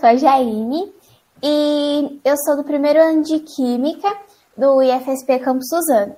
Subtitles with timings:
[0.00, 0.90] sou a Jaine
[1.42, 4.08] e eu sou do primeiro ano de Química
[4.56, 6.16] do IFSP Campus Suzano.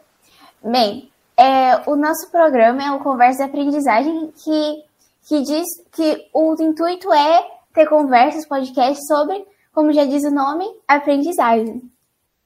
[0.63, 4.85] Bem, é, o nosso programa é o Conversa de Aprendizagem que,
[5.27, 7.45] que diz que o intuito é
[7.75, 9.45] ter conversas, podcasts sobre,
[9.75, 11.83] como já diz o nome, aprendizagem.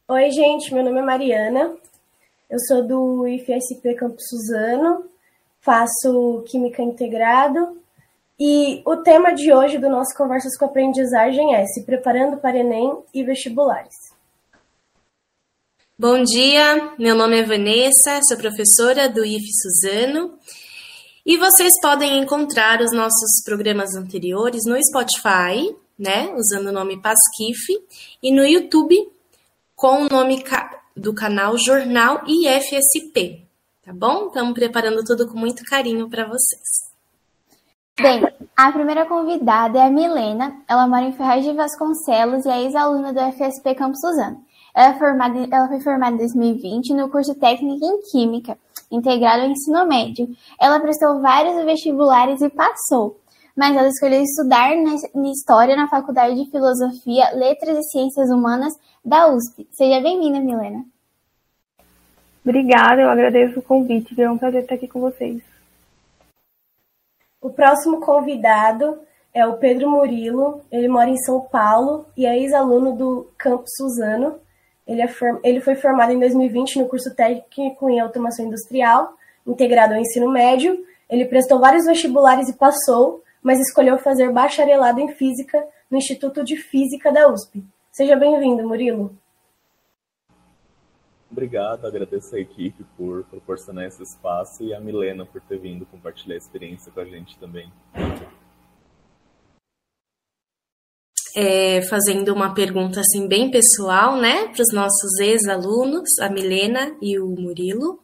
[0.09, 1.77] Oi, gente, meu nome é Mariana,
[2.49, 5.05] eu sou do IFSP Campus Suzano,
[5.61, 7.77] faço Química Integrado
[8.39, 13.03] e o tema de hoje do nosso Conversas com Aprendizagem é se preparando para Enem
[13.13, 13.95] e vestibulares.
[15.99, 20.39] Bom dia, meu nome é Vanessa, sou professora do IF Suzano
[21.25, 27.83] e vocês podem encontrar os nossos programas anteriores no Spotify, né, usando o nome Pasquif,
[28.23, 29.11] e no YouTube
[29.75, 30.45] com o nome
[30.95, 33.47] do canal Jornal IFSP,
[33.83, 34.27] tá bom?
[34.27, 36.86] Estamos preparando tudo com muito carinho para vocês.
[37.99, 38.23] Bem,
[38.55, 40.55] a primeira convidada é a Milena.
[40.69, 44.45] Ela mora em Ferraz de Vasconcelos e é ex-aluna do FSP Campos Suzano.
[44.75, 48.59] Ela, é formada, ela foi formada em 2020 no curso técnico em Química,
[48.93, 50.29] integrado ao ensino médio.
[50.61, 53.19] Ela prestou vários vestibulares e passou,
[53.57, 54.77] mas ela escolheu estudar
[55.15, 59.67] na História na Faculdade de Filosofia, Letras e Ciências Humanas da USP.
[59.71, 60.85] Seja bem-vinda, Milena.
[62.45, 64.21] Obrigada, eu agradeço o convite.
[64.21, 65.56] É um prazer estar aqui com vocês.
[67.41, 68.99] O próximo convidado
[69.33, 70.63] é o Pedro Murilo.
[70.71, 74.41] Ele mora em São Paulo e é ex-aluno do Campus Suzano.
[74.87, 75.09] Ele, é
[75.43, 79.15] ele foi formado em 2020 no curso técnico em automação industrial,
[79.47, 80.79] integrado ao ensino médio.
[81.11, 86.57] Ele prestou vários vestibulares e passou, mas escolheu fazer bacharelado em física no Instituto de
[86.57, 87.65] Física da USP.
[87.93, 89.17] Seja bem-vindo, Murilo.
[91.37, 96.35] Obrigado, agradeço a equipe por proporcionar esse espaço e a Milena por ter vindo compartilhar
[96.35, 97.71] a experiência com a gente também.
[101.37, 107.19] É, fazendo uma pergunta assim bem pessoal, né, para os nossos ex-alunos, a Milena e
[107.19, 108.01] o Murilo.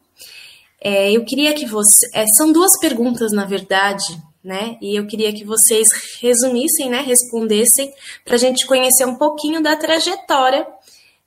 [0.79, 4.05] É, eu queria que você, é, são duas perguntas na verdade,
[4.43, 5.87] né, e eu queria que vocês
[6.21, 7.91] resumissem, né, respondessem
[8.23, 10.67] para a gente conhecer um pouquinho da trajetória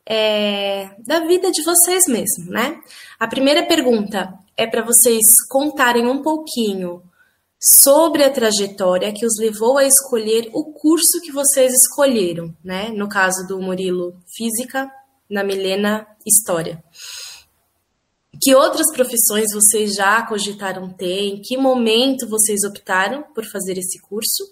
[0.09, 2.81] é, da vida de vocês mesmo, né?
[3.19, 7.03] A primeira pergunta é para vocês contarem um pouquinho
[7.59, 12.91] sobre a trajetória que os levou a escolher o curso que vocês escolheram, né?
[12.91, 14.89] No caso do Murilo, Física,
[15.29, 16.83] na Milena, História.
[18.41, 21.29] Que outras profissões vocês já cogitaram ter?
[21.29, 24.45] Em que momento vocês optaram por fazer esse curso?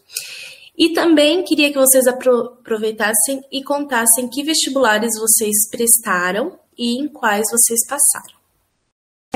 [0.77, 7.45] E também queria que vocês aproveitassem e contassem que vestibulares vocês prestaram e em quais
[7.51, 8.35] vocês passaram.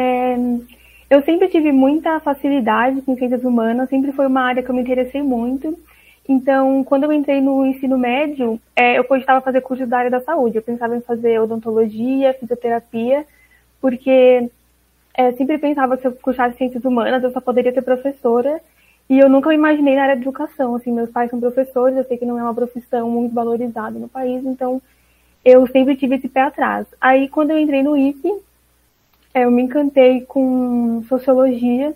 [0.00, 0.36] É,
[1.08, 4.82] eu sempre tive muita facilidade com ciências humanas, sempre foi uma área que eu me
[4.82, 5.78] interessei muito.
[6.28, 10.20] Então, quando eu entrei no ensino médio, é, eu cogitava fazer curso da área da
[10.20, 10.56] saúde.
[10.56, 13.24] Eu pensava em fazer odontologia, fisioterapia,
[13.80, 14.50] porque
[15.14, 18.60] é, sempre pensava que se eu cursasse ciências humanas, eu só poderia ser professora
[19.08, 22.04] e eu nunca me imaginei na área de educação, assim, meus pais são professores, eu
[22.04, 24.82] sei que não é uma profissão muito valorizada no país, então
[25.44, 26.86] eu sempre tive esse pé atrás.
[27.00, 28.30] Aí quando eu entrei no IFE,
[29.32, 31.94] é, eu me encantei com sociologia,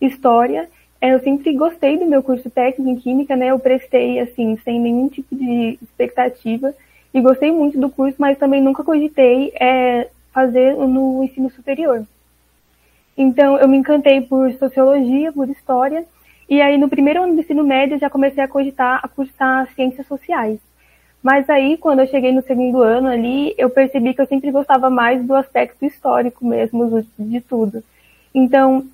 [0.00, 0.68] história,
[1.00, 4.80] é, eu sempre gostei do meu curso técnico em química, né, eu prestei, assim, sem
[4.80, 6.74] nenhum tipo de expectativa,
[7.12, 12.06] e gostei muito do curso, mas também nunca cogitei é, fazer no ensino superior.
[13.16, 16.04] Então, eu me encantei por sociologia, por história,
[16.48, 20.06] e aí, no primeiro ano do ensino médio, já comecei a cogitar a cursar ciências
[20.06, 20.58] sociais.
[21.22, 24.90] Mas aí, quando eu cheguei no segundo ano ali, eu percebi que eu sempre gostava
[24.90, 27.82] mais do aspecto histórico mesmo, de tudo.
[28.34, 28.84] Então,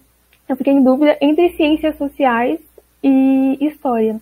[0.49, 2.61] eu fiquei em dúvida entre ciências sociais
[3.03, 4.21] e história.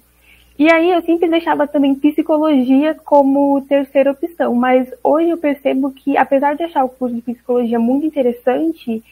[0.59, 6.17] E aí eu sempre deixava também psicologia como terceira opção, mas hoje eu percebo que,
[6.17, 9.03] apesar de achar o curso de psicologia muito interessante,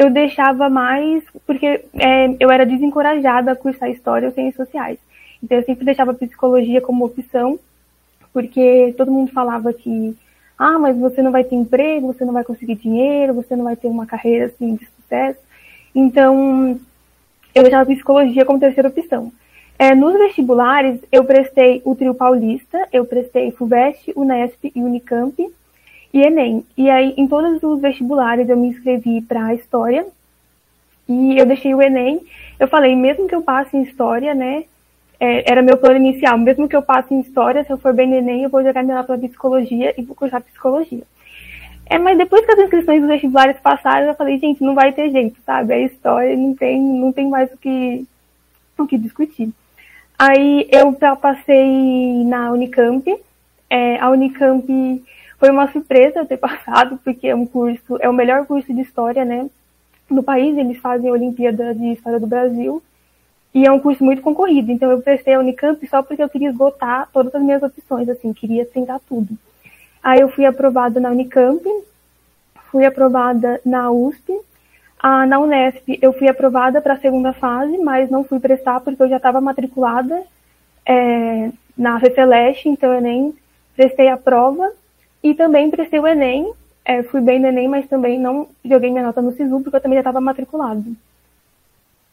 [0.00, 4.98] eu deixava mais, porque é, eu era desencorajada a cursar História ou Ciências Sociais.
[5.42, 7.58] Então eu sempre deixava Psicologia como opção,
[8.32, 10.16] porque todo mundo falava que,
[10.58, 13.76] ah, mas você não vai ter emprego, você não vai conseguir dinheiro, você não vai
[13.76, 15.38] ter uma carreira assim de sucesso.
[15.94, 16.80] Então,
[17.54, 19.30] eu deixava Psicologia como terceira opção.
[19.78, 25.46] É, nos vestibulares, eu prestei o Trio Paulista, eu prestei FUVEST, UNESP e Unicamp,
[26.12, 26.64] e Enem.
[26.76, 30.06] E aí, em todos os vestibulares, eu me inscrevi para História.
[31.08, 32.20] E eu deixei o Enem.
[32.58, 34.64] Eu falei, mesmo que eu passe em História, né?
[35.18, 36.38] É, era meu plano inicial.
[36.38, 38.82] Mesmo que eu passe em História, se eu for bem no Enem, eu vou jogar
[38.82, 41.02] minha para Psicologia e vou cursar Psicologia.
[41.86, 45.10] É, mas depois que as inscrições dos vestibulares passaram, eu falei, gente, não vai ter
[45.10, 45.74] jeito, sabe?
[45.74, 48.06] É História, não tem, não tem mais o que,
[48.78, 49.50] o que discutir.
[50.18, 53.10] Aí eu passei na Unicamp.
[53.68, 55.02] É, a Unicamp
[55.40, 58.82] foi uma surpresa eu ter passado, porque é um curso, é o melhor curso de
[58.82, 59.48] história, né?
[60.08, 62.82] No país, eles fazem a Olimpíada de História do Brasil.
[63.52, 64.70] E é um curso muito concorrido.
[64.70, 68.32] Então eu prestei a Unicamp só porque eu queria esgotar todas as minhas opções, assim,
[68.32, 69.36] queria tentar tudo.
[70.02, 71.62] Aí eu fui aprovada na Unicamp,
[72.70, 74.32] fui aprovada na USP,
[75.02, 79.02] ah, na Unesp eu fui aprovada para a segunda fase, mas não fui prestar porque
[79.02, 80.22] eu já estava matriculada
[80.84, 83.34] é, na CCLeste, então eu nem
[83.74, 84.70] prestei a prova.
[85.22, 86.52] E também prestei o Enem,
[86.84, 89.80] é, fui bem no Enem, mas também não joguei minha nota no SISU porque eu
[89.80, 90.84] também já estava matriculada.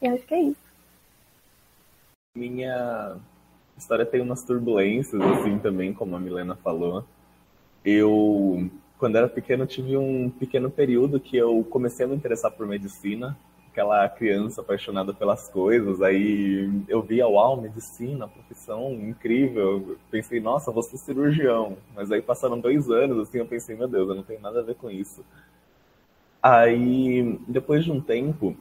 [0.01, 0.68] E acho que é isso.
[2.36, 3.18] Minha
[3.77, 7.04] história tem umas turbulências, assim, também, como a Milena falou.
[7.83, 12.65] Eu quando era pequeno, tive um pequeno período que eu comecei a me interessar por
[12.65, 13.38] medicina,
[13.77, 16.01] aquela criança apaixonada pelas coisas.
[16.01, 19.97] Aí eu via, uau, medicina, profissão incrível.
[20.09, 21.77] Pensei, nossa, vou ser cirurgião.
[21.95, 24.63] Mas aí passaram dois anos, assim, eu pensei, meu Deus, eu não tenho nada a
[24.63, 25.24] ver com isso.
[26.41, 28.57] Aí, depois de um tempo,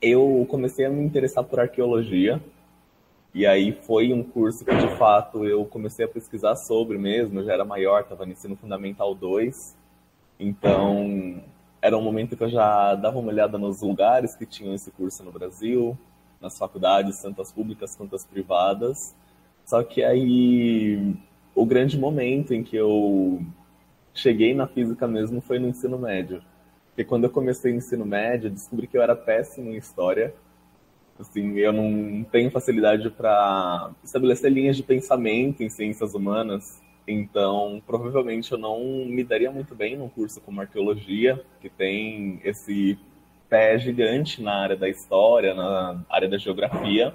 [0.00, 2.42] eu comecei a me interessar por arqueologia.
[3.34, 7.40] E aí foi um curso que, de fato, eu comecei a pesquisar sobre mesmo.
[7.40, 9.76] Eu já era maior, estava no ensino fundamental 2.
[10.40, 11.42] Então,
[11.80, 15.22] era um momento que eu já dava uma olhada nos lugares que tinham esse curso
[15.22, 15.96] no Brasil,
[16.40, 19.14] nas faculdades, tanto as públicas quanto as privadas.
[19.64, 21.14] Só que aí,
[21.54, 23.42] o grande momento em que eu
[24.14, 26.42] cheguei na física mesmo foi no ensino médio.
[26.88, 30.34] Porque quando eu comecei o ensino médio, descobri que eu era péssimo em história
[31.18, 36.80] Assim, eu não tenho facilidade para estabelecer linhas de pensamento em ciências humanas,
[37.12, 42.98] então provavelmente eu não me daria muito bem num curso como arqueologia, que tem esse
[43.48, 47.14] pé gigante na área da história, na área da geografia.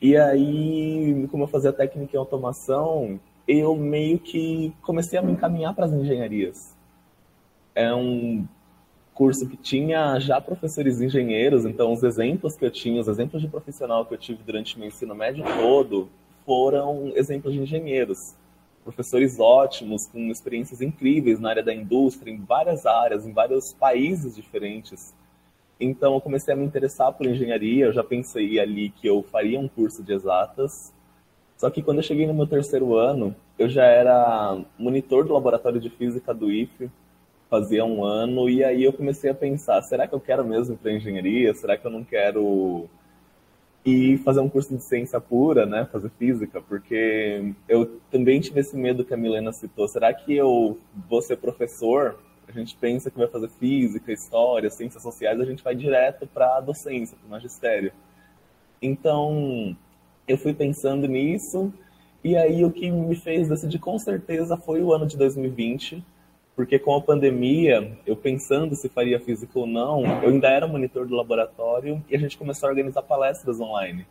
[0.00, 5.74] E aí, como eu fazia técnica em automação, eu meio que comecei a me encaminhar
[5.74, 6.76] para as engenharias.
[7.74, 8.46] É um
[9.14, 13.48] curso que tinha já professores engenheiros, então os exemplos que eu tinha, os exemplos de
[13.48, 16.08] profissional que eu tive durante meu ensino médio todo,
[16.44, 18.34] foram exemplos de engenheiros.
[18.84, 24.34] Professores ótimos, com experiências incríveis na área da indústria, em várias áreas, em vários países
[24.34, 25.14] diferentes.
[25.78, 29.58] Então eu comecei a me interessar por engenharia, eu já pensei ali que eu faria
[29.58, 30.92] um curso de exatas.
[31.56, 35.80] Só que quando eu cheguei no meu terceiro ano, eu já era monitor do laboratório
[35.80, 36.90] de física do IFE,
[37.48, 40.92] fazia um ano, e aí eu comecei a pensar, será que eu quero mesmo para
[40.92, 41.54] engenharia?
[41.54, 42.88] Será que eu não quero
[43.84, 46.60] ir fazer um curso de ciência pura, né, fazer física?
[46.60, 51.36] Porque eu também tive esse medo que a Milena citou, será que eu vou ser
[51.36, 52.18] professor?
[52.46, 56.56] A gente pensa que vai fazer física, história, ciências sociais, a gente vai direto para
[56.56, 57.92] a docência, para o magistério.
[58.80, 59.76] Então,
[60.26, 61.72] eu fui pensando nisso,
[62.22, 66.04] e aí o que me fez decidir com certeza foi o ano de 2020,
[66.54, 71.06] porque com a pandemia, eu pensando se faria física ou não, eu ainda era monitor
[71.06, 74.06] do laboratório e a gente começou a organizar palestras online.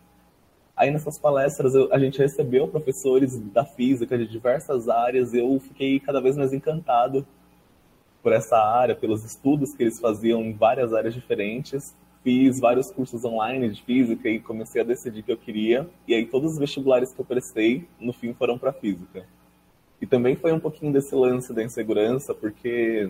[0.75, 5.99] Aí nessas palestras eu, a gente recebeu professores da física de diversas áreas eu fiquei
[5.99, 7.25] cada vez mais encantado
[8.23, 11.95] por essa área, pelos estudos que eles faziam em várias áreas diferentes.
[12.23, 15.89] Fiz vários cursos online de física e comecei a decidir que eu queria.
[16.07, 19.25] E aí todos os vestibulares que eu prestei, no fim, foram para física.
[20.01, 23.09] E também foi um pouquinho desse lance da insegurança, porque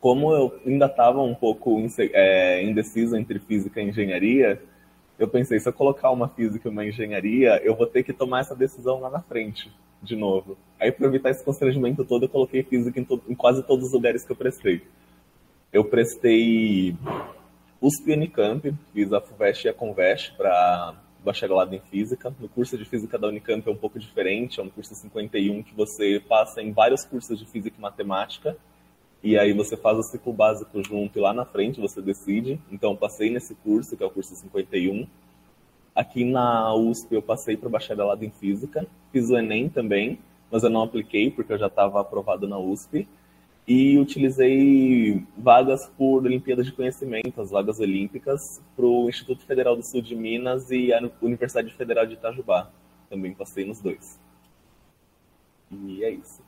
[0.00, 1.80] como eu ainda estava um pouco
[2.12, 4.60] é, indeciso entre física e engenharia,
[5.16, 8.40] eu pensei, se eu colocar uma física e uma engenharia, eu vou ter que tomar
[8.40, 9.70] essa decisão lá na frente,
[10.02, 10.58] de novo.
[10.80, 14.24] Aí, para evitar esse constrangimento todo, eu coloquei física em, em, quase todos os lugares
[14.24, 14.82] que eu prestei.
[15.72, 16.96] Eu prestei
[17.80, 22.34] USP e Unicamp, fiz a FUVEST e a CONVEST para bacharelado em física.
[22.38, 25.74] No curso de física da Unicamp é um pouco diferente, é um curso 51 que
[25.74, 28.56] você passa em vários cursos de física e matemática.
[29.22, 32.60] E aí você faz o ciclo básico junto e lá na frente você decide.
[32.70, 35.06] Então passei nesse curso, que é o curso 51.
[35.94, 38.86] Aqui na USP eu passei para bacharelado em física.
[39.12, 40.18] Fiz o ENEM também,
[40.50, 43.06] mas eu não apliquei porque eu já estava aprovado na USP
[43.66, 48.40] e utilizei vagas por Olimpíadas de Conhecimento, as vagas olímpicas,
[48.74, 52.70] para o Instituto Federal do Sul de Minas e a Universidade Federal de Itajubá.
[53.08, 54.18] Também passei nos dois.
[55.70, 56.42] E é isso.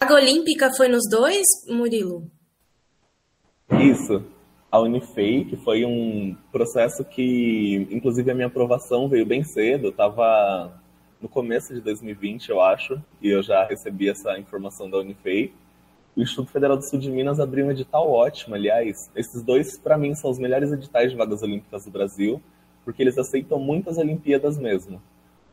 [0.00, 2.30] A vaga olímpica foi nos dois, Murilo?
[3.70, 4.24] Isso.
[4.70, 9.86] A Unifei, que foi um processo que, inclusive, a minha aprovação veio bem cedo.
[9.86, 10.81] Eu estava
[11.22, 15.54] no começo de 2020, eu acho, e eu já recebi essa informação da Unifei.
[16.16, 19.08] O Instituto Federal do Sul de Minas abriu um edital ótimo, aliás.
[19.14, 22.42] Esses dois, para mim, são os melhores editais de vagas olímpicas do Brasil,
[22.84, 25.00] porque eles aceitam muitas Olimpíadas mesmo.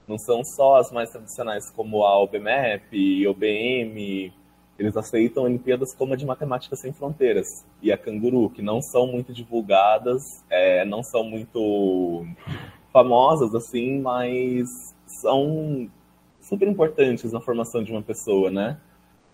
[0.07, 4.33] Não são só as mais tradicionais como a OBMEP, OBM,
[4.79, 9.05] eles aceitam Olimpíadas como a de Matemática Sem Fronteiras e a Canguru, que não são
[9.05, 12.25] muito divulgadas, é, não são muito
[12.91, 14.67] famosas assim, mas
[15.05, 15.89] são
[16.41, 18.79] super importantes na formação de uma pessoa, né?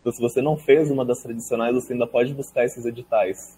[0.02, 3.58] Então, se você não fez uma das tradicionais, você ainda pode buscar esses editais.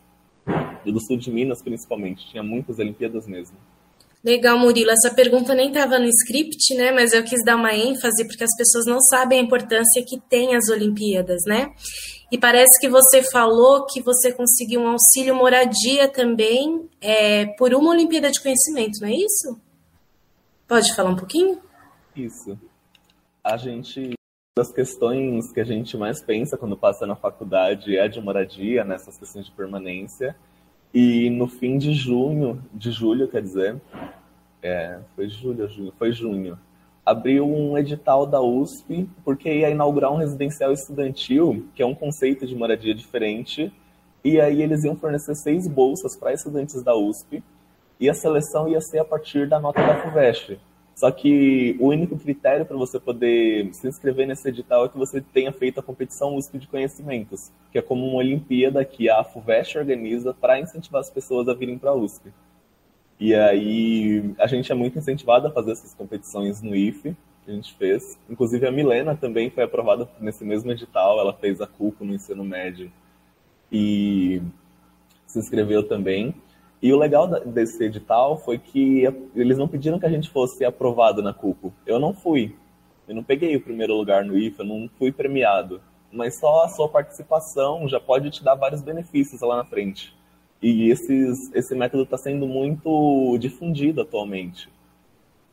[0.86, 3.58] E do sul de Minas, principalmente, tinha muitas Olimpíadas mesmo.
[4.24, 4.92] Legal, Murilo.
[4.92, 6.92] Essa pergunta nem estava no script, né?
[6.92, 10.56] Mas eu quis dar uma ênfase porque as pessoas não sabem a importância que tem
[10.56, 11.70] as Olimpíadas, né?
[12.32, 17.92] E parece que você falou que você conseguiu um auxílio moradia também é, por uma
[17.92, 19.67] Olimpíada de Conhecimento, não é isso?
[20.68, 21.62] Pode falar um pouquinho?
[22.16, 22.60] Isso.
[23.44, 24.18] A gente
[24.58, 29.14] das questões que a gente mais pensa quando passa na faculdade é de moradia, nessas
[29.14, 30.36] né, questões de permanência.
[30.92, 33.80] E no fim de junho, de julho, quer dizer,
[34.64, 36.58] é, foi julho, junho, foi junho,
[37.06, 42.48] abriu um edital da USP porque ia inaugurar um residencial estudantil, que é um conceito
[42.48, 43.72] de moradia diferente,
[44.24, 47.44] e aí eles iam fornecer seis bolsas para estudantes da USP,
[48.00, 50.60] e a seleção ia ser a partir da nota da FUVEST.
[50.96, 55.22] Só que o único critério para você poder se inscrever nesse edital é que você
[55.22, 59.78] tenha feito a competição USP de conhecimentos, que é como uma Olimpíada que a FUVEST
[59.78, 62.34] organiza para incentivar as pessoas a virem para a USP.
[63.20, 67.54] E aí a gente é muito incentivado a fazer essas competições no IFE, que a
[67.54, 68.18] gente fez.
[68.28, 72.44] Inclusive a Milena também foi aprovada nesse mesmo edital, ela fez a CUCO no ensino
[72.44, 72.92] médio
[73.72, 74.42] e
[75.28, 76.34] se inscreveu também.
[76.82, 79.04] E o legal desse edital foi que
[79.36, 81.74] eles não pediram que a gente fosse aprovado na CUPO.
[81.86, 82.56] Eu não fui.
[83.08, 85.82] Eu não peguei o primeiro lugar no IFA, não fui premiado.
[86.12, 90.16] Mas só a sua participação já pode te dar vários benefícios lá na frente.
[90.62, 94.70] E esses, esse método está sendo muito difundido atualmente.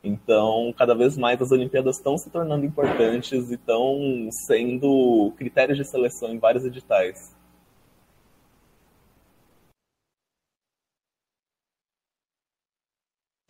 [0.02, 5.84] Então, cada vez mais as Olimpíadas estão se tornando importantes e estão sendo critérios de
[5.84, 7.34] seleção em vários editais.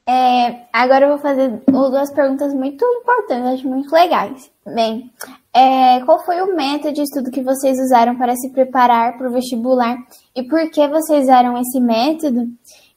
[0.06, 4.50] É, agora eu vou fazer duas perguntas muito importantes, acho muito legais.
[4.66, 5.10] Bem,
[5.52, 9.32] é, qual foi o método de estudo que vocês usaram para se preparar para o
[9.32, 9.96] vestibular
[10.36, 12.48] e por que vocês usaram esse método?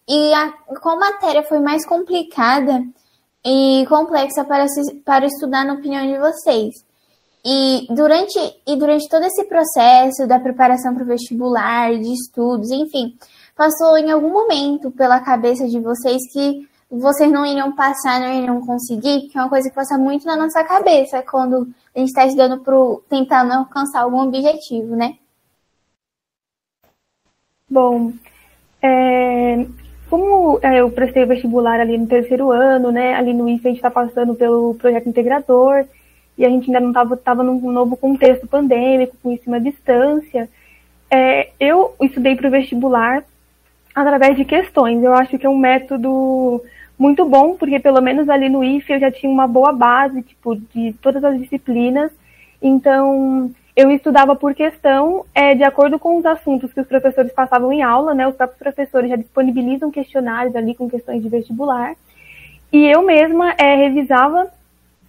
[0.07, 2.83] E a, qual matéria foi mais complicada
[3.45, 6.75] e complexa para, se, para estudar na opinião de vocês?
[7.45, 8.37] E durante,
[8.67, 13.17] e durante todo esse processo da preparação para o vestibular, de estudos, enfim,
[13.55, 18.65] passou em algum momento pela cabeça de vocês que vocês não iriam passar, não iriam
[18.65, 22.25] conseguir, que é uma coisa que passa muito na nossa cabeça quando a gente está
[22.25, 25.17] estudando pro, tentando alcançar algum objetivo, né?
[27.69, 28.13] Bom,
[28.81, 29.65] é,
[30.09, 33.13] como é, eu prestei o vestibular ali no terceiro ano, né?
[33.15, 35.85] Ali no IFE a gente está passando pelo projeto integrador
[36.37, 40.49] e a gente ainda não estava tava num novo contexto pandêmico, com ensino à distância.
[41.11, 43.23] É, eu estudei para o vestibular
[43.93, 45.03] através de questões.
[45.03, 46.63] Eu acho que é um método
[46.97, 50.55] muito bom, porque pelo menos ali no IFE eu já tinha uma boa base, tipo,
[50.55, 52.11] de todas as disciplinas.
[52.61, 57.71] Então, eu estudava por questão, é, de acordo com os assuntos que os professores passavam
[57.71, 58.27] em aula, né?
[58.27, 61.95] Os próprios professores já disponibilizam questionários ali com questões de vestibular.
[62.73, 64.51] E eu mesma é, revisava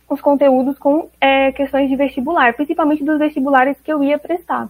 [0.08, 4.68] os conteúdos com é, questões de vestibular, principalmente dos vestibulares que eu ia prestar.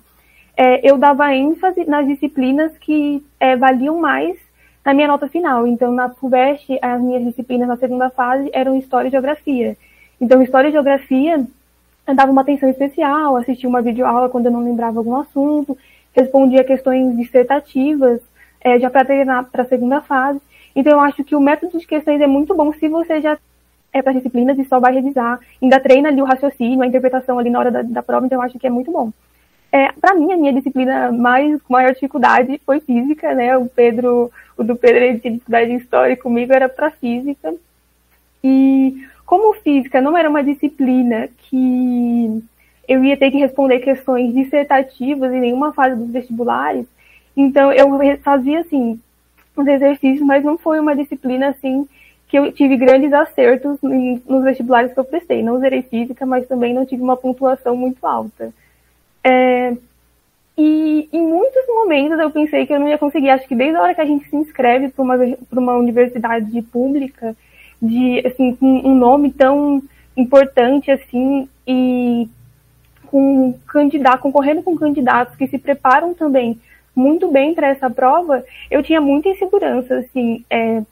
[0.57, 4.37] É, eu dava ênfase nas disciplinas que é, valiam mais
[4.85, 5.67] na minha nota final.
[5.67, 9.77] Então, na FUVEST, as minhas disciplinas na segunda fase eram História e Geografia.
[10.21, 11.47] Então, História e Geografia,
[12.07, 15.77] eu dava uma atenção especial, assistia uma videoaula quando eu não lembrava algum assunto,
[16.13, 18.21] respondia questões dissertativas,
[18.61, 20.41] é, já para treinar para a segunda fase.
[20.75, 23.39] Então, eu acho que o método de questões é muito bom se você já
[23.93, 27.51] é para disciplinas e só vai revisar, ainda treina ali o raciocínio, a interpretação ali
[27.51, 29.11] na hora da, da prova, então eu acho que é muito bom.
[29.71, 33.57] É, para mim, a minha disciplina mais maior dificuldade foi física, né?
[33.57, 37.55] O Pedro, o do Pedro ele tinha dificuldade em história comigo era para física.
[38.43, 42.43] E como física não era uma disciplina que
[42.89, 46.87] eu ia ter que responder questões dissertativas em nenhuma fase dos vestibulares,
[47.37, 47.91] então eu
[48.23, 48.99] fazia assim
[49.55, 51.87] os exercícios, mas não foi uma disciplina assim
[52.27, 55.43] que eu tive grandes acertos nos vestibulares que eu prestei.
[55.43, 58.53] Não zerei física, mas também não tive uma pontuação muito alta.
[59.23, 59.77] É,
[60.57, 63.31] e em muitos momentos eu pensei que eu não ia conseguir.
[63.31, 65.17] Acho que desde a hora que a gente se inscreve para uma,
[65.53, 67.37] uma universidade pública,
[67.81, 69.83] de assim, com um nome tão
[70.17, 72.29] importante assim, e
[73.07, 76.59] com candidato, concorrendo com candidatos que se preparam também
[76.95, 80.83] muito bem para essa prova, eu tinha muita insegurança, assim, é,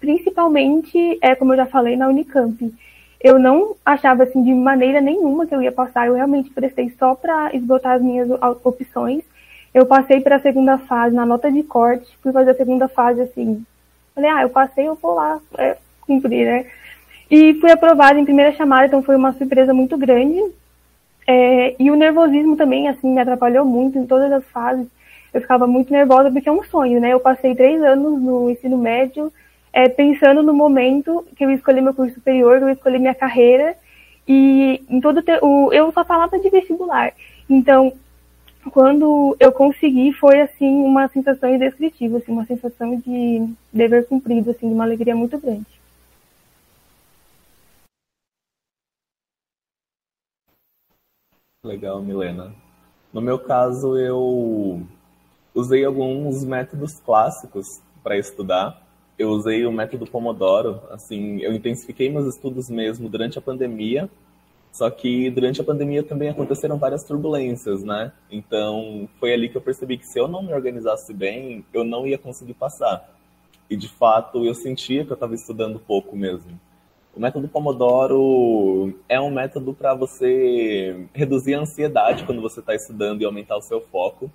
[0.00, 2.74] principalmente, é, como eu já falei, na Unicamp.
[3.22, 7.14] Eu não achava assim de maneira nenhuma que eu ia passar, eu realmente prestei só
[7.14, 8.28] para esgotar as minhas
[8.64, 9.22] opções.
[9.72, 13.22] Eu passei para a segunda fase na nota de corte, fui fazer a segunda fase
[13.22, 13.64] assim.
[14.14, 16.66] Falei, ah, eu passei, eu vou lá é, cumprir, né?
[17.30, 20.38] E fui aprovada em primeira chamada, então foi uma surpresa muito grande.
[21.26, 24.86] É, e o nervosismo também, assim, me atrapalhou muito em todas as fases.
[25.32, 27.12] Eu ficava muito nervosa porque é um sonho, né?
[27.12, 29.32] Eu passei três anos no ensino médio
[29.72, 33.76] é, pensando no momento que eu escolhi meu curso superior, que eu escolhi minha carreira.
[34.28, 35.72] E em todo o...
[35.72, 37.12] eu só falava de vestibular.
[37.48, 37.92] Então,
[38.70, 44.68] quando eu consegui, foi, assim, uma sensação indescritível, assim, uma sensação de dever cumprido, assim,
[44.68, 45.66] de uma alegria muito grande.
[51.64, 52.54] Legal, Milena.
[53.12, 54.82] No meu caso, eu
[55.54, 58.82] usei alguns métodos clássicos para estudar.
[59.18, 64.08] Eu usei o método Pomodoro, assim, eu intensifiquei meus estudos mesmo durante a pandemia.
[64.72, 68.10] Só que durante a pandemia também aconteceram várias turbulências, né?
[68.30, 72.06] Então, foi ali que eu percebi que se eu não me organizasse bem, eu não
[72.06, 73.06] ia conseguir passar.
[73.68, 76.58] E de fato, eu sentia que eu estava estudando pouco mesmo.
[77.14, 83.20] O método Pomodoro é um método para você reduzir a ansiedade quando você está estudando
[83.20, 84.30] e aumentar o seu foco.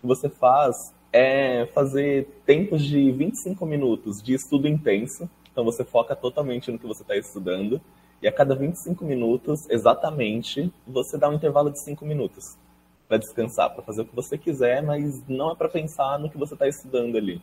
[0.00, 5.28] Você faz é fazer tempos de 25 minutos de estudo intenso.
[5.50, 7.80] Então você foca totalmente no que você está estudando.
[8.22, 12.56] E a cada 25 minutos, exatamente, você dá um intervalo de 5 minutos
[13.08, 16.38] para descansar, para fazer o que você quiser, mas não é para pensar no que
[16.38, 17.42] você está estudando ali.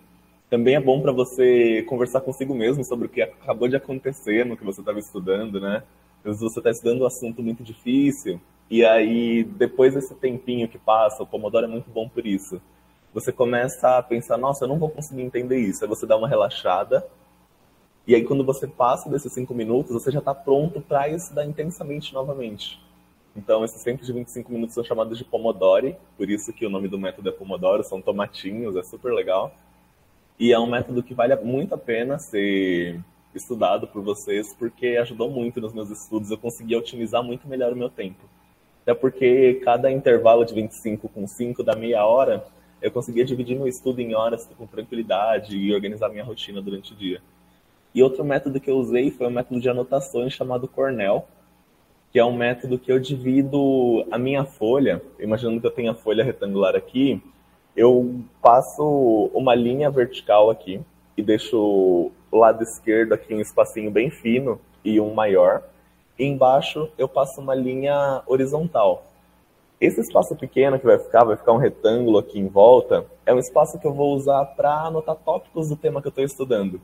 [0.50, 4.55] Também é bom para você conversar consigo mesmo sobre o que acabou de acontecer no
[4.55, 5.83] que você estava estudando, né?
[6.19, 10.77] Às vezes você está estudando um assunto muito difícil, e aí depois desse tempinho que
[10.77, 12.62] passa, o Pomodoro é muito bom por isso.
[13.17, 15.84] Você começa a pensar, nossa, eu não vou conseguir entender isso.
[15.84, 17.03] Aí você dá uma relaxada,
[18.06, 22.13] e aí quando você passa desses cinco minutos, você já está pronto para estudar intensamente
[22.13, 22.80] novamente.
[23.36, 26.88] Então, esses tempos de 25 minutos são chamados de Pomodori, por isso que o nome
[26.88, 29.51] do método é Pomodoro, são tomatinhos, é super legal.
[30.39, 32.99] E é um método que vale muito a pena ser
[33.34, 36.30] estudado por vocês, porque ajudou muito nos meus estudos.
[36.30, 38.30] Eu consegui otimizar muito melhor o meu tempo.
[38.84, 42.45] Até porque cada intervalo de 25 com 5 da meia hora,
[42.81, 46.95] eu conseguia dividir meu estudo em horas com tranquilidade e organizar minha rotina durante o
[46.95, 47.21] dia.
[47.93, 51.25] E outro método que eu usei foi o método de anotações chamado Cornell,
[52.11, 55.95] que é um método que eu divido a minha folha, imaginando que eu tenho a
[55.95, 57.21] folha retangular aqui,
[57.75, 60.81] eu passo uma linha vertical aqui
[61.15, 65.63] e deixo o lado esquerdo aqui um espacinho bem fino e um maior.
[66.17, 69.05] E embaixo eu passo uma linha horizontal.
[69.79, 73.39] Esse espaço pequeno que vai ficar, vai ficar um retângulo aqui em volta, é um
[73.39, 76.81] espaço que eu vou usar para anotar tópicos do tema que eu estou estudando.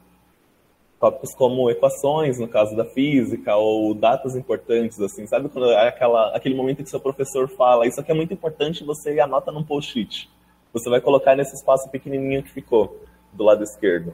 [0.99, 6.35] Tópicos como equações, no caso da física, ou datas importantes, assim, sabe quando é aquela,
[6.35, 10.31] aquele momento que seu professor fala, isso aqui é muito importante, você anota num post-it
[10.73, 12.99] você vai colocar nesse espaço pequenininho que ficou
[13.31, 14.13] do lado esquerdo.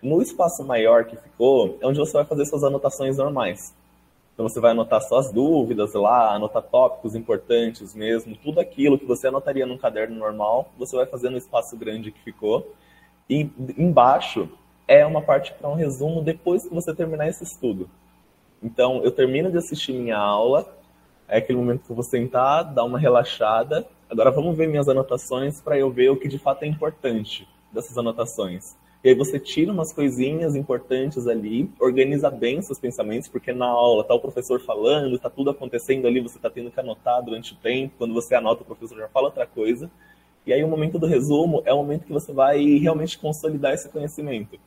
[0.00, 3.74] No espaço maior que ficou, é onde você vai fazer suas anotações normais.
[4.36, 9.28] Então você vai anotar suas dúvidas lá, anotar tópicos importantes mesmo, tudo aquilo que você
[9.28, 12.74] anotaria num caderno normal, você vai fazer no espaço grande que ficou.
[13.28, 14.48] E embaixo
[14.86, 17.88] é uma parte para um resumo depois que você terminar esse estudo.
[18.62, 20.70] Então eu termino de assistir minha aula,
[21.26, 25.60] é aquele momento que eu vou sentar, dar uma relaxada Agora vamos ver minhas anotações
[25.60, 28.76] para eu ver o que de fato é importante dessas anotações.
[29.06, 34.02] E aí você tira umas coisinhas importantes ali, organiza bem seus pensamentos, porque na aula
[34.02, 37.56] tá o professor falando, tá tudo acontecendo ali, você tá tendo que anotar durante o
[37.56, 37.94] tempo.
[37.98, 39.88] Quando você anota, o professor já fala outra coisa.
[40.44, 43.88] E aí o momento do resumo é o momento que você vai realmente consolidar esse
[43.90, 44.58] conhecimento.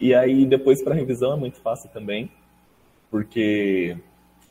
[0.00, 2.28] E aí depois para revisão é muito fácil também,
[3.12, 3.96] porque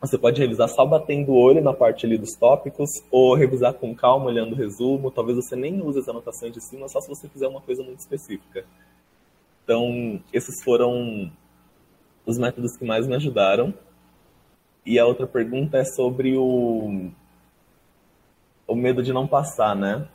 [0.02, 3.94] você pode revisar só batendo o olho na parte ali dos tópicos, ou revisar com
[3.94, 5.12] calma, olhando o resumo.
[5.12, 8.00] Talvez você nem use as anotações de cima, só se você fizer uma coisa muito
[8.00, 8.66] específica.
[9.64, 11.30] Então, esses foram
[12.26, 13.74] os métodos que mais me ajudaram.
[14.86, 17.12] E a outra pergunta é sobre o,
[18.66, 20.08] o medo de não passar, né?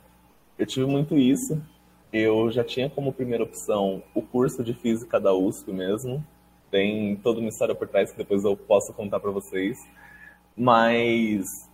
[0.57, 1.61] Eu tive muito isso.
[2.11, 6.25] Eu já tinha como primeira opção o curso de física da USP mesmo,
[6.75, 9.79] tem toda uma história por trás que depois eu posso contar para vocês.
[10.57, 11.69] Mas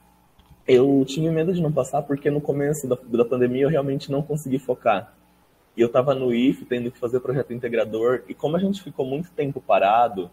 [0.67, 4.21] eu tive medo de não passar porque no começo da, da pandemia eu realmente não
[4.21, 5.11] consegui focar.
[5.75, 9.03] E eu estava no IF tendo que fazer projeto integrador e como a gente ficou
[9.03, 10.29] muito tempo parado,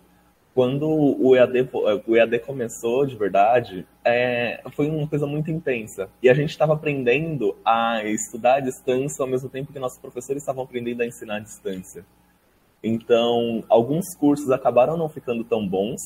[0.52, 1.70] quando o EAD,
[2.06, 6.10] o EAD começou de verdade, é, foi uma coisa muito intensa.
[6.22, 10.42] E a gente estava aprendendo a estudar à distância ao mesmo tempo que nossos professores
[10.42, 12.04] estavam aprendendo a ensinar à distância.
[12.88, 16.00] Então, alguns cursos acabaram não ficando tão bons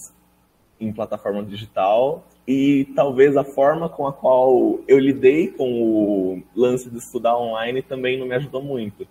[0.81, 6.91] em plataforma digital e talvez a forma com a qual eu lidei com o lance
[6.91, 9.07] de estudar online também não me ajudou muito.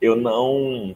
[0.00, 0.94] Eu não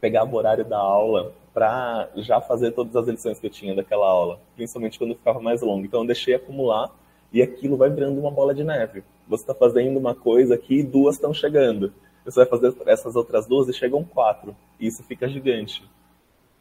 [0.00, 4.08] pegava o horário da aula para já fazer todas as lições que eu tinha daquela
[4.08, 5.84] aula, principalmente quando ficava mais longo.
[5.84, 6.90] Então eu deixei acumular
[7.30, 9.04] e aquilo vai virando uma bola de neve.
[9.28, 11.92] Você está fazendo uma coisa aqui e duas estão chegando.
[12.24, 14.56] Você vai fazer essas outras duas e chegam quatro.
[14.78, 15.82] E isso fica gigante.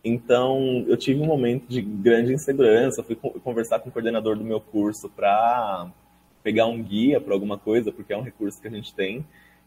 [0.04, 3.04] Então, eu tive um momento de grande insegurança.
[3.04, 5.92] Fui conversar com o coordenador do meu curso para
[6.42, 9.26] pegar um guia para alguma coisa, porque é um recurso que a gente tem.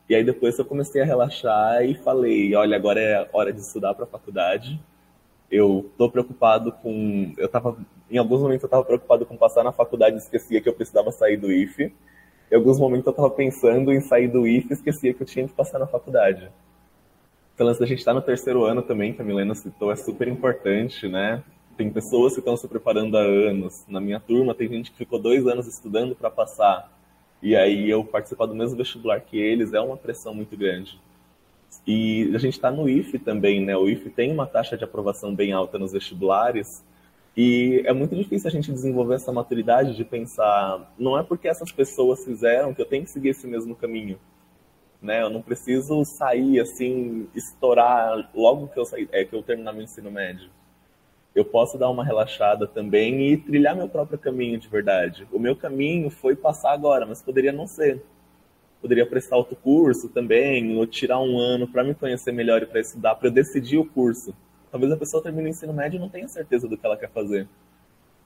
[0.09, 3.95] E aí depois eu comecei a relaxar e falei, olha, agora é hora de estudar
[3.95, 4.81] para a faculdade.
[5.51, 7.77] Eu tô preocupado com, eu tava
[8.13, 11.11] em alguns momentos eu estava preocupado com passar na faculdade e esquecia que eu precisava
[11.11, 11.95] sair do IFE.
[12.53, 15.49] Em alguns momentos eu estava pensando em sair do IFE e esquecia que eu tinha
[15.49, 16.51] que passar na faculdade.
[17.55, 21.09] Então, a gente está no terceiro ano também, que a Milena citou, é super importante,
[21.09, 21.43] né?
[21.79, 23.87] Tem pessoas que estão se preparando há anos.
[23.89, 26.93] Na minha turma, tem gente que ficou dois anos estudando para passar.
[27.43, 31.01] E aí, eu participar do mesmo vestibular que eles é uma pressão muito grande.
[31.87, 33.75] E a gente está no IFE também, né?
[33.79, 36.85] O IFE tem uma taxa de aprovação bem alta nos vestibulares.
[37.37, 41.73] E é muito difícil a gente desenvolver essa maturidade de pensar, não é porque essas
[41.73, 44.19] pessoas fizeram que eu tenho que seguir esse mesmo caminho
[45.03, 45.21] né?
[45.21, 49.83] Eu não preciso sair assim, estourar logo que eu sair, é que eu terminar meu
[49.83, 50.49] ensino médio.
[51.35, 55.27] Eu posso dar uma relaxada também e trilhar meu próprio caminho de verdade.
[55.33, 58.03] O meu caminho foi passar agora, mas poderia não ser.
[58.81, 62.81] Poderia prestar outro curso também, ou tirar um ano para me conhecer melhor e para
[62.81, 64.35] estudar, para eu decidir o curso.
[64.73, 67.11] Talvez a pessoa termine o ensino médio e não tenha certeza do que ela quer
[67.11, 67.47] fazer.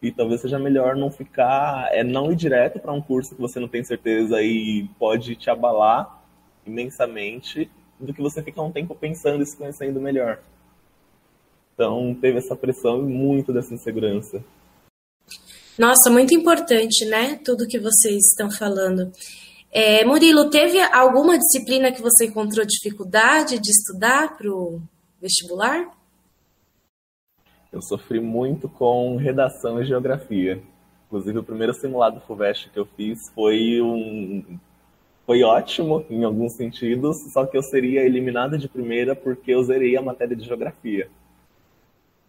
[0.01, 3.59] E talvez seja melhor não ficar, é não ir direto para um curso que você
[3.59, 6.23] não tem certeza e pode te abalar
[6.65, 10.39] imensamente do que você ficar um tempo pensando e se conhecendo melhor.
[11.75, 14.45] Então, teve essa pressão e muito dessa insegurança.
[15.77, 17.41] Nossa, muito importante, né?
[17.45, 19.11] Tudo que vocês estão falando.
[19.73, 24.81] É, Murilo, teve alguma disciplina que você encontrou dificuldade de estudar para o
[25.21, 25.97] vestibular?
[27.77, 30.63] Eu sofri muito com redação e geografia.
[31.07, 34.59] Inclusive, o primeiro simulado FUVEST que eu fiz foi um
[35.27, 39.95] foi ótimo em alguns sentidos, só que eu seria eliminada de primeira porque eu zerei
[39.95, 41.11] a matéria de geografia.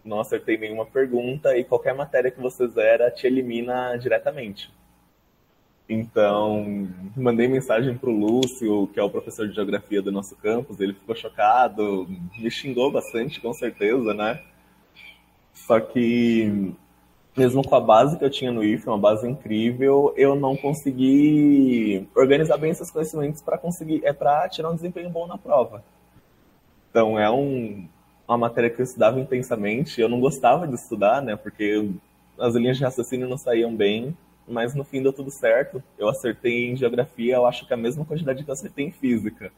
[0.04, 4.70] Não acertei nenhuma pergunta e qualquer matéria que você zera te elimina diretamente.
[5.88, 10.82] Então, mandei mensagem para o Lúcio, que é o professor de geografia do nosso campus,
[10.82, 12.06] ele ficou chocado,
[12.38, 14.42] me xingou bastante, com certeza, né?
[15.65, 16.74] Só que
[17.36, 22.08] mesmo com a base que eu tinha no IF, uma base incrível, eu não consegui
[22.15, 25.84] organizar bem esses conhecimentos para conseguir é para tirar um desempenho bom na prova.
[26.89, 27.88] Então é um,
[28.28, 30.02] uma matéria que eu estudava intensamente.
[30.02, 31.36] Eu não gostava de estudar, né?
[31.36, 31.89] Porque
[32.39, 34.17] as linhas de raciocínio não saíam bem,
[34.48, 35.84] mas no fim deu tudo certo.
[35.98, 39.52] Eu acertei em geografia, eu acho que a mesma quantidade que eu acertei em física.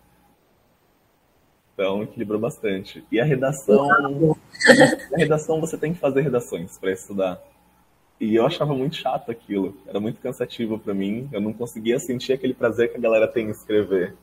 [1.79, 3.01] Então equilibrou bastante.
[3.09, 7.41] E a redação, a redação você tem que fazer redações para estudar.
[8.19, 9.77] E eu achava muito chato aquilo.
[9.87, 11.29] Era muito cansativo para mim.
[11.31, 14.13] Eu não conseguia sentir aquele prazer que a galera tem em escrever.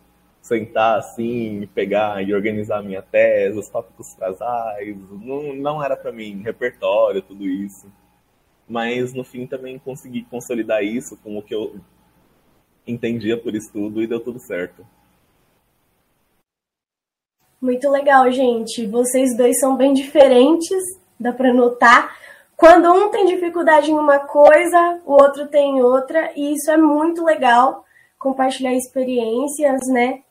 [0.43, 4.95] Sentar assim, pegar e organizar a minha tese, os tópicos frasais.
[5.11, 6.43] Não, não era para mim.
[6.43, 7.91] Repertório, tudo isso.
[8.69, 11.81] Mas no fim também consegui consolidar isso com o que eu
[12.87, 14.87] entendia por estudo e deu tudo certo.
[17.61, 18.87] Muito legal, gente.
[18.87, 20.83] Vocês dois são bem diferentes,
[21.19, 22.15] dá para notar
[22.57, 27.23] quando um tem dificuldade em uma coisa, o outro tem outra, e isso é muito
[27.23, 27.85] legal,
[28.19, 30.23] compartilhar experiências, né?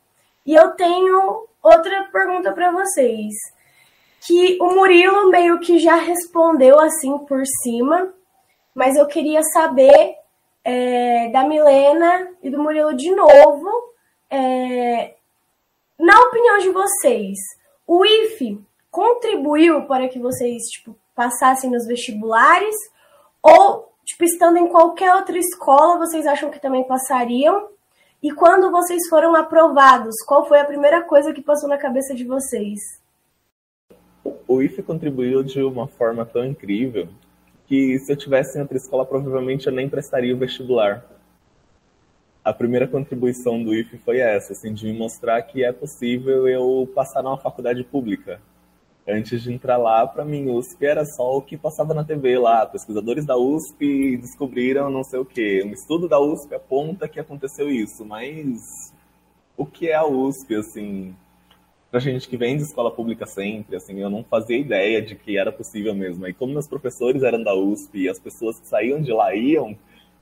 [0.44, 3.32] E eu tenho outra pergunta para vocês,
[4.26, 8.12] que o Murilo meio que já respondeu assim por cima,
[8.74, 10.16] mas eu queria saber
[10.64, 13.70] é, da Milena e do Murilo de novo,
[14.28, 15.14] é,
[15.98, 17.38] na opinião de vocês,
[17.86, 22.74] o IFE contribuiu para que vocês tipo, passassem nos vestibulares?
[23.42, 27.68] Ou, tipo, estando em qualquer outra escola, vocês acham que também passariam?
[28.22, 32.24] E quando vocês foram aprovados, qual foi a primeira coisa que passou na cabeça de
[32.24, 32.80] vocês?
[34.48, 37.08] O IFE contribuiu de uma forma tão incrível
[37.66, 41.04] que se eu tivesse em outra escola, provavelmente eu nem prestaria o vestibular.
[42.46, 46.88] A primeira contribuição do IFE foi essa, assim, de me mostrar que é possível eu
[46.94, 48.40] passar numa faculdade pública,
[49.04, 52.64] antes de entrar lá, para mim, USP era só o que passava na TV lá.
[52.64, 55.64] Pesquisadores da USP descobriram não sei o quê.
[55.66, 58.94] Um estudo da USP aponta que aconteceu isso, mas
[59.56, 61.16] o que é a USP, assim?
[61.90, 65.38] pra gente que vem de escola pública sempre, assim, eu não fazia ideia de que
[65.38, 66.26] era possível mesmo.
[66.26, 69.76] E como meus professores eram da USP e as pessoas que saíam de lá iam,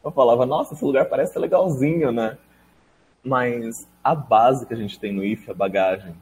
[0.04, 2.36] eu falava, nossa, esse lugar parece legalzinho, né?
[3.24, 6.14] Mas a base que a gente tem no IF, a bagagem,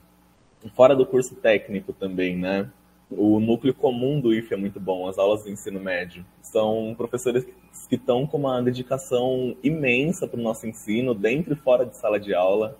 [0.74, 2.70] fora do curso técnico também, né?
[3.10, 6.24] O núcleo comum do IF é muito bom, as aulas do ensino médio.
[6.40, 7.44] São professores
[7.88, 12.18] que estão com uma dedicação imensa para o nosso ensino, dentro e fora de sala
[12.18, 12.78] de aula.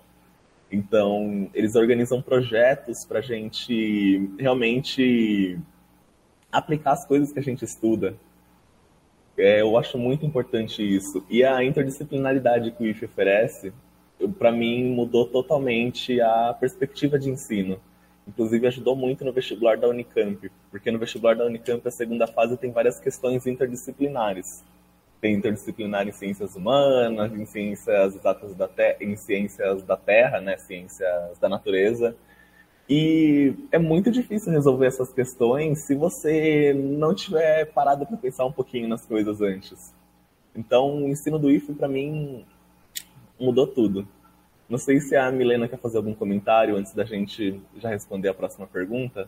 [0.71, 5.59] Então, eles organizam projetos para a gente realmente
[6.51, 8.15] aplicar as coisas que a gente estuda.
[9.37, 11.25] É, eu acho muito importante isso.
[11.29, 13.73] E a interdisciplinaridade que o IF oferece,
[14.37, 17.79] para mim, mudou totalmente a perspectiva de ensino.
[18.27, 22.55] Inclusive, ajudou muito no vestibular da Unicamp, porque no vestibular da Unicamp, a segunda fase
[22.57, 24.63] tem várias questões interdisciplinares
[25.23, 30.57] tem interdisciplinar em ciências humanas, em ciências exatas da terra, em ciências da terra, né,
[30.57, 32.13] ciências da natureza.
[32.89, 38.51] E é muito difícil resolver essas questões se você não tiver parado para pensar um
[38.51, 39.93] pouquinho nas coisas antes.
[40.55, 42.45] Então, o ensino do IF para mim
[43.39, 44.07] mudou tudo.
[44.69, 48.33] Não sei se a Milena quer fazer algum comentário antes da gente já responder a
[48.33, 49.27] próxima pergunta.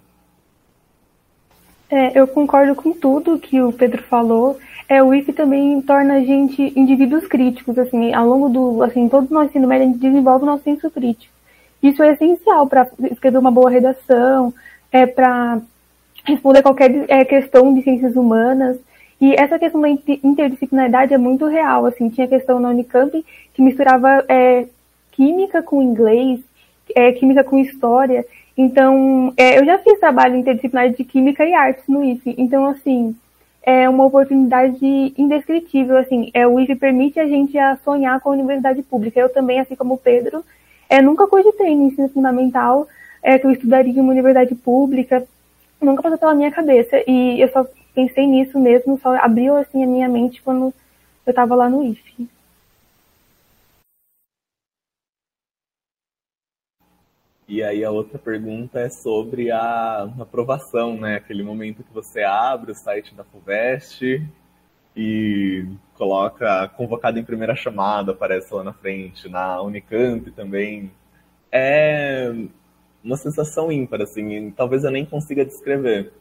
[1.89, 4.57] É, eu concordo com tudo que o Pedro falou.
[4.87, 9.29] É, o IF também torna a gente indivíduos críticos, assim, ao longo do, assim, todo
[9.29, 11.34] o nosso ensino médio a gente desenvolve o nosso senso crítico.
[11.81, 14.53] Isso é essencial para escrever uma boa redação,
[14.91, 15.61] é para
[16.23, 18.77] responder qualquer é, questão de ciências humanas.
[19.19, 24.25] E essa questão da interdisciplinaridade é muito real, assim, tinha questão na Unicamp que misturava
[24.27, 24.65] é,
[25.11, 26.41] química com inglês,
[26.93, 28.25] é, química com história.
[28.57, 32.35] Então, é, eu já fiz trabalho interdisciplinar de química e artes no IF.
[32.37, 33.15] Então, assim,
[33.63, 38.33] é uma oportunidade indescritível, assim, é, o IFE permite a gente a sonhar com a
[38.33, 39.19] universidade pública.
[39.19, 40.43] Eu também, assim como o Pedro,
[40.89, 42.87] é, nunca cogitei no ensino fundamental
[43.21, 45.27] é, que eu estudaria em uma universidade pública,
[45.81, 49.87] nunca passou pela minha cabeça, e eu só pensei nisso mesmo, só abriu, assim, a
[49.87, 50.73] minha mente quando
[51.25, 52.29] eu estava lá no IFE.
[57.47, 61.17] E aí a outra pergunta é sobre a aprovação, né?
[61.17, 64.21] Aquele momento que você abre o site da FUVEST
[64.95, 70.91] e coloca convocado em primeira chamada, aparece lá na frente, na Unicamp também.
[71.51, 72.33] É
[73.03, 76.11] uma sensação ímpar, assim, talvez eu nem consiga descrever.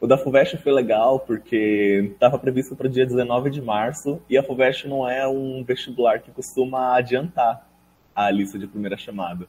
[0.00, 4.36] O da FUVEST foi legal porque estava previsto para o dia 19 de março e
[4.36, 7.68] a FUVEST não é um vestibular que costuma adiantar
[8.14, 9.46] a lista de primeira chamada.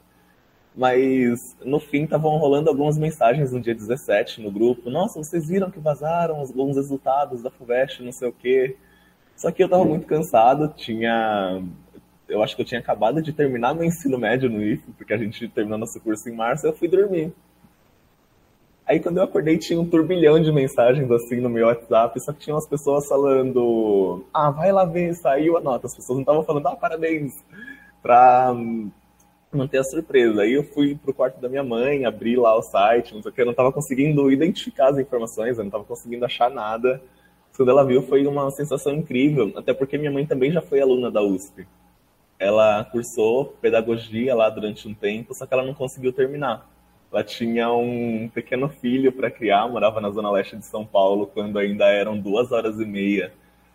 [0.75, 4.89] Mas no fim estavam rolando algumas mensagens no dia 17 no grupo.
[4.89, 8.75] Nossa, vocês viram que vazaram alguns resultados da FUVEST, não sei o quê.
[9.36, 11.62] Só que eu tava muito cansado, tinha.
[12.27, 15.17] Eu acho que eu tinha acabado de terminar meu ensino médio no IF, porque a
[15.17, 17.31] gente terminou nosso curso em março, eu fui dormir.
[18.86, 22.39] Aí quando eu acordei tinha um turbilhão de mensagens assim no meu WhatsApp, só que
[22.39, 25.88] tinha umas pessoas falando, ah, vai lá ver, saiu a nota.
[25.88, 27.33] As pessoas não estavam falando, ah, parabéns,
[28.01, 28.53] pra
[29.58, 30.42] manter a surpresa.
[30.42, 33.34] Aí eu fui pro quarto da minha mãe, abri lá o site, não sei o
[33.34, 37.02] que, eu não estava conseguindo identificar as informações, eu não estava conseguindo achar nada.
[37.56, 41.12] Quando ela viu, foi uma sensação incrível, até porque minha mãe também já foi aluna
[41.12, 41.68] da USP.
[42.39, 46.68] Ela cursou pedagogia lá durante um tempo, só que ela não conseguiu terminar.
[47.12, 51.60] Ela tinha um pequeno filho para criar, morava na zona leste de São Paulo, quando
[51.60, 53.32] ainda eram duas horas e meia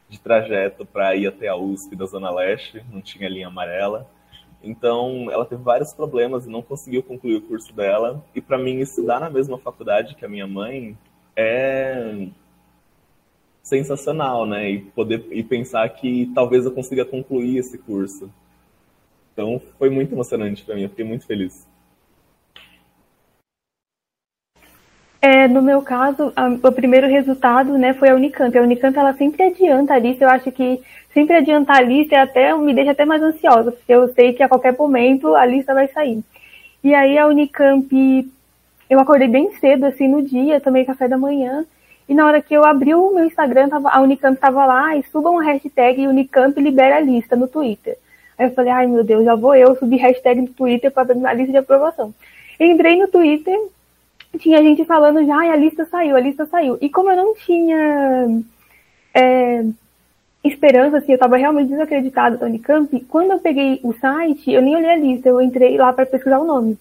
[0.09, 4.11] de trajeto para ir até a USP da zona leste, não tinha linha amarela.
[4.63, 8.25] Então, ela teve vários problemas e não conseguiu concluir o curso dela.
[8.35, 10.97] E para mim, estudar na mesma faculdade que a minha mãe
[11.37, 12.29] é
[13.63, 14.71] sensacional, né?
[14.71, 18.31] E poder e pensar que talvez eu consiga concluir esse curso.
[19.33, 20.83] Então, foi muito emocionante para mim.
[20.83, 21.67] Eu fiquei muito feliz.
[25.21, 28.57] É, no meu caso, a, o primeiro resultado, né, foi a Unicamp.
[28.57, 30.25] A Unicamp, ela sempre adianta a lista.
[30.25, 30.81] Eu acho que
[31.13, 34.43] sempre adiantar a lista é até, me deixa até mais ansiosa, porque eu sei que
[34.43, 36.23] a qualquer momento a lista vai sair.
[36.83, 37.89] E aí a Unicamp,
[38.89, 41.65] eu acordei bem cedo, assim, no dia, tomei café da manhã,
[42.09, 45.03] e na hora que eu abri o meu Instagram, tava, a Unicamp tava lá, e
[45.03, 47.99] suba uma hashtag Unicamp libera a lista no Twitter.
[48.39, 51.35] Aí eu falei, ai meu Deus, já vou eu subir hashtag no Twitter para a
[51.35, 52.15] lista de aprovação.
[52.61, 53.59] Entrei no Twitter,
[54.37, 56.77] tinha gente falando já, a lista saiu, a lista saiu.
[56.81, 58.43] E como eu não tinha
[59.15, 59.65] é,
[60.45, 64.77] esperança, assim, eu estava realmente desacreditada da Unicamp, quando eu peguei o site, eu nem
[64.77, 66.79] olhei a lista, eu entrei lá para pesquisar o nome.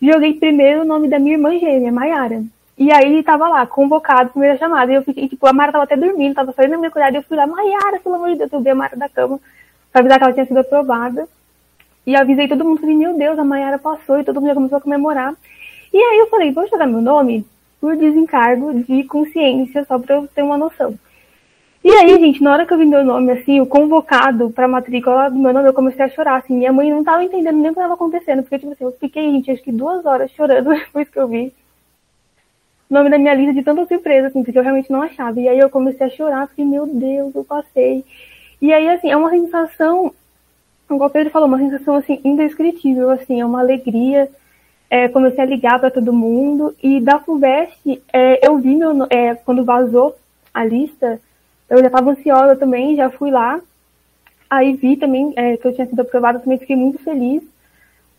[0.00, 2.42] Joguei primeiro o nome da minha irmã gêmea, Mayara.
[2.80, 4.90] E aí tava lá, convocado, primeira chamada.
[4.90, 7.14] E eu fiquei, tipo, a Mara tava até dormindo, tava saindo da minha cuidado.
[7.14, 9.38] Eu fui lá, Mayara, pelo amor de Deus, eu vi a Mara da cama
[9.92, 11.28] pra avisar que ela tinha sido aprovada.
[12.06, 14.78] E avisei todo mundo, falei, meu Deus, a Mayara passou, e todo mundo já começou
[14.78, 15.34] a comemorar.
[15.92, 17.44] E aí eu falei, vou jogar meu nome
[17.80, 20.98] por desencargo de consciência, só para eu ter uma noção.
[21.82, 25.30] E aí, gente, na hora que eu vi meu nome, assim, o convocado pra matrícula
[25.30, 26.54] do meu nome, eu comecei a chorar, assim.
[26.54, 29.30] Minha mãe não tava entendendo nem o que estava acontecendo, porque, tipo assim, eu fiquei,
[29.30, 31.54] gente, acho que duas horas chorando depois que eu vi
[32.90, 35.40] o nome da minha lista de tanta surpresa, assim, porque eu realmente não achava.
[35.40, 38.04] E aí eu comecei a chorar, porque, meu Deus, eu passei.
[38.60, 40.12] E aí, assim, é uma sensação,
[40.86, 44.28] como o Pedro falou, uma sensação, assim, indescritível, assim, é uma alegria.
[44.90, 46.74] É, comecei a ligar para todo mundo.
[46.82, 50.16] E da FUVEST, é, eu vi meu, é, quando vazou
[50.52, 51.20] a lista,
[51.68, 53.60] eu já estava ansiosa também, já fui lá.
[54.50, 57.42] Aí vi também é, que eu tinha sido aprovada, também fiquei muito feliz.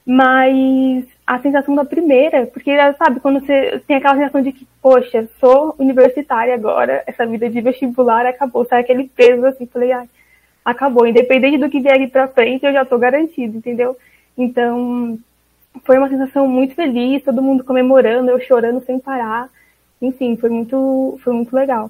[0.05, 5.29] Mas a sensação da primeira, porque sabe, quando você tem aquela sensação de que, poxa,
[5.39, 10.09] sou universitária agora, essa vida de vestibular acabou, sai aquele peso assim, falei, ai,
[10.65, 13.95] acabou, independente do que vier aqui pra frente, eu já tô garantido, entendeu?
[14.37, 15.19] Então,
[15.83, 19.49] foi uma sensação muito feliz, todo mundo comemorando, eu chorando sem parar.
[20.01, 21.89] Enfim, foi muito, foi muito legal.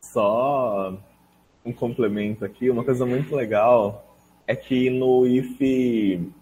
[0.00, 0.94] Só
[1.64, 4.04] um complemento aqui, uma coisa muito legal
[4.46, 6.32] é que no IFE,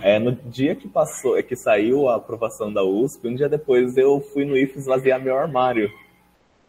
[0.00, 3.96] é, no dia que passou, é que saiu a aprovação da USP, um dia depois
[3.98, 5.90] eu fui no IFE esvaziar meu armário.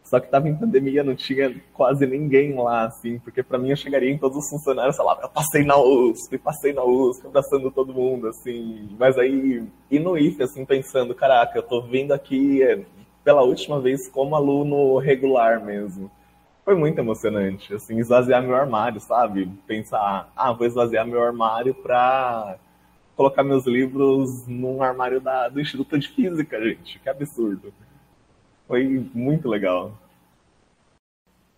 [0.04, 3.76] Só que tava em pandemia, não tinha quase ninguém lá, assim, porque para mim eu
[3.76, 7.70] chegaria em todos os funcionários, sei lá, eu passei na USP, passei na USP, abraçando
[7.70, 8.88] todo mundo, assim.
[8.98, 12.84] Mas aí, e no IFE, assim, pensando, caraca, eu tô vindo aqui é,
[13.24, 16.10] pela última vez como aluno regular mesmo
[16.64, 19.46] foi muito emocionante, assim, esvaziar meu armário, sabe?
[19.66, 22.56] Pensar, ah, vou esvaziar meu armário pra
[23.14, 26.98] colocar meus livros num armário da, do Instituto de Física, gente.
[26.98, 27.72] Que absurdo.
[28.66, 29.92] Foi muito legal.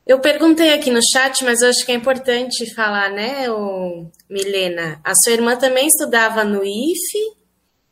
[0.07, 5.01] Eu perguntei aqui no chat, mas eu acho que é importante falar, né, o Milena?
[5.03, 7.37] A sua irmã também estudava no IFE?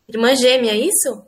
[0.08, 1.26] Irmã gêmea, é isso?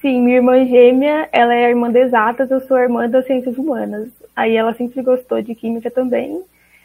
[0.00, 3.26] Sim, minha irmã gêmea, ela é a irmã de exatas, eu sou a irmã das
[3.26, 4.08] ciências humanas.
[4.34, 6.42] Aí ela sempre gostou de química também.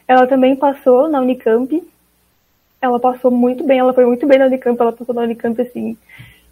[0.07, 1.81] Ela também passou na Unicamp.
[2.81, 5.97] Ela passou muito bem, ela foi muito bem na Unicamp, ela passou na Unicamp, assim,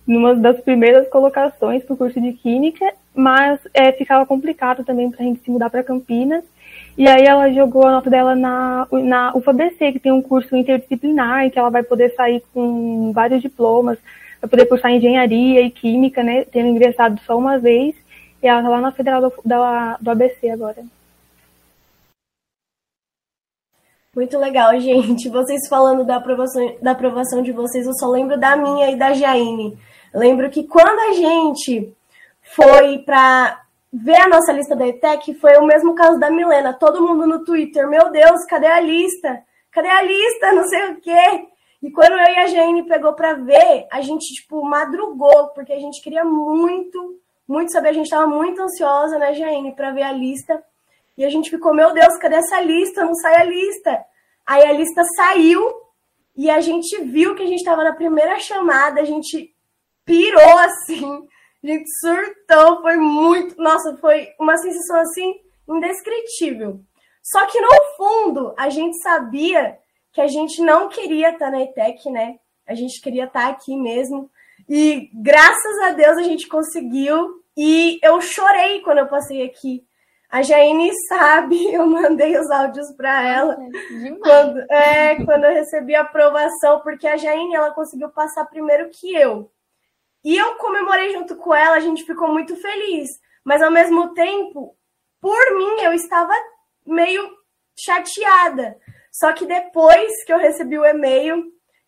[0.07, 5.21] numa das primeiras colocações para o curso de Química, mas é, ficava complicado também para
[5.21, 6.43] a gente se mudar para Campinas.
[6.97, 11.45] E aí ela jogou a nota dela na, na UFABC, que tem um curso interdisciplinar,
[11.45, 13.97] em que ela vai poder sair com vários diplomas,
[14.39, 16.45] para poder cursar engenharia e química, né?
[16.45, 17.95] Tendo ingressado só uma vez.
[18.41, 20.83] E ela tá lá na Federal do, da, do ABC agora.
[24.15, 25.27] Muito legal, gente.
[25.29, 29.13] Vocês falando da aprovação, da aprovação de vocês, eu só lembro da minha e da
[29.13, 29.77] Jaine.
[30.13, 31.93] Lembro que quando a gente
[32.53, 36.73] foi para ver a nossa lista da ETEC, foi o mesmo caso da Milena.
[36.73, 39.43] Todo mundo no Twitter, meu Deus, cadê a lista?
[39.71, 40.53] Cadê a lista?
[40.53, 41.47] Não sei o quê.
[41.81, 45.79] E quando eu e a Jane pegou para ver, a gente, tipo, madrugou, porque a
[45.79, 47.89] gente queria muito, muito saber.
[47.89, 50.63] A gente estava muito ansiosa, né, Jane, para ver a lista.
[51.17, 53.03] E a gente ficou, meu Deus, cadê essa lista?
[53.05, 54.05] Não sai a lista.
[54.45, 55.61] Aí a lista saiu
[56.35, 59.53] e a gente viu que a gente estava na primeira chamada, a gente
[60.03, 61.27] pirou assim,
[61.65, 65.35] a gente surtou, foi muito, nossa, foi uma sensação assim
[65.67, 66.79] indescritível.
[67.23, 69.77] Só que no fundo, a gente sabia
[70.13, 72.37] que a gente não queria estar na ETEC, né?
[72.67, 74.29] A gente queria estar aqui mesmo.
[74.69, 77.43] E graças a Deus a gente conseguiu.
[77.57, 79.83] E eu chorei quando eu passei aqui.
[80.29, 83.57] A Jaine sabe, eu mandei os áudios para ela
[84.21, 89.15] quando, é, quando eu recebi a aprovação, porque a Jaine ela conseguiu passar primeiro que
[89.15, 89.49] eu.
[90.25, 93.09] E eu comemorei junto com ela, a gente ficou muito feliz.
[93.43, 94.75] Mas ao mesmo tempo,
[95.21, 96.33] por mim, eu estava
[96.83, 97.29] meio
[97.77, 98.75] chateada,
[99.11, 101.43] só que depois que eu recebi o e-mail,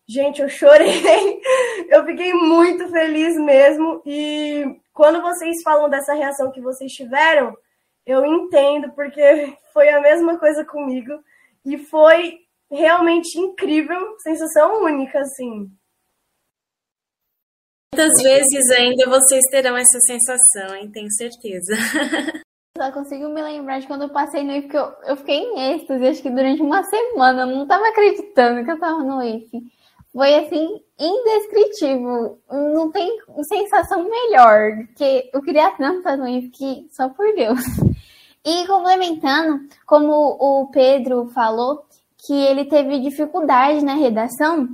[0.08, 1.02] gente, eu chorei.
[1.90, 4.00] eu fiquei muito feliz mesmo.
[4.06, 7.56] E quando vocês falam dessa reação que vocês tiveram,
[8.06, 11.12] eu entendo, porque foi a mesma coisa comigo.
[11.66, 12.38] E foi
[12.70, 15.68] realmente incrível, sensação única, assim.
[17.92, 20.90] Quantas vezes ainda vocês terão essa sensação, hein?
[20.92, 21.74] Tenho certeza.
[22.78, 25.74] Só consigo me lembrar de quando eu passei no IF, que eu, eu fiquei em
[25.74, 29.50] êxtase, acho que durante uma semana, eu não estava acreditando que eu estava no IF.
[30.12, 32.38] Foi assim, indescritível.
[32.48, 37.60] Não tem sensação melhor, que eu queria tanto estar no IF que só por Deus.
[38.44, 41.84] E complementando, como o Pedro falou,
[42.16, 44.68] que ele teve dificuldade na redação,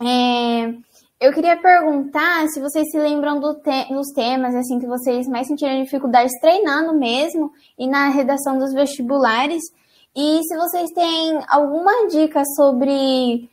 [0.00, 0.74] é,
[1.20, 5.48] eu queria perguntar se vocês se lembram do te dos temas assim que vocês mais
[5.48, 9.62] sentiram dificuldades treinando mesmo e na redação dos vestibulares.
[10.14, 13.48] E se vocês têm alguma dica sobre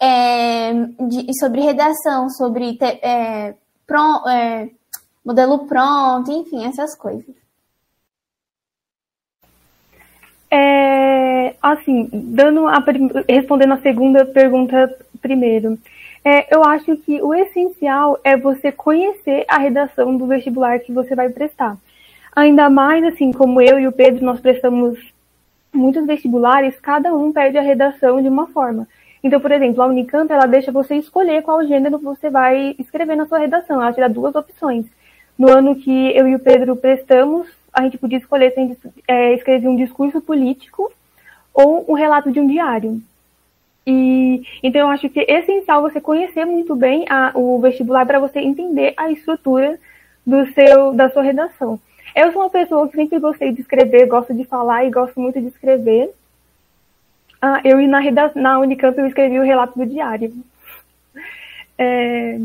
[0.00, 3.54] é, de, sobre redação, sobre te, é,
[4.28, 4.68] é,
[5.24, 7.34] modelo pronto, enfim, essas coisas.
[10.50, 12.84] É, assim, dando a,
[13.28, 15.78] respondendo a segunda pergunta primeiro.
[16.24, 21.14] É, eu acho que o essencial é você conhecer a redação do vestibular que você
[21.14, 21.76] vai prestar.
[22.34, 24.98] Ainda mais, assim, como eu e o Pedro, nós prestamos
[25.72, 28.88] muitos vestibulares, cada um pede a redação de uma forma.
[29.22, 33.26] Então, por exemplo, a Unicamp, ela deixa você escolher qual gênero você vai escrever na
[33.26, 33.80] sua redação.
[33.80, 34.86] Ela te dá duas opções.
[35.38, 38.78] No ano que eu e o Pedro prestamos, a gente podia escolher se a gente
[39.08, 40.90] é, escrever um discurso político
[41.52, 43.00] ou um relato de um diário.
[43.86, 48.18] E então eu acho que é essencial você conhecer muito bem a, o vestibular para
[48.18, 49.78] você entender a estrutura
[50.26, 51.78] do seu da sua redação.
[52.14, 55.40] Eu sou uma pessoa que sempre gostei de escrever, gosto de falar e gosto muito
[55.40, 56.10] de escrever.
[57.42, 58.00] Ah, eu na,
[58.34, 60.32] na Unicamp eu escrevi o relato do diário.
[61.76, 62.38] É,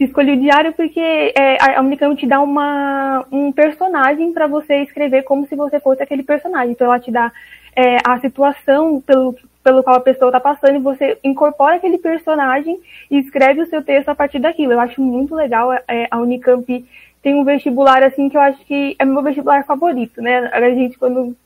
[0.00, 1.00] escolhi o diário porque
[1.36, 6.02] é, a Unicamp te dá uma, um personagem para você escrever como se você fosse
[6.02, 6.72] aquele personagem.
[6.72, 7.30] Então ela te dá
[7.76, 12.80] é, a situação pelo, pelo qual a pessoa está passando e você incorpora aquele personagem
[13.10, 14.72] e escreve o seu texto a partir daquilo.
[14.72, 15.72] Eu acho muito legal.
[15.86, 16.84] É, a Unicamp
[17.22, 20.50] tem um vestibular assim que eu acho que é meu vestibular favorito, né?
[20.52, 21.36] A gente quando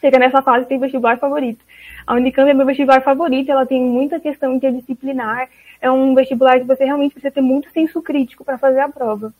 [0.00, 1.64] chega nessa fase tem vestibular favorito.
[2.06, 5.48] A Unicamp é meu vestibular favorito, ela tem muita questão interdisciplinar,
[5.80, 9.32] é um vestibular que você realmente precisa ter muito senso crítico para fazer a prova.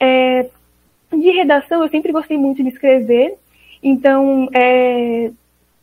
[0.00, 0.46] É,
[1.12, 3.38] de redação, eu sempre gostei muito de escrever,
[3.80, 5.30] então é,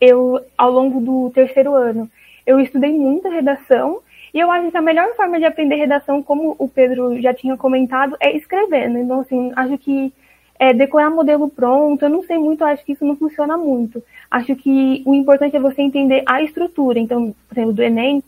[0.04, 2.10] eu, ao longo do terceiro ano,
[2.46, 4.02] eu estudei muita redação
[4.34, 7.56] e eu acho que a melhor forma de aprender redação, como o Pedro já tinha
[7.56, 8.98] comentado, é escrevendo.
[8.98, 10.12] Então, assim, acho que
[10.60, 14.04] é, decorar modelo pronto, eu não sei muito, acho que isso não funciona muito.
[14.30, 17.00] Acho que o importante é você entender a estrutura.
[17.00, 18.22] Então, por exemplo, do Enem,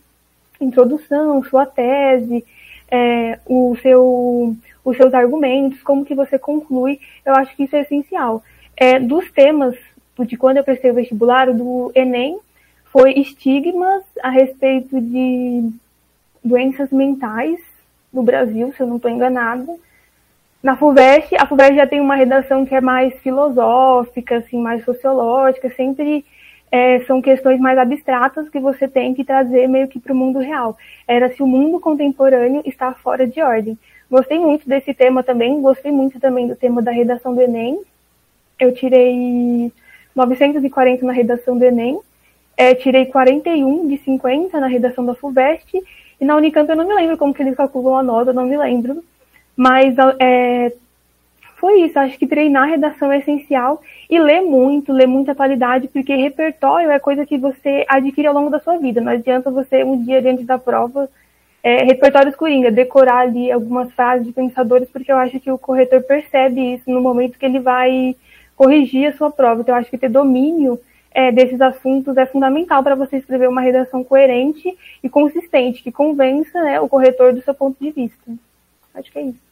[0.61, 2.45] introdução, sua tese,
[2.89, 4.55] é, o seu,
[4.85, 8.41] os seus argumentos, como que você conclui, eu acho que isso é essencial.
[8.77, 9.75] É, dos temas
[10.23, 12.39] de quando eu prestei o vestibular, do Enem,
[12.85, 15.69] foi estigmas a respeito de
[16.43, 17.59] doenças mentais
[18.13, 19.75] no Brasil, se eu não estou enganada.
[20.63, 25.69] Na FUVEST, a FUVEST já tem uma redação que é mais filosófica, assim, mais sociológica,
[25.71, 26.23] sempre
[26.71, 30.39] é, são questões mais abstratas que você tem que trazer meio que para o mundo
[30.39, 30.77] real.
[31.07, 33.77] Era se o mundo contemporâneo está fora de ordem.
[34.09, 37.79] Gostei muito desse tema também, gostei muito também do tema da redação do Enem.
[38.59, 39.71] Eu tirei
[40.15, 41.99] 940 na redação do Enem,
[42.57, 45.83] é, tirei 41 de 50 na redação da FUVEST
[46.19, 48.57] e na Unicamp eu não me lembro como que eles calculam a nota, não me
[48.57, 49.03] lembro.
[49.55, 50.71] Mas é,
[51.55, 56.15] foi isso, acho que treinar redação é essencial e ler muito, ler muita qualidade, porque
[56.15, 59.01] repertório é coisa que você adquire ao longo da sua vida.
[59.01, 61.09] Não adianta você, um dia diante da prova,
[61.63, 66.03] é, repertórios coringa, decorar ali algumas frases de pensadores, porque eu acho que o corretor
[66.03, 68.15] percebe isso no momento que ele vai
[68.55, 69.61] corrigir a sua prova.
[69.61, 70.79] Então, eu acho que ter domínio
[71.11, 76.61] é, desses assuntos é fundamental para você escrever uma redação coerente e consistente, que convença
[76.61, 78.33] né, o corretor do seu ponto de vista.
[78.93, 79.45] Acho que é isso.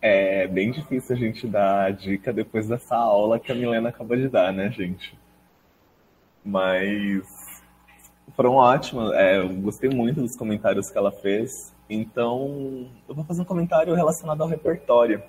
[0.00, 4.16] É bem difícil a gente dar a dica depois dessa aula que a Milena acabou
[4.16, 5.18] de dar, né, gente?
[6.44, 7.62] Mas
[8.34, 9.12] foram ótimos.
[9.12, 11.74] É, eu gostei muito dos comentários que ela fez.
[11.90, 15.22] Então, eu vou fazer um comentário relacionado ao repertório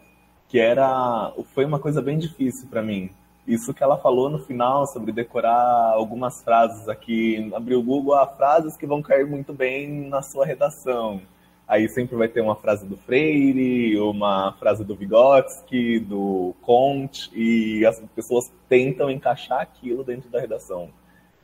[0.50, 3.12] que era foi uma coisa bem difícil para mim.
[3.48, 8.28] Isso que ela falou no final sobre decorar algumas frases aqui, abrir o Google, ah,
[8.28, 11.22] frases que vão cair muito bem na sua redação.
[11.68, 17.86] Aí sempre vai ter uma frase do Freire, uma frase do Vygotsky, do Comte, e
[17.86, 20.90] as pessoas tentam encaixar aquilo dentro da redação.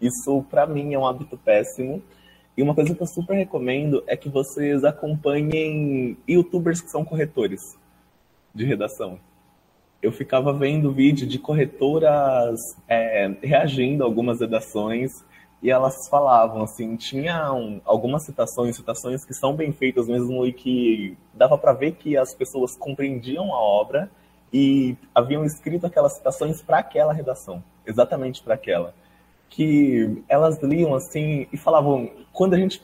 [0.01, 2.01] Isso, para mim, é um hábito péssimo.
[2.57, 7.61] E uma coisa que eu super recomendo é que vocês acompanhem youtubers que são corretores
[8.55, 9.19] de redação.
[10.01, 15.11] Eu ficava vendo vídeo de corretoras é, reagindo a algumas redações
[15.61, 21.17] e elas falavam assim, tinham algumas citações, citações que são bem feitas mesmo e que
[21.33, 24.09] dava para ver que as pessoas compreendiam a obra
[24.53, 28.93] e haviam escrito aquelas citações para aquela redação, exatamente para aquela.
[29.49, 32.81] Que elas liam assim e falavam, quando a gente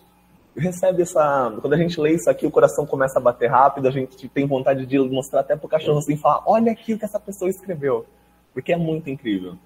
[0.62, 1.57] recebe essa.
[1.59, 4.47] Quando a gente lê isso aqui, o coração começa a bater rápido, a gente tem
[4.47, 8.05] vontade de mostrar até pro cachorro assim, falar: olha aqui o que essa pessoa escreveu.
[8.53, 9.57] Porque é muito incrível.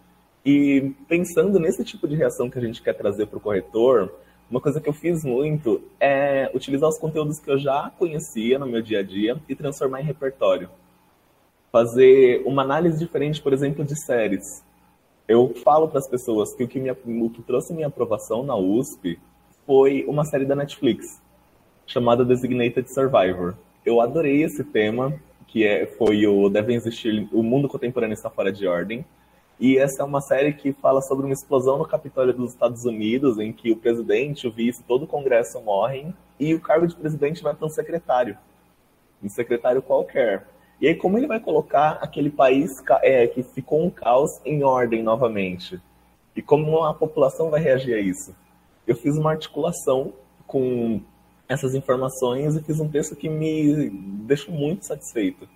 [0.45, 4.13] E pensando nesse tipo de reação que a gente quer trazer para o corretor,
[4.49, 8.67] uma coisa que eu fiz muito é utilizar os conteúdos que eu já conhecia no
[8.67, 10.69] meu dia a dia e transformar em repertório.
[11.71, 14.63] Fazer uma análise diferente, por exemplo, de séries.
[15.27, 18.55] Eu falo para as pessoas que o que, me, o que trouxe minha aprovação na
[18.55, 19.19] USP
[19.65, 21.21] foi uma série da Netflix
[21.85, 23.55] chamada Designated Survivor.
[23.85, 25.13] Eu adorei esse tema,
[25.47, 29.05] que é, foi o Devem Existir, o Mundo Contemporâneo Está Fora de Ordem.
[29.59, 33.39] E essa é uma série que fala sobre uma explosão no Capitólio dos Estados Unidos,
[33.39, 37.41] em que o presidente, o vice, todo o Congresso morrem, e o cargo de presidente
[37.41, 38.37] vai para um secretário.
[39.23, 40.45] Um secretário qualquer.
[40.81, 45.01] E aí, como ele vai colocar aquele país é, que ficou um caos em ordem
[45.01, 45.79] novamente?
[46.35, 48.35] E como a população vai reagir a isso?
[48.87, 50.13] Eu fiz uma articulação
[50.45, 51.01] com
[51.47, 53.89] essas informações e fiz um texto que me
[54.25, 55.47] deixou muito satisfeito.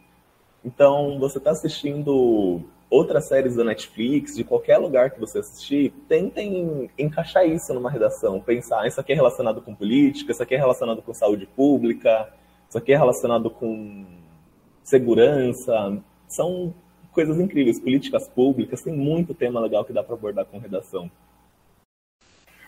[0.64, 6.90] Então, você está assistindo outras séries da Netflix, de qualquer lugar que você assistir, tentem
[6.98, 8.42] encaixar isso numa redação.
[8.42, 12.34] Pensar, isso aqui é relacionado com política, isso aqui é relacionado com saúde pública,
[12.68, 14.06] isso aqui é relacionado com
[14.84, 16.02] segurança.
[16.28, 16.74] São
[17.12, 17.80] coisas incríveis.
[17.80, 21.10] Políticas públicas, tem muito tema legal que dá para abordar com redação.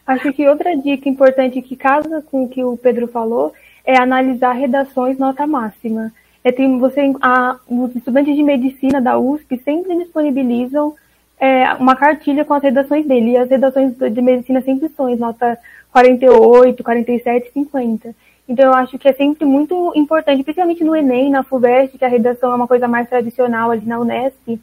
[0.06, 3.54] Acho que outra dica importante que casa com o que o Pedro falou
[3.86, 6.12] é analisar redações nota máxima.
[6.44, 10.96] É, tem, você, a, os estudantes de medicina da USP sempre disponibilizam
[11.40, 13.32] é, uma cartilha com as redações dele.
[13.32, 15.58] E as redações de medicina sempre são nota
[15.92, 18.16] 48, 47, 50.
[18.48, 22.10] Então eu acho que é sempre muito importante, principalmente no Enem, na FUVEST, que a
[22.10, 24.60] redação é uma coisa mais tradicional ali na Unesp,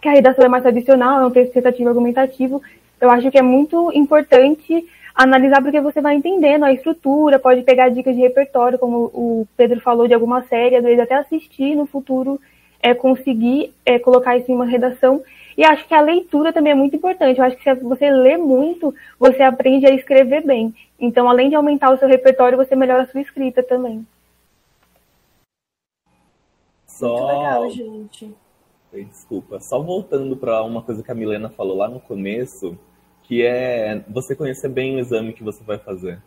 [0.00, 2.62] que a redação é mais tradicional, é um texto tentativo argumentativo.
[3.00, 4.84] Eu acho que é muito importante
[5.14, 9.80] analisar porque você vai entendendo a estrutura, pode pegar dicas de repertório, como o Pedro
[9.80, 12.40] falou de alguma série, às vezes até assistir no futuro,
[12.80, 15.22] é, conseguir é, colocar isso em uma redação.
[15.56, 17.38] E acho que a leitura também é muito importante.
[17.38, 20.72] Eu acho que se você lê muito, você aprende a escrever bem.
[21.00, 24.06] Então, além de aumentar o seu repertório, você melhora a sua escrita também.
[26.86, 27.08] Só...
[27.08, 28.34] Muito legal, gente.
[28.92, 29.60] Desculpa.
[29.60, 32.78] Só voltando para uma coisa que a Milena falou lá no começo,
[33.24, 36.22] que é você conhecer bem o exame que você vai fazer.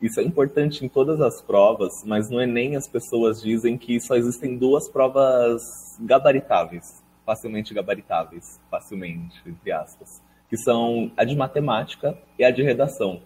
[0.00, 4.16] Isso é importante em todas as provas, mas no Enem as pessoas dizem que só
[4.16, 5.62] existem duas provas
[6.00, 13.22] gabaritáveis, facilmente gabaritáveis, facilmente, entre aspas, que são a de matemática e a de redação.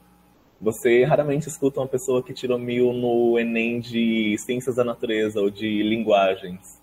[0.61, 5.49] Você raramente escuta uma pessoa que tirou mil no Enem de ciências da natureza ou
[5.49, 6.83] de linguagens,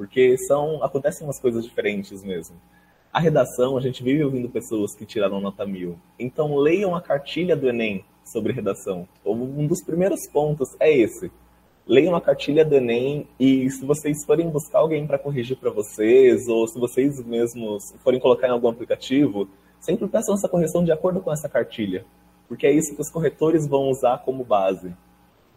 [0.00, 2.56] porque são acontecem umas coisas diferentes mesmo.
[3.12, 5.98] A redação, a gente vive ouvindo pessoas que tiraram nota mil.
[6.18, 9.06] Então leiam a cartilha do Enem sobre redação.
[9.22, 11.30] Um dos primeiros pontos é esse.
[11.86, 16.48] Leiam a cartilha do Enem e se vocês forem buscar alguém para corrigir para vocês,
[16.48, 21.20] ou se vocês mesmos forem colocar em algum aplicativo, sempre peçam essa correção de acordo
[21.20, 22.06] com essa cartilha.
[22.48, 24.94] Porque é isso que os corretores vão usar como base.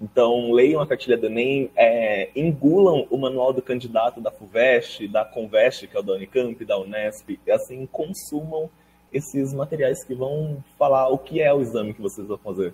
[0.04, 5.24] Então, leiam a cartilha do Enem, é, engulam o manual do candidato da FUVEST, da
[5.24, 8.70] Convest, que é o da Unicamp, da Unesp, e assim, consumam
[9.14, 12.74] esses materiais que vão falar o que é o exame que vocês vão fazer.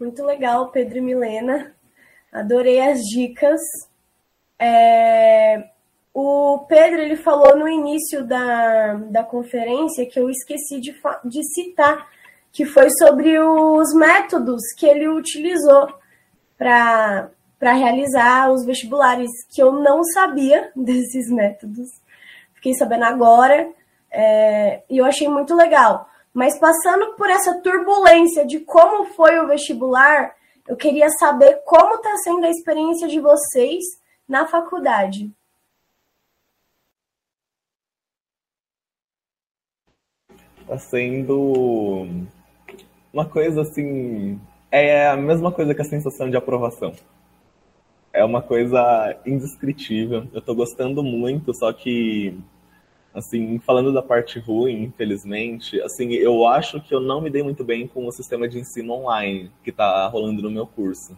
[0.00, 1.72] Muito legal, Pedro e Milena.
[2.32, 3.60] Adorei as dicas.
[4.58, 5.70] É...
[6.12, 10.92] O Pedro ele falou no início da, da conferência que eu esqueci de,
[11.24, 12.15] de citar
[12.56, 15.92] que foi sobre os métodos que ele utilizou
[16.56, 17.28] para
[17.60, 21.86] realizar os vestibulares, que eu não sabia desses métodos.
[22.54, 23.70] Fiquei sabendo agora
[24.10, 26.08] é, e eu achei muito legal.
[26.32, 30.34] Mas passando por essa turbulência de como foi o vestibular,
[30.66, 33.84] eu queria saber como está sendo a experiência de vocês
[34.26, 35.30] na faculdade.
[40.62, 42.26] Está sendo
[43.16, 44.38] uma coisa assim.
[44.70, 46.92] É a mesma coisa que a sensação de aprovação.
[48.12, 50.26] É uma coisa indescritível.
[50.34, 52.38] Eu tô gostando muito, só que
[53.14, 57.64] assim, falando da parte ruim, infelizmente, assim, eu acho que eu não me dei muito
[57.64, 61.16] bem com o sistema de ensino online que está rolando no meu curso.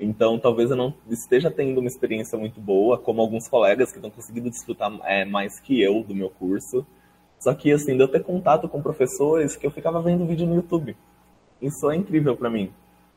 [0.00, 4.10] Então, talvez eu não esteja tendo uma experiência muito boa, como alguns colegas que estão
[4.10, 6.84] conseguindo desfrutar é, mais que eu do meu curso.
[7.38, 10.56] Só que, assim, de eu ter contato com professores que eu ficava vendo vídeo no
[10.56, 10.96] YouTube.
[11.62, 12.72] Isso é incrível para mim.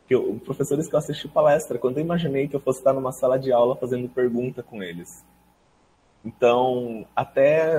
[0.07, 3.11] Que eu, professores que eu assisti palestra, quando eu imaginei que eu fosse estar numa
[3.11, 5.25] sala de aula fazendo pergunta com eles.
[6.23, 7.75] Então, até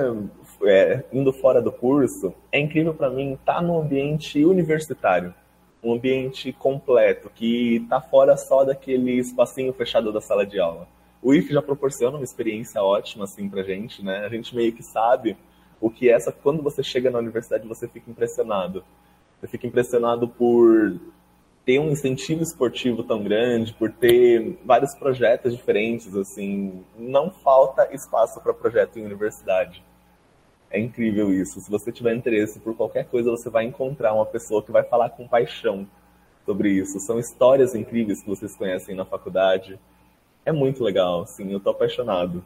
[0.63, 5.33] é, indo fora do curso, é incrível para mim estar no ambiente universitário,
[5.81, 10.87] um ambiente completo, que está fora só daquele espacinho fechado da sala de aula.
[11.21, 14.19] O IF já proporciona uma experiência ótima assim pra gente, né?
[14.19, 15.35] A gente meio que sabe
[15.79, 18.83] o que é essa quando você chega na universidade você fica impressionado
[19.39, 20.99] você fica impressionado por
[21.65, 28.39] ter um incentivo esportivo tão grande, por ter vários projetos diferentes, assim, não falta espaço
[28.41, 29.83] para projeto em universidade.
[30.69, 31.59] É incrível isso.
[31.59, 35.09] Se você tiver interesse por qualquer coisa, você vai encontrar uma pessoa que vai falar
[35.09, 35.87] com paixão
[36.45, 36.99] sobre isso.
[37.01, 39.79] São histórias incríveis que vocês conhecem na faculdade.
[40.45, 42.43] É muito legal, sim, eu tô apaixonado.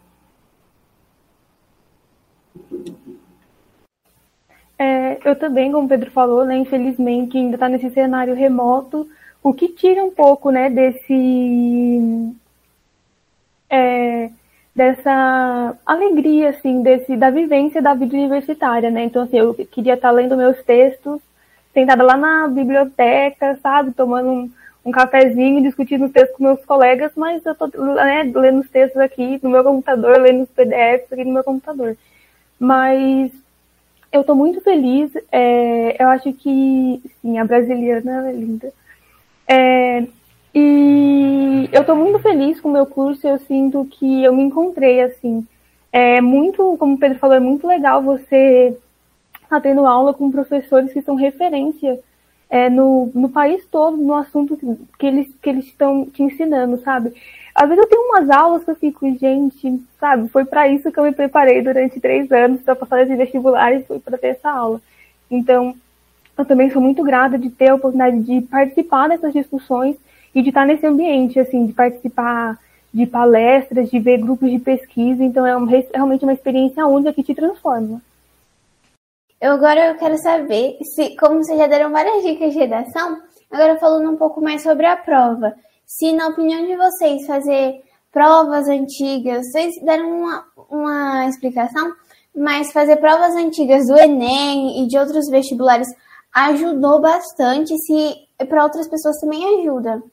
[4.81, 9.07] É, eu também, como o Pedro falou, né, infelizmente ainda está nesse cenário remoto,
[9.43, 12.33] o que tira um pouco né, desse.
[13.69, 14.31] É,
[14.75, 19.03] dessa alegria, assim, desse, da vivência da vida universitária, né?
[19.03, 21.21] Então, assim, eu queria estar lendo meus textos,
[21.73, 24.51] sentada lá na biblioteca, sabe, tomando um,
[24.85, 28.99] um cafezinho, discutindo os textos com meus colegas, mas eu tô né, lendo os textos
[28.99, 31.95] aqui no meu computador, lendo os PDFs aqui no meu computador.
[32.59, 33.31] Mas
[34.11, 35.11] eu estou muito feliz.
[35.31, 38.73] É, eu acho que, sim, a brasiliana é linda.
[39.47, 40.07] É,
[40.53, 43.27] e eu estou muito feliz com o meu curso.
[43.27, 45.45] Eu sinto que eu me encontrei assim.
[45.91, 48.77] É muito, como o Pedro falou, é muito legal você
[49.33, 51.99] estar tá tendo aula com professores que são referência
[52.51, 54.59] é, no, no país todo no assunto
[54.99, 57.13] que eles que eles estão te ensinando, sabe?
[57.55, 60.27] Às vezes eu tenho umas aulas que eu fico, gente, sabe?
[60.27, 63.83] Foi para isso que eu me preparei durante três anos para passar esse vestibular e
[63.83, 64.81] foi para ter essa aula.
[65.29, 65.73] Então,
[66.37, 69.95] eu também sou muito grata de ter a oportunidade de participar dessas discussões
[70.35, 72.59] e de estar nesse ambiente, assim, de participar
[72.93, 75.23] de palestras, de ver grupos de pesquisa.
[75.23, 78.01] Então, é um, realmente uma experiência única que te transforma.
[79.41, 83.19] Eu agora eu quero saber se, como vocês já deram várias dicas de redação,
[83.49, 85.55] agora falando um pouco mais sobre a prova.
[85.83, 87.81] Se, na opinião de vocês, fazer
[88.11, 91.91] provas antigas, vocês deram uma, uma explicação,
[92.35, 95.87] mas fazer provas antigas do Enem e de outros vestibulares
[96.31, 98.13] ajudou bastante, se
[98.47, 100.03] para outras pessoas também ajuda.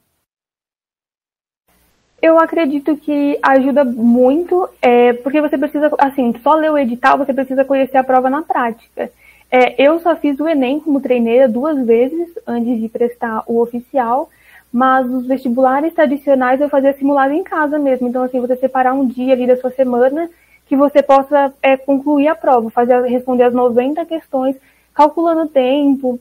[2.21, 7.33] Eu acredito que ajuda muito, é, porque você precisa, assim, só ler o edital, você
[7.33, 9.11] precisa conhecer a prova na prática.
[9.51, 14.29] É, eu só fiz o Enem como treineira duas vezes antes de prestar o oficial,
[14.73, 18.09] mas os vestibulares tradicionais eu fazia simulado em casa mesmo.
[18.09, 20.29] Então, assim, você separar um dia ali da sua semana
[20.67, 24.57] que você possa é, concluir a prova, fazer, responder as 90 questões,
[24.93, 26.21] calculando o tempo,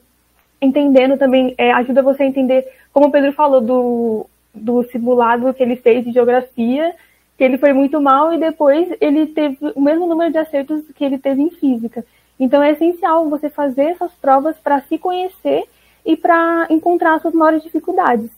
[0.61, 4.25] entendendo também, é, ajuda você a entender, como o Pedro falou, do,
[4.57, 6.93] do simulado que ele fez de geografia,
[7.37, 11.05] que ele foi muito mal e depois ele teve o mesmo número de acertos que
[11.05, 12.03] ele teve em física.
[12.39, 15.63] Então é essencial você fazer essas provas para se conhecer
[16.05, 18.29] e para encontrar suas maiores dificuldades.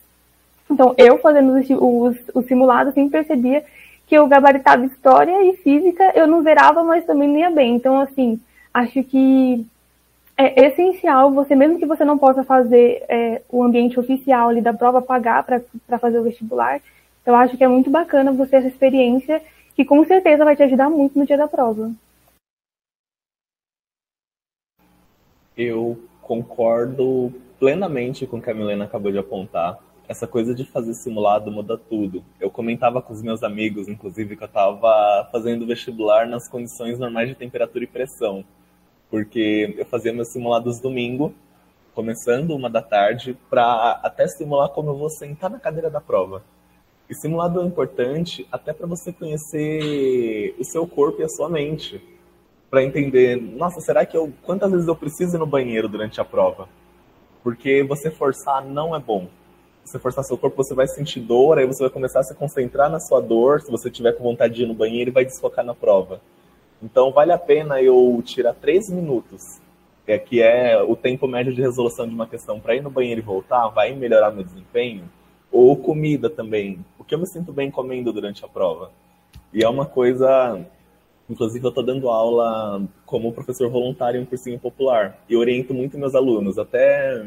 [0.70, 3.64] Então, eu fazendo os, os, os simulados, sempre percebia
[4.06, 7.76] que eu gabaritava história e física, eu não zerava, mas também não ia bem.
[7.76, 8.40] Então, assim,
[8.74, 9.66] acho que
[10.42, 14.74] é essencial você, mesmo que você não possa fazer é, o ambiente oficial ali da
[14.74, 16.80] prova, pagar para fazer o vestibular,
[17.26, 19.42] eu acho que é muito bacana você ter essa experiência
[19.76, 21.92] que com certeza vai te ajudar muito no dia da prova.
[25.58, 29.78] Eu concordo plenamente com o que a Milena acabou de apontar.
[30.08, 32.24] Essa coisa de fazer simulado muda tudo.
[32.40, 37.28] Eu comentava com os meus amigos, inclusive, que eu estava fazendo vestibular nas condições normais
[37.28, 38.46] de temperatura e pressão
[39.10, 41.34] porque eu fazia meus simulados domingo,
[41.94, 46.44] começando uma da tarde, para até simular como eu vou sentar na cadeira da prova.
[47.10, 52.00] E simulado é importante até para você conhecer o seu corpo e a sua mente,
[52.70, 56.26] para entender, nossa, será que eu quantas vezes eu preciso ir no banheiro durante a
[56.26, 56.70] prova?
[57.44, 59.28] Porque você forçar não é bom.
[59.84, 62.92] Você forçar seu corpo, você vai sentir dor, aí você vai começar a se concentrar
[62.92, 65.66] na sua dor, se você tiver com vontade de ir no banheiro e vai desfocar
[65.66, 66.22] na prova.
[66.82, 69.60] Então, vale a pena eu tirar três minutos,
[70.08, 73.20] é, que é o tempo médio de resolução de uma questão, para ir no banheiro
[73.20, 75.04] e voltar, vai melhorar meu desempenho?
[75.52, 78.92] Ou comida também, o que eu me sinto bem comendo durante a prova.
[79.54, 80.66] E é uma coisa.
[81.30, 85.18] Inclusive, eu estou dando aula como professor voluntário em um cursinho popular.
[85.28, 86.58] E oriento muito meus alunos.
[86.58, 87.26] Até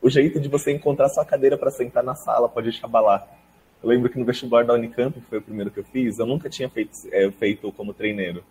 [0.00, 3.28] o jeito de você encontrar sua cadeira para sentar na sala pode chabalar.
[3.82, 6.26] Eu lembro que no vestibular da Unicamp, que foi o primeiro que eu fiz, eu
[6.26, 8.42] nunca tinha feito, é, feito como treineiro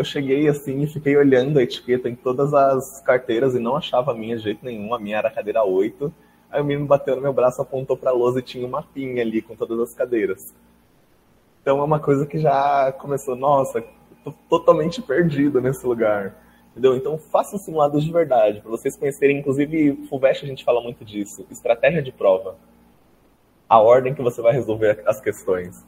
[0.00, 4.12] eu cheguei assim e fiquei olhando a etiqueta em todas as carteiras e não achava
[4.12, 4.94] a minha de jeito nenhum.
[4.94, 6.12] A minha era a cadeira 8.
[6.50, 9.22] Aí o menino bateu no meu braço, apontou para a lousa e tinha uma pinha
[9.22, 10.54] ali com todas as cadeiras.
[11.60, 13.84] Então é uma coisa que já começou, nossa,
[14.24, 16.34] tô totalmente perdido nesse lugar.
[16.70, 16.96] Entendeu?
[16.96, 21.46] Então façam simulados de verdade, para vocês conhecerem, inclusive, Fulvestre a gente fala muito disso,
[21.50, 22.56] estratégia de prova.
[23.68, 25.84] A ordem que você vai resolver as questões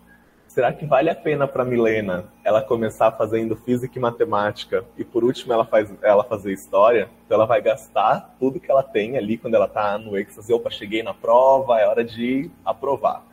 [0.53, 5.25] será que vale a pena para Milena ela começar fazendo física e matemática e por
[5.25, 7.09] último ela faz ela fazer história?
[7.25, 10.69] Então ela vai gastar tudo que ela tem ali quando ela tá no êxtase, opa,
[10.69, 13.25] cheguei na prova, é hora de aprovar.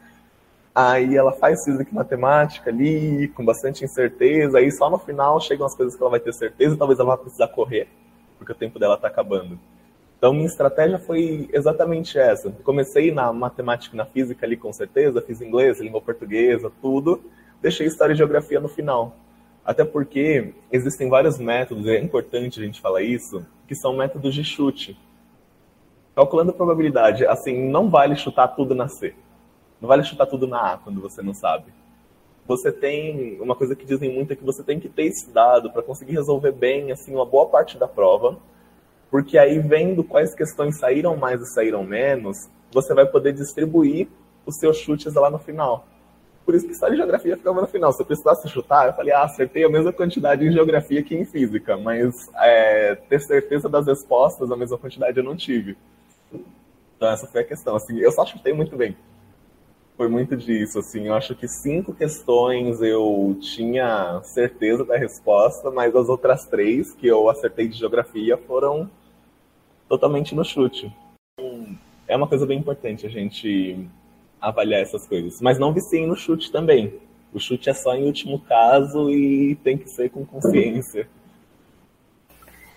[0.74, 5.66] Aí ela faz física e matemática ali, com bastante incerteza, aí só no final chegam
[5.66, 7.90] as coisas que ela vai ter certeza, talvez ela vá precisar correr,
[8.38, 9.60] porque o tempo dela está acabando.
[10.20, 12.52] Então minha estratégia foi exatamente essa.
[12.64, 17.24] Comecei na matemática e na física ali com certeza, fiz inglês, língua portuguesa, tudo.
[17.62, 19.16] Deixei história e geografia no final.
[19.64, 24.44] Até porque existem vários métodos, é importante a gente falar isso, que são métodos de
[24.44, 25.00] chute.
[26.14, 29.16] Calculando a probabilidade, assim, não vale chutar tudo na C.
[29.80, 31.72] Não vale chutar tudo na A quando você não sabe.
[32.46, 35.72] Você tem uma coisa que dizem muito é que você tem que ter esse dado
[35.72, 38.38] para conseguir resolver bem assim uma boa parte da prova,
[39.10, 44.08] porque aí vendo quais questões saíram mais e saíram menos, você vai poder distribuir
[44.46, 45.88] os seus chutes lá no final.
[46.46, 47.92] Por isso que só em geografia ficava no final.
[47.94, 51.26] Se eu precisasse chutar, eu falei, ah, acertei a mesma quantidade em geografia que em
[51.26, 55.78] física, mas é, ter certeza das respostas, a mesma quantidade eu não tive.
[56.98, 57.76] Então essa foi a questão.
[57.76, 58.96] Assim, eu só chutei muito bem
[60.00, 65.94] foi muito disso, assim, eu acho que cinco questões eu tinha certeza da resposta, mas
[65.94, 68.90] as outras três que eu acertei de geografia foram
[69.90, 70.92] totalmente no chute.
[72.08, 73.86] É uma coisa bem importante a gente
[74.40, 76.94] avaliar essas coisas, mas não viciem no chute também.
[77.34, 81.08] O chute é só em último caso e tem que ser com consciência.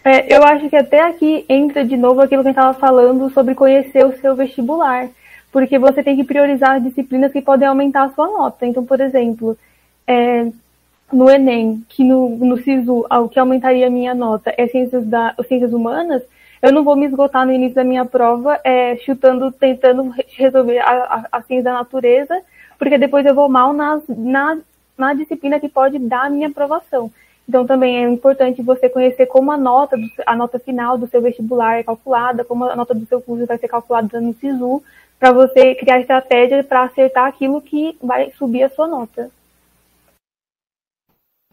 [0.05, 3.31] É, eu acho que até aqui entra de novo aquilo que a gente estava falando
[3.31, 5.09] sobre conhecer o seu vestibular
[5.53, 8.67] porque você tem que priorizar as disciplinas que podem aumentar a sua nota.
[8.67, 9.57] Então, por exemplo,
[10.07, 10.51] é,
[11.13, 15.37] no Enem, que no, no SISU, o que aumentaria a minha nota é ciências, da,
[15.47, 16.23] ciências humanas,
[16.63, 20.91] eu não vou me esgotar no início da minha prova é, chutando, tentando resolver a,
[20.91, 22.41] a, a, ciência da natureza,
[22.79, 24.01] porque depois eu vou mal na,
[24.97, 27.11] na disciplina que pode dar a minha aprovação.
[27.49, 31.81] Então também é importante você conhecer como a nota, a nota final do seu vestibular
[31.81, 34.81] é calculada, como a nota do seu curso vai ser calculada no SISU,
[35.19, 39.31] para você criar estratégia para acertar aquilo que vai subir a sua nota.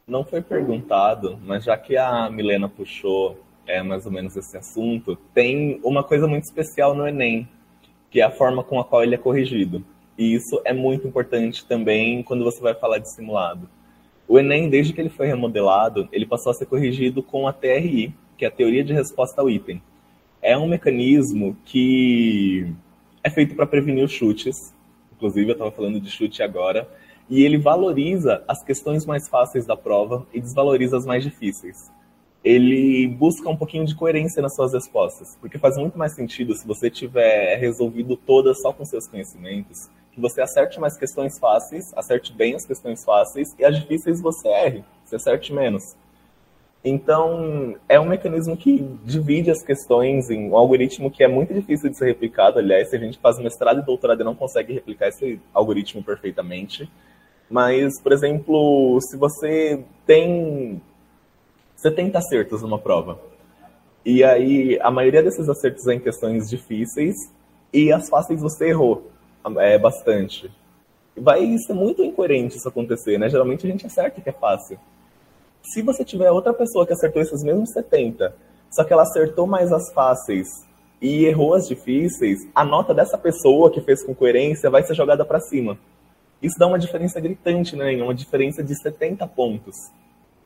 [0.08, 3.38] Não foi perguntado, mas já que a Milena puxou
[3.70, 7.48] é, mais ou menos esse assunto, tem uma coisa muito especial no Enem,
[8.10, 9.86] que é a forma com a qual ele é corrigido.
[10.18, 13.70] E isso é muito importante também quando você vai falar de simulado.
[14.28, 18.14] O Enem, desde que ele foi remodelado, ele passou a ser corrigido com a TRI,
[18.36, 19.82] que é a Teoria de Resposta ao Item.
[20.42, 22.68] É um mecanismo que
[23.24, 24.74] é feito para prevenir os chutes.
[25.16, 26.90] Inclusive, eu estava falando de chute agora.
[27.30, 31.92] E ele valoriza as questões mais fáceis da prova e desvaloriza as mais difíceis.
[32.50, 36.66] Ele busca um pouquinho de coerência nas suas respostas, porque faz muito mais sentido se
[36.66, 42.34] você tiver resolvido todas só com seus conhecimentos, que você acerte mais questões fáceis, acerte
[42.34, 45.96] bem as questões fáceis e as difíceis você erre, você acerte menos.
[46.84, 51.92] Então, é um mecanismo que divide as questões em um algoritmo que é muito difícil
[51.92, 52.58] de ser replicado.
[52.58, 56.90] Aliás, se a gente faz mestrado e doutorado e não consegue replicar esse algoritmo perfeitamente.
[57.48, 60.82] Mas, por exemplo, se você tem
[61.82, 63.20] 70 acertos numa prova,
[64.06, 67.16] e aí a maioria desses acertos é em questões difíceis,
[67.74, 69.12] e as fáceis você errou
[69.58, 70.52] é, bastante.
[71.16, 73.30] Vai ser muito incoerente isso acontecer, né?
[73.30, 74.80] Geralmente a gente acerta que é fácil.
[75.62, 78.34] Se você tiver outra pessoa que acertou esses mesmos 70,
[78.72, 80.48] só que ela acertou mais as fáceis
[81.02, 85.26] e errou as difíceis, a nota dessa pessoa que fez com coerência vai ser jogada
[85.26, 85.78] para cima.
[86.42, 88.02] Isso dá uma diferença gritante, né?
[88.02, 89.76] Uma diferença de 70 pontos.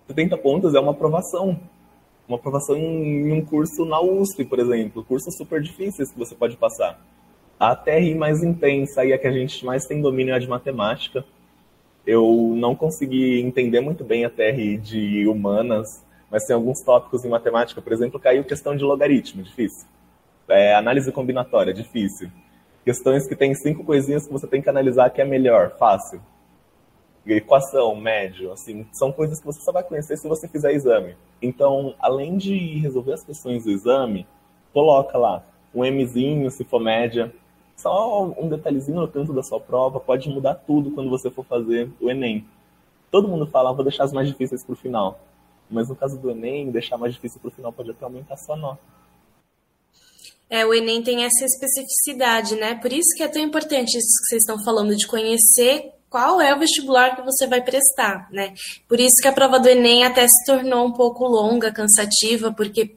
[0.08, 1.60] 70 pontos é uma aprovação.
[2.28, 5.04] Uma aprovação em um curso na USP, por exemplo.
[5.04, 7.00] Cursos super difíceis que você pode passar.
[7.60, 10.48] A TRI mais intensa e a que a gente mais tem domínio é a de
[10.48, 11.24] matemática
[12.06, 17.30] eu não consegui entender muito bem a TRI de humanas, mas tem alguns tópicos em
[17.30, 19.88] matemática, por exemplo, caiu questão de logaritmo, difícil.
[20.50, 22.30] É, análise combinatória, difícil.
[22.84, 26.22] Questões que tem cinco coisinhas que você tem que analisar que é melhor, fácil.
[27.26, 31.16] Equação, médio, assim, são coisas que você só vai conhecer se você fizer exame.
[31.42, 34.28] Então, além de resolver as questões do exame,
[34.74, 35.44] coloca lá
[35.74, 37.34] um Mzinho, se for média,
[37.76, 41.90] só um detalhezinho no canto da sua prova pode mudar tudo quando você for fazer
[42.00, 42.46] o Enem.
[43.10, 45.20] Todo mundo fala, ah, vou deixar as mais difíceis para o final.
[45.70, 48.38] Mas no caso do Enem, deixar mais difícil para o final pode até aumentar a
[48.38, 48.82] sua nota.
[50.50, 52.76] É, o Enem tem essa especificidade, né?
[52.76, 56.54] Por isso que é tão importante isso que vocês estão falando, de conhecer qual é
[56.54, 58.54] o vestibular que você vai prestar, né?
[58.88, 62.96] Por isso que a prova do Enem até se tornou um pouco longa, cansativa, porque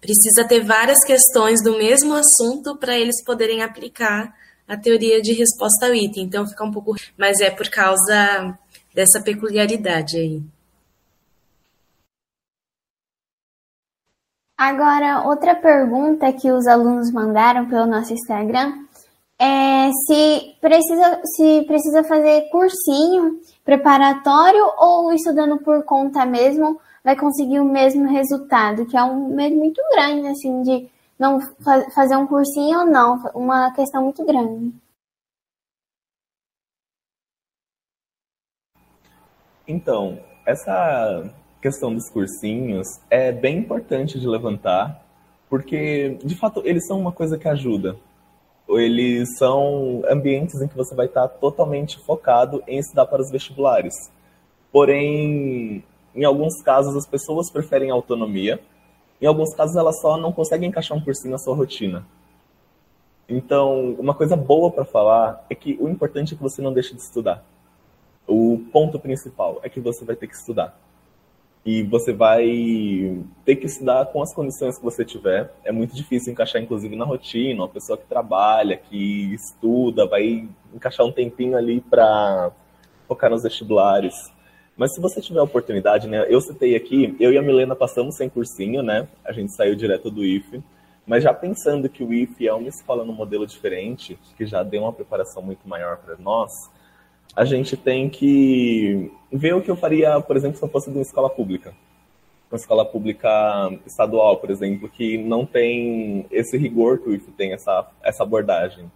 [0.00, 4.32] precisa ter várias questões do mesmo assunto para eles poderem aplicar
[4.68, 6.22] a teoria de resposta ao item.
[6.22, 8.56] Então fica um pouco, mas é por causa
[8.94, 10.40] dessa peculiaridade aí.
[14.56, 18.86] Agora, outra pergunta que os alunos mandaram pelo nosso Instagram
[19.42, 27.58] é se precisa, se precisa fazer cursinho preparatório ou estudando por conta mesmo vai conseguir
[27.58, 30.88] o mesmo resultado, que é um medo muito grande, assim, de
[31.18, 34.72] não fa fazer um cursinho ou não, uma questão muito grande.
[39.66, 41.28] Então, essa
[41.60, 45.04] questão dos cursinhos é bem importante de levantar,
[45.48, 47.96] porque, de fato, eles são uma coisa que ajuda.
[48.68, 53.94] Eles são ambientes em que você vai estar totalmente focado em estudar para os vestibulares.
[54.70, 55.84] Porém,
[56.14, 58.60] em alguns casos, as pessoas preferem autonomia.
[59.20, 62.06] Em alguns casos, elas só não conseguem encaixar um cursinho na sua rotina.
[63.28, 66.94] Então, uma coisa boa para falar é que o importante é que você não deixe
[66.94, 67.44] de estudar.
[68.26, 70.78] O ponto principal é que você vai ter que estudar.
[71.64, 72.44] E você vai
[73.44, 75.52] ter que estudar com as condições que você tiver.
[75.64, 77.62] É muito difícil encaixar, inclusive, na rotina.
[77.62, 82.50] Uma pessoa que trabalha, que estuda, vai encaixar um tempinho ali para
[83.06, 84.14] focar nos vestibulares.
[84.76, 86.26] Mas se você tiver a oportunidade, né?
[86.28, 89.06] Eu citei aqui, eu e a Milena passamos sem cursinho, né?
[89.24, 90.62] A gente saiu direto do IFE.
[91.06, 94.82] Mas já pensando que o IFE é uma escola num modelo diferente, que já deu
[94.82, 96.50] uma preparação muito maior para nós,
[97.34, 100.96] a gente tem que ver o que eu faria, por exemplo, se eu fosse de
[100.96, 101.74] uma escola pública.
[102.50, 103.30] Uma escola pública
[103.86, 108.90] estadual, por exemplo, que não tem esse rigor que o IFE tem, essa, essa abordagem.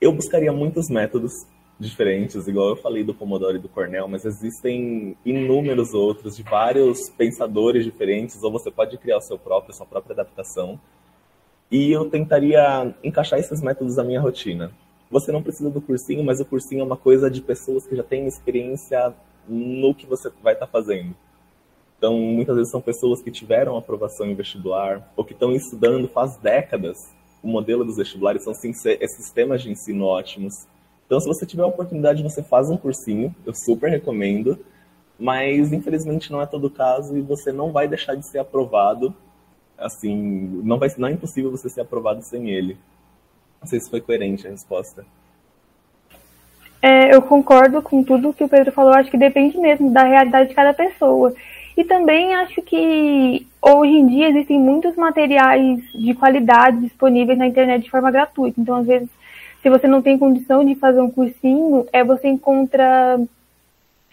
[0.00, 1.46] Eu buscaria muitos métodos
[1.78, 7.10] diferentes, igual eu falei do Pomodoro e do Cornell, mas existem inúmeros outros, de vários
[7.10, 10.80] pensadores diferentes, ou você pode criar o seu próprio, sua própria adaptação.
[11.70, 14.72] E eu tentaria encaixar esses métodos na minha rotina
[15.10, 18.02] você não precisa do cursinho, mas o cursinho é uma coisa de pessoas que já
[18.02, 19.12] têm experiência
[19.48, 21.14] no que você vai estar tá fazendo.
[21.98, 26.36] Então, muitas vezes são pessoas que tiveram aprovação em vestibular ou que estão estudando faz
[26.36, 26.96] décadas.
[27.42, 30.66] O modelo dos vestibulares são sistemas de ensino ótimos.
[31.04, 34.58] Então, se você tiver a oportunidade, você faz um cursinho, eu super recomendo,
[35.18, 39.14] mas infelizmente não é todo caso e você não vai deixar de ser aprovado.
[39.76, 40.16] Assim,
[40.62, 42.78] não vai, não é impossível você ser aprovado sem ele.
[43.60, 45.04] Não sei se foi coerente a resposta.
[46.82, 48.94] É, eu concordo com tudo que o Pedro falou.
[48.94, 51.34] Acho que depende mesmo da realidade de cada pessoa.
[51.76, 57.84] E também acho que hoje em dia existem muitos materiais de qualidade disponíveis na internet
[57.84, 58.60] de forma gratuita.
[58.60, 59.08] Então, às vezes,
[59.62, 63.20] se você não tem condição de fazer um cursinho, é você encontra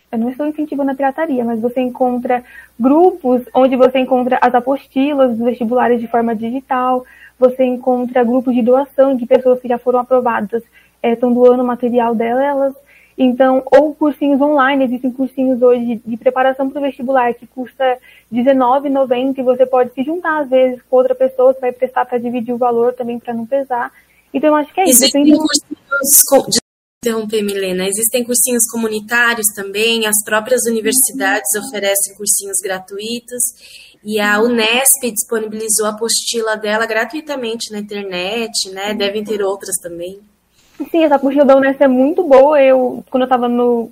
[0.10, 2.42] eu não estou incentivando a pirataria, mas você encontra
[2.80, 7.06] grupos onde você encontra as apostilas dos vestibulares de forma digital,
[7.40, 10.64] você encontra grupos de doação de pessoas que já foram aprovadas,
[11.02, 12.74] é, estão doando o material delas.
[13.18, 17.98] Então, ou cursinhos online, existem cursinhos hoje de, de preparação para o vestibular que custa
[18.32, 22.20] R$19,90 e você pode se juntar às vezes com outra pessoa que vai prestar para
[22.20, 23.92] dividir o valor também para não pesar.
[24.32, 25.04] Então, eu acho que é isso.
[25.04, 26.60] Existem cursinhos,
[27.04, 35.02] interromper, Milena, existem cursinhos comunitários também, as próprias universidades oferecem cursinhos gratuitos e a Unesp
[35.12, 38.94] disponibilizou a apostila dela gratuitamente na internet, né?
[38.94, 40.22] Devem ter outras também.
[40.90, 42.64] Sim, essa apostila da Unesp é muito boa.
[42.64, 43.50] Eu, quando eu estava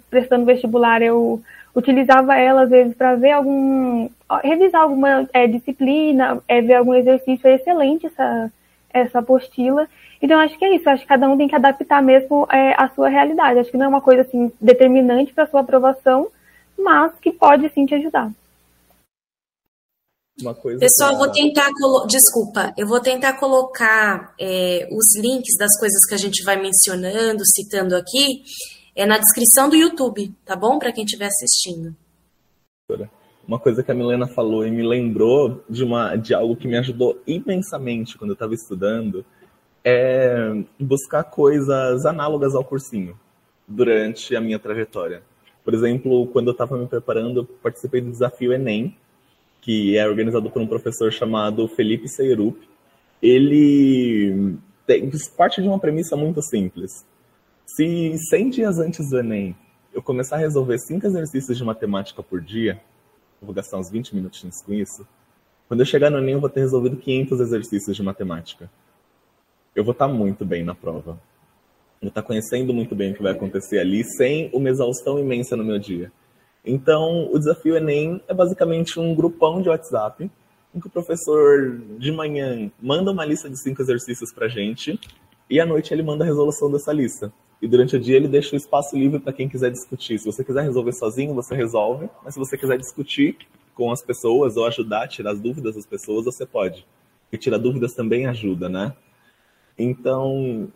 [0.09, 1.41] prestando vestibular, eu
[1.75, 4.07] utilizava ela às vezes para ver algum,
[4.41, 7.45] revisar alguma é, disciplina, é, ver algum exercício.
[7.45, 8.49] É excelente essa
[8.93, 9.85] essa apostila.
[10.21, 10.89] Então acho que é isso.
[10.89, 13.59] Acho que cada um tem que adaptar mesmo é, a sua realidade.
[13.59, 16.29] Acho que não é uma coisa assim determinante para sua aprovação,
[16.79, 18.31] mas que pode sim te ajudar.
[20.79, 21.17] Pessoal, pra...
[21.17, 22.05] vou tentar colo...
[22.07, 27.41] desculpa, eu vou tentar colocar é, os links das coisas que a gente vai mencionando,
[27.45, 28.43] citando aqui,
[28.93, 30.77] é na descrição do YouTube, tá bom?
[30.77, 31.95] Para quem estiver assistindo.
[33.47, 36.77] Uma coisa que a Milena falou e me lembrou de uma de algo que me
[36.77, 39.23] ajudou imensamente quando eu estava estudando
[39.83, 43.17] é buscar coisas análogas ao cursinho
[43.67, 45.21] durante a minha trajetória.
[45.63, 48.95] Por exemplo, quando eu estava me preparando, eu participei do desafio Enem,
[49.65, 52.55] que é organizado por um professor chamado Felipe Seirup.
[53.19, 54.55] Ele
[54.85, 57.03] tem, parte de uma premissa muito simples.
[57.65, 59.55] Se 100 dias antes do Enem
[59.91, 62.79] eu começar a resolver cinco exercícios de matemática por dia,
[63.41, 65.07] eu vou gastar uns 20 minutinhos com isso,
[65.67, 68.69] quando eu chegar no Enem eu vou ter resolvido 500 exercícios de matemática.
[69.75, 71.19] Eu vou estar muito bem na prova.
[71.99, 75.57] Eu vou estar conhecendo muito bem o que vai acontecer ali, sem uma exaustão imensa
[75.57, 76.11] no meu dia.
[76.65, 80.29] Então, o desafio Enem é basicamente um grupão de WhatsApp
[80.73, 84.99] em que o professor de manhã manda uma lista de cinco exercícios para gente
[85.49, 87.31] e à noite ele manda a resolução dessa lista.
[87.61, 90.19] e durante o dia ele deixa o espaço livre para quem quiser discutir.
[90.19, 93.37] Se você quiser resolver sozinho, você resolve, mas se você quiser discutir
[93.73, 96.85] com as pessoas ou ajudar a tirar as dúvidas das pessoas, você pode.
[97.31, 98.93] E tirar dúvidas também ajuda, né?
[99.77, 100.67] Então,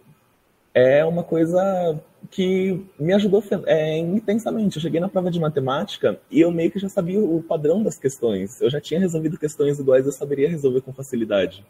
[0.80, 1.99] é uma coisa
[2.32, 4.77] que me ajudou é, intensamente.
[4.77, 7.97] Eu cheguei na prova de matemática e eu meio que já sabia o padrão das
[7.97, 8.61] questões.
[8.61, 11.65] Eu já tinha resolvido questões iguais, eu saberia resolver com facilidade.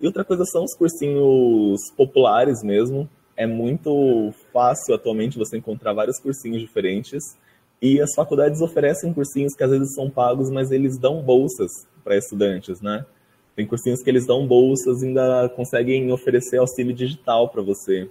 [0.00, 3.08] E outra coisa são os cursinhos populares mesmo.
[3.36, 7.22] É muito fácil atualmente você encontrar vários cursinhos diferentes.
[7.80, 11.70] E as faculdades oferecem cursinhos que às vezes são pagos, mas eles dão bolsas
[12.04, 13.04] para estudantes, né?
[13.54, 18.08] Tem cursinhos que eles dão bolsas e ainda conseguem oferecer auxílio digital para você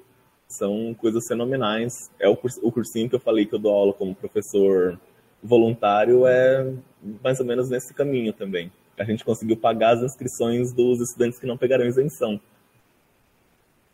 [0.58, 2.10] são coisas fenomenais.
[2.20, 5.00] É o, cursinho que eu falei que eu dou aula como professor
[5.42, 6.72] voluntário é
[7.24, 8.72] mais ou menos nesse caminho também.
[8.98, 12.40] A gente conseguiu pagar as inscrições dos estudantes que não pegaram isenção.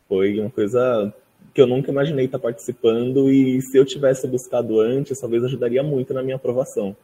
[0.07, 1.13] Foi uma coisa
[1.53, 6.13] que eu nunca imaginei estar participando e se eu tivesse buscado antes, talvez ajudaria muito
[6.13, 6.95] na minha aprovação.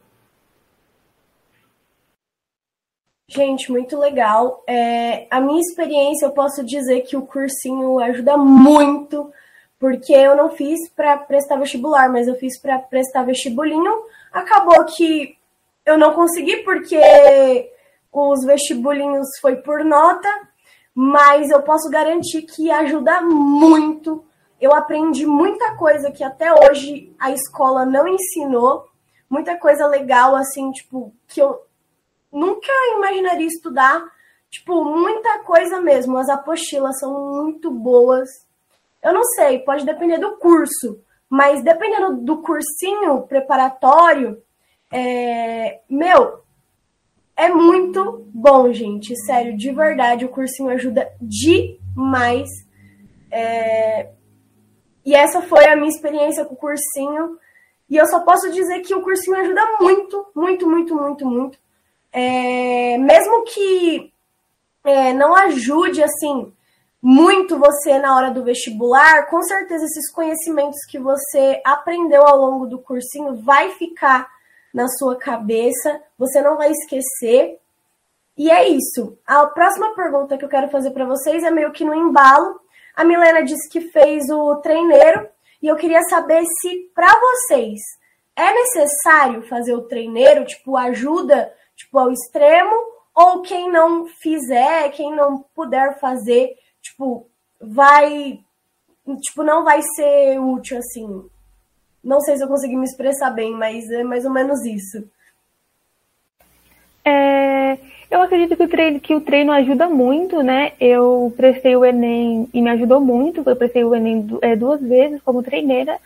[3.26, 4.62] Gente, muito legal.
[4.66, 9.32] É, a minha experiência, eu posso dizer que o cursinho ajuda muito
[9.84, 13.92] porque eu não fiz para prestar vestibular, mas eu fiz para prestar vestibulinho.
[14.32, 15.36] Acabou que
[15.84, 17.70] eu não consegui porque
[18.10, 20.26] os vestibulinhos foi por nota,
[20.94, 24.24] mas eu posso garantir que ajuda muito.
[24.58, 28.88] Eu aprendi muita coisa que até hoje a escola não ensinou,
[29.28, 31.60] muita coisa legal assim, tipo, que eu
[32.32, 34.02] nunca imaginaria estudar,
[34.50, 36.16] tipo, muita coisa mesmo.
[36.16, 38.30] As apostilas são muito boas
[39.04, 40.98] eu não sei, pode depender do curso,
[41.28, 44.42] mas dependendo do cursinho preparatório,
[44.90, 45.80] é...
[45.90, 46.40] meu,
[47.36, 49.14] é muito bom, gente.
[49.26, 52.48] Sério, de verdade, o cursinho ajuda demais.
[53.30, 54.10] É...
[55.04, 57.38] E essa foi a minha experiência com o cursinho.
[57.90, 61.58] E eu só posso dizer que o cursinho ajuda muito, muito, muito, muito, muito.
[62.12, 62.96] É...
[62.98, 64.12] Mesmo que
[64.84, 66.52] é, não ajude, assim,
[67.06, 72.66] muito você na hora do vestibular, com certeza esses conhecimentos que você aprendeu ao longo
[72.66, 74.26] do cursinho vai ficar
[74.72, 77.60] na sua cabeça, você não vai esquecer.
[78.38, 79.18] E é isso.
[79.26, 82.58] A próxima pergunta que eu quero fazer para vocês é meio que no embalo.
[82.96, 85.28] A Milena disse que fez o treineiro
[85.60, 87.80] e eu queria saber se para vocês
[88.34, 92.74] é necessário fazer o treineiro, tipo, ajuda, tipo, ao extremo,
[93.14, 96.56] ou quem não fizer, quem não puder fazer,
[96.94, 97.26] tipo,
[97.60, 98.40] vai.
[99.20, 101.24] Tipo, não vai ser útil, assim.
[102.02, 105.06] Não sei se eu consegui me expressar bem, mas é mais ou menos isso.
[107.04, 107.78] É,
[108.10, 110.72] eu acredito que o, treino, que o treino ajuda muito, né?
[110.80, 113.42] Eu prestei o Enem e me ajudou muito.
[113.44, 115.98] Eu prestei o Enem é, duas vezes como treineira,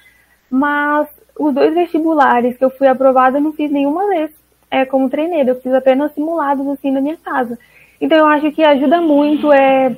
[0.51, 1.09] mas
[1.39, 4.31] os dois vestibulares que eu fui aprovada eu não fiz nenhuma vez
[4.71, 5.51] é, como treineira.
[5.51, 7.59] Eu fiz apenas simulados assim na minha casa.
[8.01, 9.97] Então eu acho que ajuda muito é,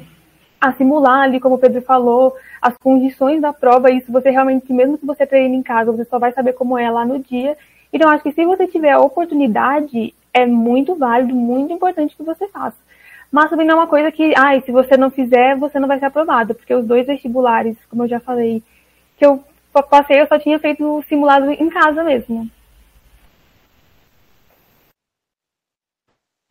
[0.60, 4.98] a simular ali, como o Pedro falou, as condições da prova, isso você realmente, mesmo
[4.98, 7.56] se você treina em casa, você só vai saber como é lá no dia.
[7.92, 12.46] Então, acho que se você tiver a oportunidade, é muito válido, muito importante que você
[12.48, 12.76] faça.
[13.32, 15.98] Mas também não é uma coisa que, ai, se você não fizer, você não vai
[15.98, 18.62] ser aprovado, porque os dois vestibulares, como eu já falei,
[19.16, 19.42] que eu
[19.88, 22.48] passei, eu só tinha feito simulado em casa mesmo.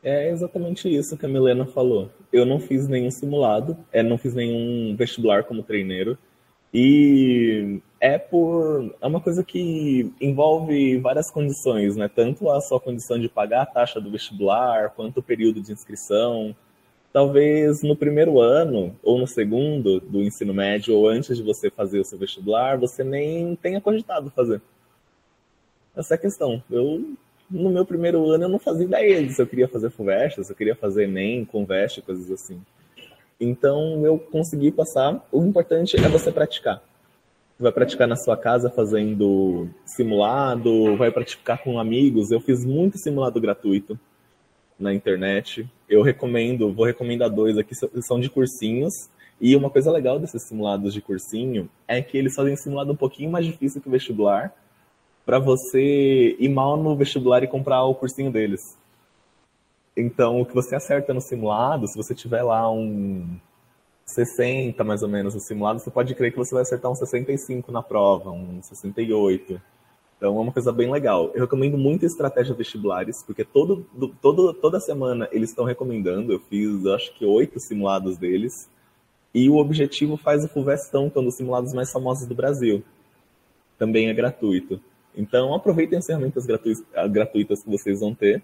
[0.02, 2.10] É exatamente isso que a Milena falou.
[2.32, 6.18] Eu não fiz nenhum simulado, é, não fiz nenhum vestibular como treineiro.
[6.74, 12.08] E é por é uma coisa que envolve várias condições, né?
[12.08, 16.56] Tanto a sua condição de pagar a taxa do vestibular, quanto o período de inscrição.
[17.12, 22.00] Talvez no primeiro ano ou no segundo do ensino médio ou antes de você fazer
[22.00, 24.62] o seu vestibular, você nem tenha cogitado fazer.
[25.96, 26.64] Essa é a questão.
[26.70, 27.18] Eu
[27.50, 30.56] no meu primeiro ano eu não fazia ideia se eu queria fazer FUVEST, se eu
[30.56, 32.62] queria fazer ENEM, CONVEST, coisas assim.
[33.40, 35.26] Então eu consegui passar.
[35.32, 36.82] O importante é você praticar.
[37.58, 42.32] Vai praticar na sua casa fazendo simulado, vai praticar com amigos.
[42.32, 44.00] Eu fiz muito simulado gratuito
[44.80, 45.70] na internet.
[45.90, 49.10] Eu recomendo, vou recomendar dois aqui, são de cursinhos.
[49.42, 53.32] E uma coisa legal desses simulados de cursinho é que eles fazem simulado um pouquinho
[53.32, 54.54] mais difícil que o vestibular,
[55.30, 58.76] para você ir mal no vestibular e comprar o cursinho deles.
[59.96, 63.38] Então, o que você acerta no simulado, se você tiver lá um
[64.08, 67.72] 60 mais ou menos no simulado, você pode crer que você vai acertar um 65
[67.72, 69.62] na prova, um 68.
[70.18, 71.30] Então é uma coisa bem legal.
[71.36, 73.86] Eu recomendo muito a estratégia vestibulares, porque todo,
[74.20, 76.34] todo, toda semana eles estão recomendando.
[76.34, 78.68] Eu fiz, eu acho que oito simulados deles.
[79.32, 82.84] E o objetivo faz o Fulvestão, que é um dos simulados mais famosos do Brasil.
[83.78, 84.82] Também é gratuito.
[85.16, 88.42] Então, aproveitem as ferramentas gratuitas que vocês vão ter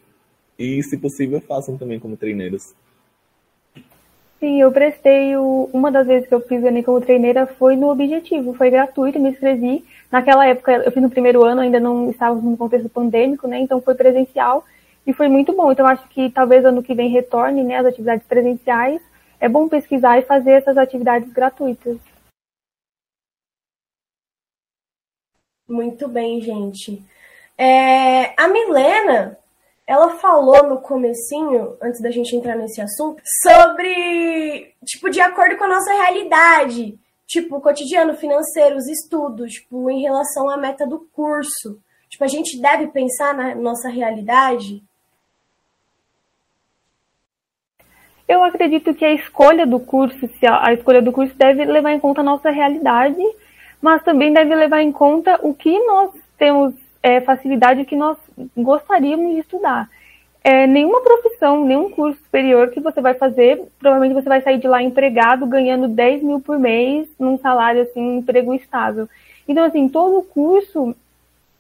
[0.58, 2.74] e, se possível, façam também como treineiros.
[4.40, 5.70] Sim, eu prestei o...
[5.72, 9.20] uma das vezes que eu fiz o Enem como treineira foi no Objetivo, foi gratuito,
[9.20, 9.86] me inscrevi.
[10.12, 13.60] Naquela época, eu fiz no primeiro ano, ainda não estávamos no contexto pandêmico, né?
[13.60, 14.66] Então foi presencial
[15.08, 15.72] e foi muito bom.
[15.72, 19.02] Então acho que talvez ano que vem retorne, né, as atividades presenciais.
[19.40, 21.98] É bom pesquisar e fazer essas atividades gratuitas.
[25.68, 27.02] Muito bem, gente.
[27.58, 29.38] É, a Milena,
[29.88, 35.64] ela falou no comecinho, antes da gente entrar nesse assunto, sobre, tipo, de acordo com
[35.64, 37.00] a nossa realidade.
[37.28, 41.80] Tipo, cotidiano financeiro, os estudos, tipo, em relação à meta do curso.
[42.10, 44.84] Tipo, a gente deve pensar na nossa realidade?
[48.28, 50.30] Eu acredito que a escolha do curso,
[50.62, 53.22] a escolha do curso deve levar em conta a nossa realidade,
[53.86, 56.10] mas também deve levar em conta o que nós
[56.40, 56.74] temos
[57.04, 58.18] é, facilidade que nós
[58.58, 59.88] gostaríamos de estudar.
[60.44, 64.68] É, nenhuma profissão, nenhum curso superior que você vai fazer, provavelmente você vai sair de
[64.68, 69.08] lá empregado, ganhando 10 mil por mês, num salário, assim, um emprego estável.
[69.48, 70.96] Então, assim, todo curso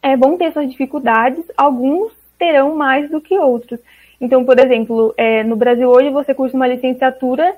[0.01, 3.79] é bom ter suas dificuldades, alguns terão mais do que outros.
[4.19, 7.55] Então, por exemplo, é, no Brasil hoje você cursa uma licenciatura,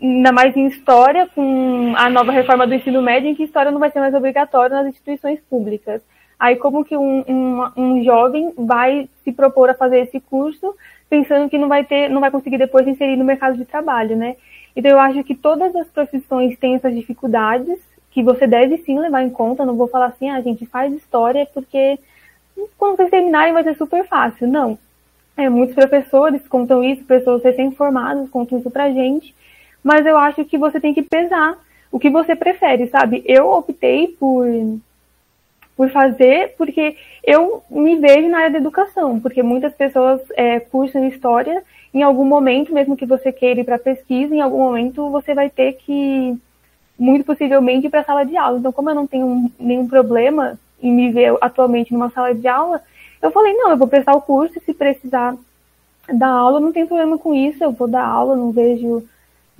[0.00, 3.78] ainda mais em História, com a nova reforma do ensino médio, em que História não
[3.78, 6.02] vai ser mais obrigatória nas instituições públicas.
[6.38, 10.74] Aí como que um, um, um jovem vai se propor a fazer esse curso
[11.10, 14.36] pensando que não vai ter, não vai conseguir depois inserir no mercado de trabalho, né?
[14.74, 17.78] Então eu acho que todas as profissões têm essas dificuldades
[18.12, 19.66] que você deve sim levar em conta.
[19.66, 21.98] Não vou falar assim, ah, a gente faz história porque
[22.78, 24.46] quando vocês terminarem vai ser super fácil.
[24.46, 24.78] Não.
[25.36, 29.34] É, muitos professores contam isso, pessoas recém-formadas contam isso pra gente.
[29.82, 31.58] Mas eu acho que você tem que pesar
[31.90, 33.22] o que você prefere, sabe?
[33.26, 34.46] Eu optei por
[35.80, 41.08] por fazer, porque eu me vejo na área da educação, porque muitas pessoas é, cursam
[41.08, 41.64] história,
[41.94, 45.48] em algum momento, mesmo que você queira ir para pesquisa, em algum momento você vai
[45.48, 46.38] ter que,
[46.98, 48.58] muito possivelmente, ir para a sala de aula.
[48.58, 52.82] Então, como eu não tenho nenhum problema em me ver atualmente numa sala de aula,
[53.22, 55.34] eu falei, não, eu vou prestar o curso se precisar
[56.12, 59.02] dar aula, não tem problema com isso, eu vou dar aula, não vejo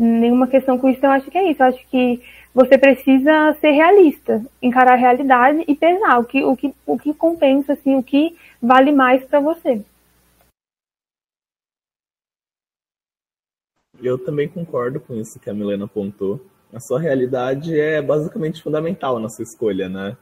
[0.01, 2.23] nenhuma questão com isso, então eu acho que é isso, eu acho que
[2.55, 7.13] você precisa ser realista, encarar a realidade e pesar o que, o que, o que
[7.13, 9.85] compensa, assim, o que vale mais para você.
[14.03, 16.41] Eu também concordo com isso que a Milena apontou.
[16.73, 20.17] A sua realidade é basicamente fundamental na sua escolha, né?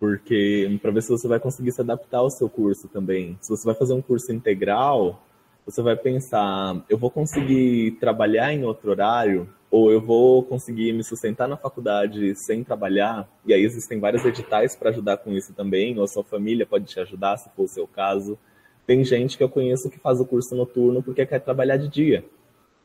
[0.00, 3.38] Porque para ver se você vai conseguir se adaptar ao seu curso também.
[3.40, 5.22] Se você vai fazer um curso integral,
[5.66, 11.02] você vai pensar, eu vou conseguir trabalhar em outro horário ou eu vou conseguir me
[11.02, 15.98] sustentar na faculdade sem trabalhar, e aí existem vários editais para ajudar com isso também,
[15.98, 18.38] ou a sua família pode te ajudar, se for o seu caso.
[18.86, 22.24] Tem gente que eu conheço que faz o curso noturno porque quer trabalhar de dia.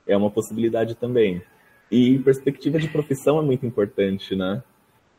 [0.07, 1.43] É uma possibilidade também.
[1.91, 4.63] E perspectiva de profissão é muito importante, né?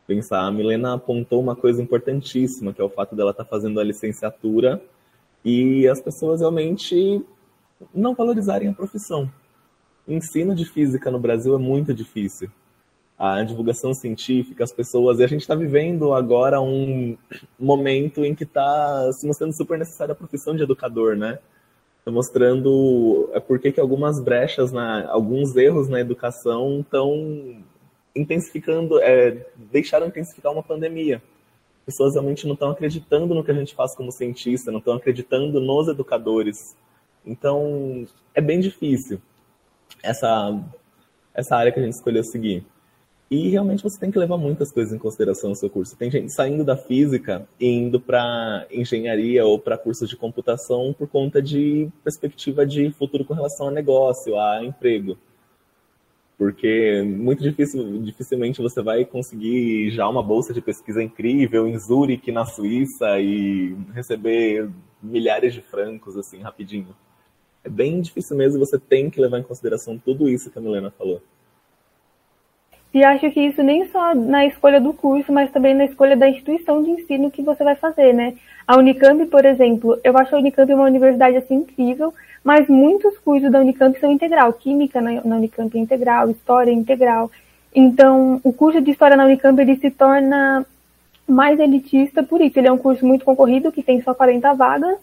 [0.09, 3.79] Pensar, a Milena apontou uma coisa importantíssima, que é o fato dela estar tá fazendo
[3.79, 4.83] a licenciatura
[5.45, 7.25] e as pessoas realmente
[7.95, 9.31] não valorizarem a profissão
[10.12, 12.51] ensino de física no Brasil é muito difícil.
[13.18, 15.18] A divulgação científica, as pessoas.
[15.18, 17.16] E a gente está vivendo agora um
[17.59, 21.39] momento em que está se mostrando super necessária a profissão de educador, né?
[21.99, 27.62] Está mostrando é por que algumas brechas, na, alguns erros na educação estão
[28.16, 31.23] intensificando, é, deixaram intensificar uma pandemia.
[31.81, 34.94] As pessoas realmente não estão acreditando no que a gente faz como cientista, não estão
[34.94, 36.74] acreditando nos educadores.
[37.24, 39.20] Então, é bem difícil
[40.02, 40.59] essa,
[41.34, 42.64] essa área que a gente escolheu seguir.
[43.30, 45.97] E realmente você tem que levar muitas coisas em consideração no seu curso.
[45.97, 51.06] Tem gente saindo da física e indo para engenharia ou para cursos de computação por
[51.06, 55.16] conta de perspectiva de futuro com relação a negócio, a emprego.
[56.36, 62.32] Porque muito difícil, dificilmente você vai conseguir já uma bolsa de pesquisa incrível em Zurich,
[62.32, 64.68] na Suíça, e receber
[65.01, 66.97] milhares de francos assim rapidinho
[67.65, 70.91] é bem difícil mesmo, você tem que levar em consideração tudo isso que a Milena
[70.91, 71.20] falou.
[72.93, 76.28] E acho que isso nem só na escolha do curso, mas também na escolha da
[76.28, 78.35] instituição de ensino que você vai fazer, né?
[78.66, 82.12] A Unicamp, por exemplo, eu acho a Unicamp uma universidade assim incrível,
[82.43, 84.53] mas muitos cursos da Unicamp são integral.
[84.55, 87.31] Química na, Unicamp é integral, História é integral.
[87.73, 90.66] Então, o curso de História na Unicamp ele se torna
[91.28, 92.59] mais elitista por isso.
[92.59, 94.99] Ele é um curso muito concorrido, que tem só 40 vagas,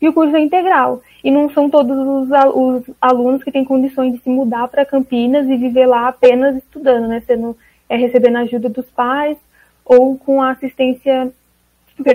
[0.00, 1.02] e o curso é integral.
[1.22, 5.48] E não são todos os, os alunos que têm condições de se mudar para Campinas
[5.48, 7.22] e viver lá apenas estudando, né?
[7.26, 7.56] Sendo,
[7.88, 9.38] é, recebendo ajuda dos pais
[9.84, 11.32] ou com a assistência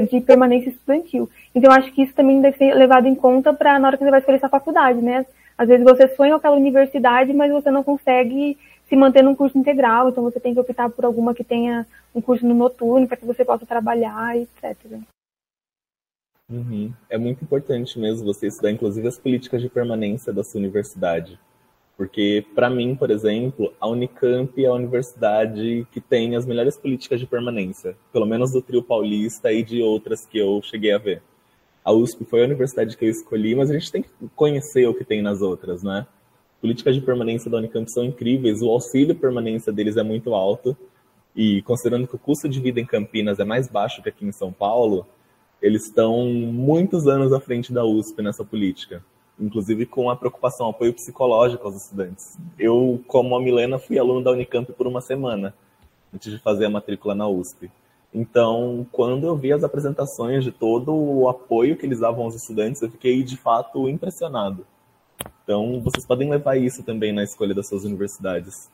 [0.10, 1.30] de permanência estudantil.
[1.56, 4.11] Então, acho que isso também deve ser levado em conta para na hora que você
[4.11, 5.26] vai escolher essa faculdade, né?
[5.57, 8.57] Às vezes você sonha aquela universidade, mas você não consegue
[8.88, 12.22] se manter num curso integral, então você tem que optar por alguma que tenha um
[12.22, 14.76] curso no noturno para que você possa trabalhar, etc.
[16.49, 16.91] Uhum.
[17.09, 21.39] É muito importante mesmo você estudar, inclusive, as políticas de permanência da sua universidade.
[21.95, 27.19] Porque, para mim, por exemplo, a Unicamp é a universidade que tem as melhores políticas
[27.19, 31.21] de permanência, pelo menos do trio paulista e de outras que eu cheguei a ver.
[31.84, 34.93] A USP foi a universidade que eu escolhi, mas a gente tem que conhecer o
[34.93, 36.07] que tem nas outras, né?
[36.61, 40.76] Políticas de permanência da Unicamp são incríveis, o auxílio permanência deles é muito alto,
[41.35, 44.31] e considerando que o custo de vida em Campinas é mais baixo que aqui em
[44.31, 45.05] São Paulo,
[45.61, 49.03] eles estão muitos anos à frente da USP nessa política,
[49.40, 52.38] inclusive com a preocupação, apoio psicológico aos estudantes.
[52.57, 55.53] Eu, como a Milena, fui aluno da Unicamp por uma semana,
[56.14, 57.69] antes de fazer a matrícula na USP.
[58.14, 62.81] Então, quando eu vi as apresentações de todo o apoio que eles davam aos estudantes,
[62.81, 64.65] eu fiquei de fato impressionado.
[65.44, 68.69] Então, vocês podem levar isso também na escolha das suas universidades.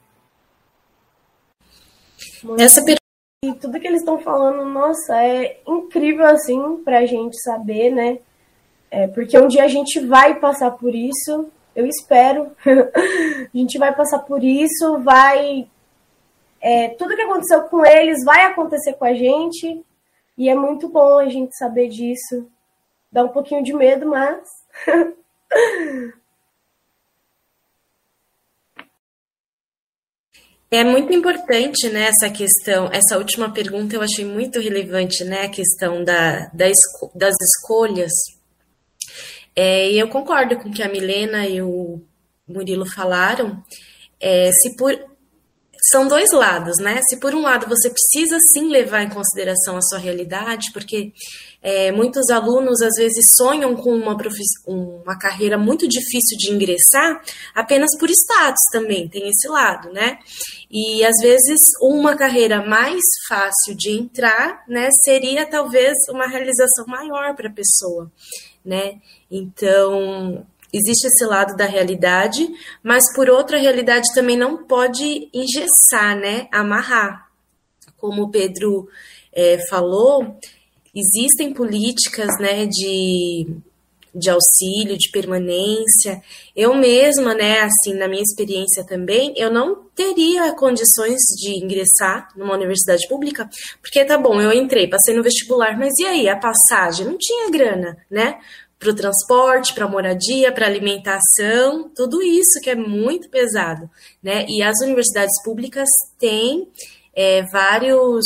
[2.58, 2.84] Essa
[3.50, 8.20] e tudo que eles estão falando, nossa, é incrível assim pra gente saber, né?
[8.90, 12.52] É, porque um dia a gente vai passar por isso, eu espero.
[12.66, 15.68] a gente vai passar por isso, vai.
[16.62, 19.84] É, tudo que aconteceu com eles vai acontecer com a gente.
[20.38, 22.48] E é muito bom a gente saber disso.
[23.12, 24.48] Dá um pouquinho de medo, mas.
[30.76, 35.44] É muito importante né, essa questão, essa última pergunta eu achei muito relevante, né?
[35.44, 36.66] A questão da, da
[37.14, 38.12] das escolhas.
[39.56, 42.02] É, e eu concordo com o que a Milena e o
[42.46, 43.64] Murilo falaram.
[44.20, 44.94] É, se por,
[45.92, 47.00] são dois lados, né?
[47.08, 51.14] Se por um lado você precisa sim levar em consideração a sua realidade, porque
[51.62, 54.18] é, muitos alunos às vezes sonham com uma,
[54.66, 57.22] uma carreira muito difícil de ingressar
[57.54, 60.18] apenas por status também, tem esse lado, né?
[60.72, 67.36] E às vezes uma carreira mais fácil de entrar, né, seria talvez uma realização maior
[67.36, 68.12] para a pessoa,
[68.66, 69.00] né?
[69.30, 70.46] Então,
[70.76, 72.48] existe esse lado da realidade,
[72.84, 76.48] mas por outra, a realidade também não pode engessar, né?
[76.52, 77.30] Amarrar.
[77.98, 78.88] Como o Pedro
[79.34, 80.38] é, falou,
[80.94, 83.48] existem políticas né, de,
[84.14, 86.22] de auxílio, de permanência.
[86.56, 92.54] Eu mesma, né, assim, na minha experiência também, eu não teria condições de ingressar numa
[92.54, 93.50] universidade pública,
[93.82, 97.06] porque tá bom, eu entrei, passei no vestibular, mas e aí, a passagem?
[97.06, 98.40] Não tinha grana, né?
[98.86, 103.90] Para o transporte, para a moradia, para alimentação, tudo isso que é muito pesado,
[104.22, 104.46] né?
[104.48, 105.90] E as universidades públicas
[106.20, 106.68] têm
[107.16, 108.26] é, vários.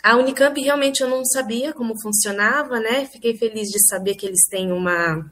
[0.00, 3.06] A Unicamp realmente eu não sabia como funcionava, né?
[3.06, 5.28] Fiquei feliz de saber que eles têm uma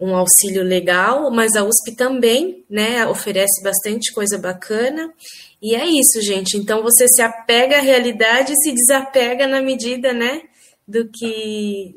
[0.00, 5.14] um auxílio legal, mas a USP também, né, oferece bastante coisa bacana.
[5.60, 6.56] E é isso, gente.
[6.56, 10.42] Então você se apega à realidade e se desapega na medida, né,
[10.88, 11.94] do que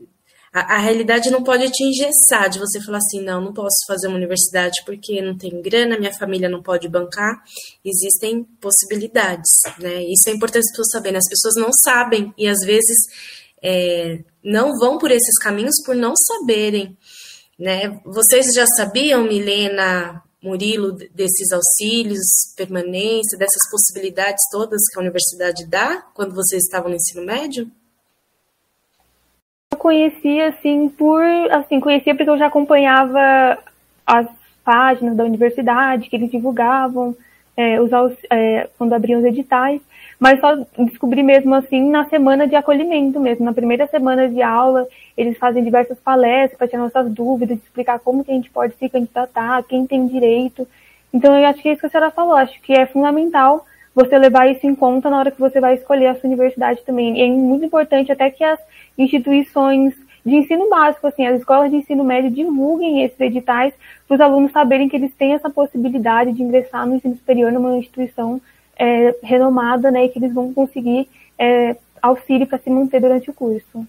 [0.55, 4.07] a, a, realidade não pode te engessar de você falar assim, não, não posso fazer
[4.07, 7.43] uma universidade porque não tem grana, minha família não pode bancar.
[7.83, 10.01] Existem possibilidades, né?
[10.05, 11.17] Isso é importante as pessoas saberem.
[11.17, 12.95] As pessoas não sabem e às vezes
[13.61, 16.97] é, não vão por esses caminhos por não saberem,
[17.59, 17.99] né?
[18.05, 22.23] Vocês já sabiam, Milena, Murilo, desses auxílios,
[22.55, 27.69] permanência, dessas possibilidades todas que a universidade dá quando vocês estavam no ensino médio?
[29.75, 31.21] Conhecia assim por
[31.51, 33.57] assim conhecia porque eu já acompanhava
[34.05, 34.27] as
[34.63, 37.15] páginas da universidade que eles divulgavam
[37.55, 37.91] é, os,
[38.29, 39.81] é, quando abriam os editais.
[40.19, 43.45] Mas só descobri mesmo assim na semana de acolhimento mesmo.
[43.45, 44.87] Na primeira semana de aula
[45.17, 48.89] eles fazem diversas palestras para tirar nossas dúvidas explicar como que a gente pode se
[48.89, 50.67] candidatar quem tem direito.
[51.13, 52.35] Então eu acho que é isso que a senhora falou.
[52.35, 53.65] Acho que é fundamental
[53.95, 57.17] você levar isso em conta na hora que você vai escolher a sua universidade também.
[57.17, 58.59] E é muito importante até que as
[58.97, 59.95] instituições
[60.25, 63.73] de ensino básico, assim, as escolas de ensino médio divulguem esses editais
[64.07, 67.77] para os alunos saberem que eles têm essa possibilidade de ingressar no ensino superior numa
[67.77, 68.41] instituição
[68.77, 71.07] é, renomada, né, e que eles vão conseguir
[71.37, 73.87] é, auxílio para se manter durante o curso.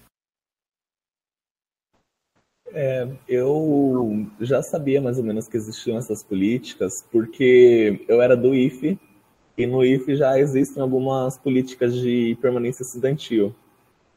[2.71, 8.53] É, eu já sabia mais ou menos que existiam essas políticas, porque eu era do
[8.53, 8.99] IFE,
[9.57, 13.55] e no IFE já existem algumas políticas de permanência estudantil.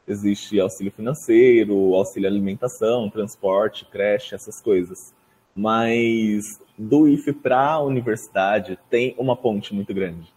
[0.07, 5.13] existe auxílio financeiro, auxílio alimentação, transporte, creche, essas coisas.
[5.55, 10.33] Mas do IFE para a universidade tem uma ponte muito grande.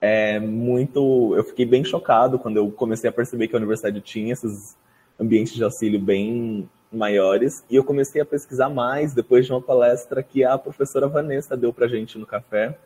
[0.00, 1.34] É muito.
[1.36, 4.76] Eu fiquei bem chocado quando eu comecei a perceber que a universidade tinha esses
[5.18, 10.22] ambientes de auxílio bem maiores e eu comecei a pesquisar mais depois de uma palestra
[10.22, 12.78] que a professora Vanessa deu para gente no café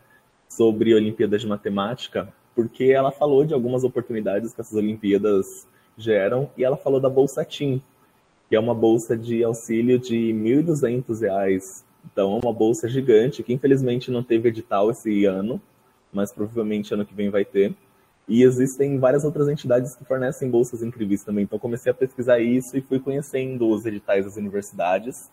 [0.49, 5.65] sobre Olimpíadas de Matemática porque ela falou de algumas oportunidades que essas Olimpíadas
[5.97, 7.81] geram e ela falou da Bolsa TIM,
[8.49, 11.85] que é uma bolsa de auxílio de R$ 1.200.
[12.05, 15.63] Então, é uma bolsa gigante que infelizmente não teve edital esse ano,
[16.13, 17.73] mas provavelmente ano que vem vai ter.
[18.27, 21.45] E existem várias outras entidades que fornecem bolsas incríveis também.
[21.45, 25.31] Então, comecei a pesquisar isso e fui conhecendo os editais das universidades,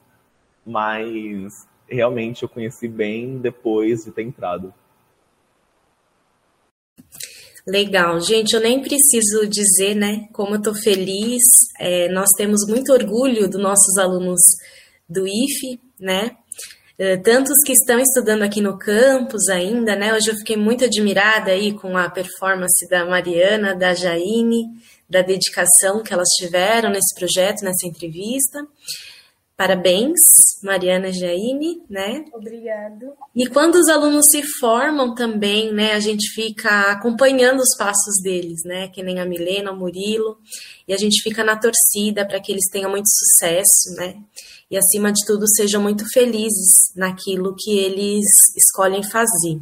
[0.63, 4.71] mas realmente eu conheci bem depois de ter entrado.
[7.67, 11.41] Legal, gente, eu nem preciso dizer, né, como eu estou feliz.
[11.79, 14.39] É, nós temos muito orgulho dos nossos alunos
[15.09, 16.31] do IFE, né?
[16.97, 20.13] É, tantos que estão estudando aqui no campus ainda, né?
[20.13, 24.65] Hoje eu fiquei muito admirada aí com a performance da Mariana, da Jaine,
[25.09, 28.59] da dedicação que elas tiveram nesse projeto, nessa entrevista.
[29.57, 30.19] Parabéns,
[30.61, 32.25] Mariana Jaine, né?
[32.33, 33.13] Obrigado.
[33.33, 38.63] E quando os alunos se formam também, né, a gente fica acompanhando os passos deles,
[38.65, 38.89] né?
[38.89, 40.37] Que nem a Milena, o Murilo,
[40.85, 44.15] e a gente fica na torcida para que eles tenham muito sucesso, né?
[44.69, 48.25] E acima de tudo sejam muito felizes naquilo que eles
[48.57, 49.61] escolhem fazer.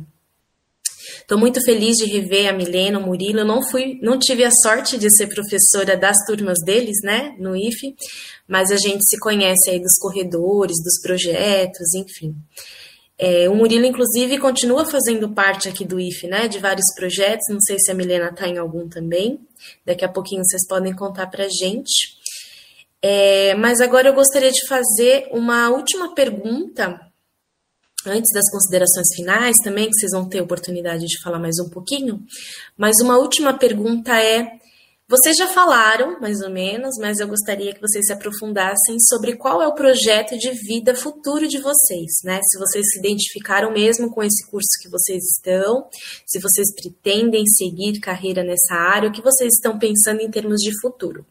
[1.20, 3.40] Estou muito feliz de rever a Milena, o Murilo.
[3.40, 7.56] Eu não fui, não tive a sorte de ser professora das turmas deles, né, no
[7.56, 7.96] IFE,
[8.48, 12.36] mas a gente se conhece aí dos corredores, dos projetos, enfim.
[13.18, 17.46] É, o Murilo, inclusive, continua fazendo parte aqui do IFE, né, de vários projetos.
[17.50, 19.40] Não sei se a Milena está em algum também.
[19.86, 22.18] Daqui a pouquinho vocês podem contar para a gente.
[23.02, 27.00] É, mas agora eu gostaria de fazer uma última pergunta
[28.06, 32.20] antes das considerações finais também, que vocês vão ter oportunidade de falar mais um pouquinho,
[32.78, 34.60] mas uma última pergunta é:
[35.08, 39.62] vocês já falaram, mais ou menos, mas eu gostaria que vocês se aprofundassem sobre qual
[39.62, 42.40] é o projeto de vida futuro de vocês, né?
[42.42, 45.88] Se vocês se identificaram mesmo com esse curso que vocês estão,
[46.26, 50.72] se vocês pretendem seguir carreira nessa área, o que vocês estão pensando em termos de
[50.80, 51.26] futuro.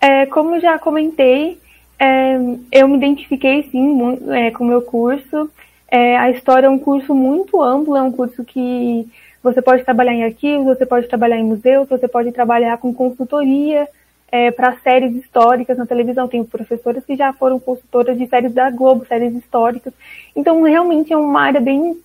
[0.00, 1.60] É, como já comentei,
[1.98, 2.36] é,
[2.72, 5.50] eu me identifiquei sim é, com o meu curso.
[5.90, 9.06] É, a história é um curso muito amplo, é um curso que
[9.42, 13.86] você pode trabalhar em arquivos, você pode trabalhar em museus, você pode trabalhar com consultoria
[14.32, 16.28] é, para séries históricas na televisão.
[16.28, 19.92] Tenho professoras que já foram consultoras de séries da Globo, séries históricas.
[20.34, 21.98] Então, realmente é uma área bem,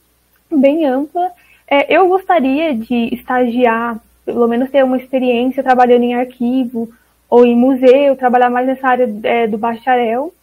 [0.52, 1.32] bem ampla.
[1.68, 6.90] É, eu gostaria de estagiar, pelo menos ter uma experiência trabalhando em arquivo
[7.30, 10.34] ou em museu, trabalhar mais nessa área é, do bacharel.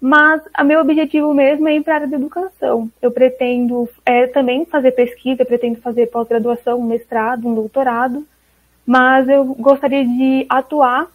[0.00, 2.90] Mas o meu objetivo mesmo é ir para a área da educação.
[3.02, 8.26] Eu pretendo é, também fazer pesquisa, pretendo fazer pós-graduação, um mestrado, um doutorado,
[8.86, 11.06] mas eu gostaria de atuar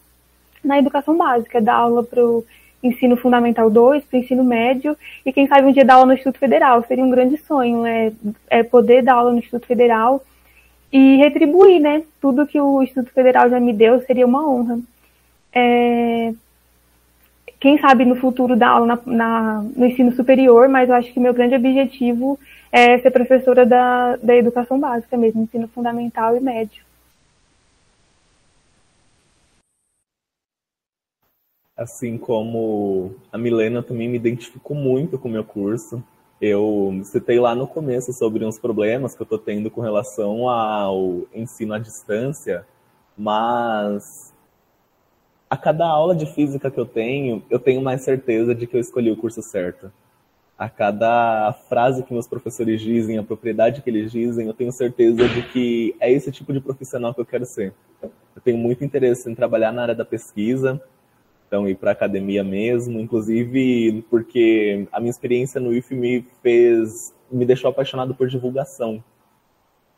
[0.63, 2.45] na educação básica, dar aula para o
[2.83, 6.13] ensino fundamental 2, para o ensino médio, e quem sabe um dia dar aula no
[6.13, 6.83] Instituto Federal.
[6.83, 8.11] Seria um grande sonho, é,
[8.49, 10.23] é poder dar aula no Instituto Federal
[10.91, 12.03] e retribuir, né?
[12.21, 14.79] Tudo que o Instituto Federal já me deu seria uma honra
[15.55, 16.33] é,
[17.59, 21.19] quem sabe no futuro dar aula na, na, no ensino superior, mas eu acho que
[21.19, 22.37] meu grande objetivo
[22.71, 26.83] é ser professora da, da educação básica mesmo, ensino fundamental e médio.
[31.77, 36.03] Assim como a Milena, também me identifico muito com o meu curso.
[36.39, 41.23] Eu citei lá no começo sobre uns problemas que eu estou tendo com relação ao
[41.33, 42.65] ensino à distância,
[43.17, 44.34] mas
[45.55, 48.81] a cada aula de física que eu tenho, eu tenho mais certeza de que eu
[48.81, 49.89] escolhi o curso certo.
[50.57, 55.27] A cada frase que meus professores dizem, a propriedade que eles dizem, eu tenho certeza
[55.29, 57.73] de que é esse tipo de profissional que eu quero ser.
[58.01, 60.81] Eu tenho muito interesse em trabalhar na área da pesquisa,
[61.47, 67.45] então ir para academia mesmo, inclusive porque a minha experiência no IF me fez, me
[67.45, 69.01] deixou apaixonado por divulgação.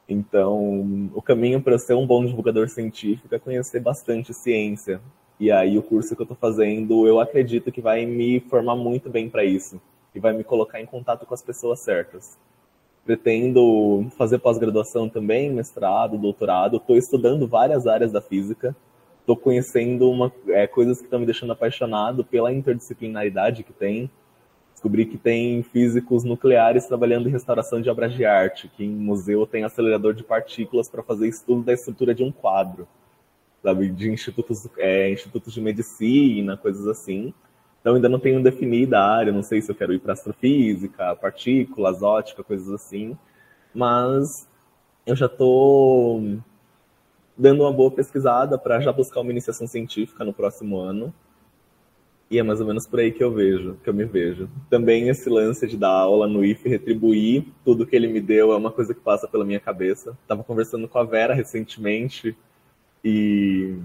[0.08, 5.02] Então, o caminho para ser um bom divulgador científico é conhecer bastante ciência,
[5.40, 9.10] e aí o curso que eu estou fazendo, eu acredito que vai me formar muito
[9.10, 9.80] bem para isso
[10.14, 12.38] e vai me colocar em contato com as pessoas certas.
[13.06, 16.78] Pretendo fazer pós-graduação também, mestrado, doutorado.
[16.78, 18.76] Estou estudando várias áreas da física.
[19.20, 24.10] Estou conhecendo uma, é, coisas que estão me deixando apaixonado pela interdisciplinaridade que tem.
[24.74, 29.46] Descobri que tem físicos nucleares trabalhando em restauração de obras de arte, que em museu
[29.46, 32.88] tem acelerador de partículas para fazer estudo da estrutura de um quadro,
[33.62, 33.90] sabe?
[33.90, 37.34] De institutos, é, institutos de medicina, coisas assim.
[37.82, 41.16] Então ainda não tenho definida a área, não sei se eu quero ir para astrofísica,
[41.16, 43.18] partículas, ótica, coisas assim.
[43.74, 44.48] Mas
[45.06, 46.22] eu já estou
[47.38, 51.14] dando uma boa pesquisada para já buscar uma iniciação científica no próximo ano.
[52.30, 54.50] E é mais ou menos por aí que eu vejo, que eu me vejo.
[54.70, 58.58] Também esse lance de dar aula no IF, retribuir tudo que ele me deu é
[58.58, 60.18] uma coisa que passa pela minha cabeça.
[60.28, 62.36] Tava conversando com a Vera recentemente
[63.04, 63.76] e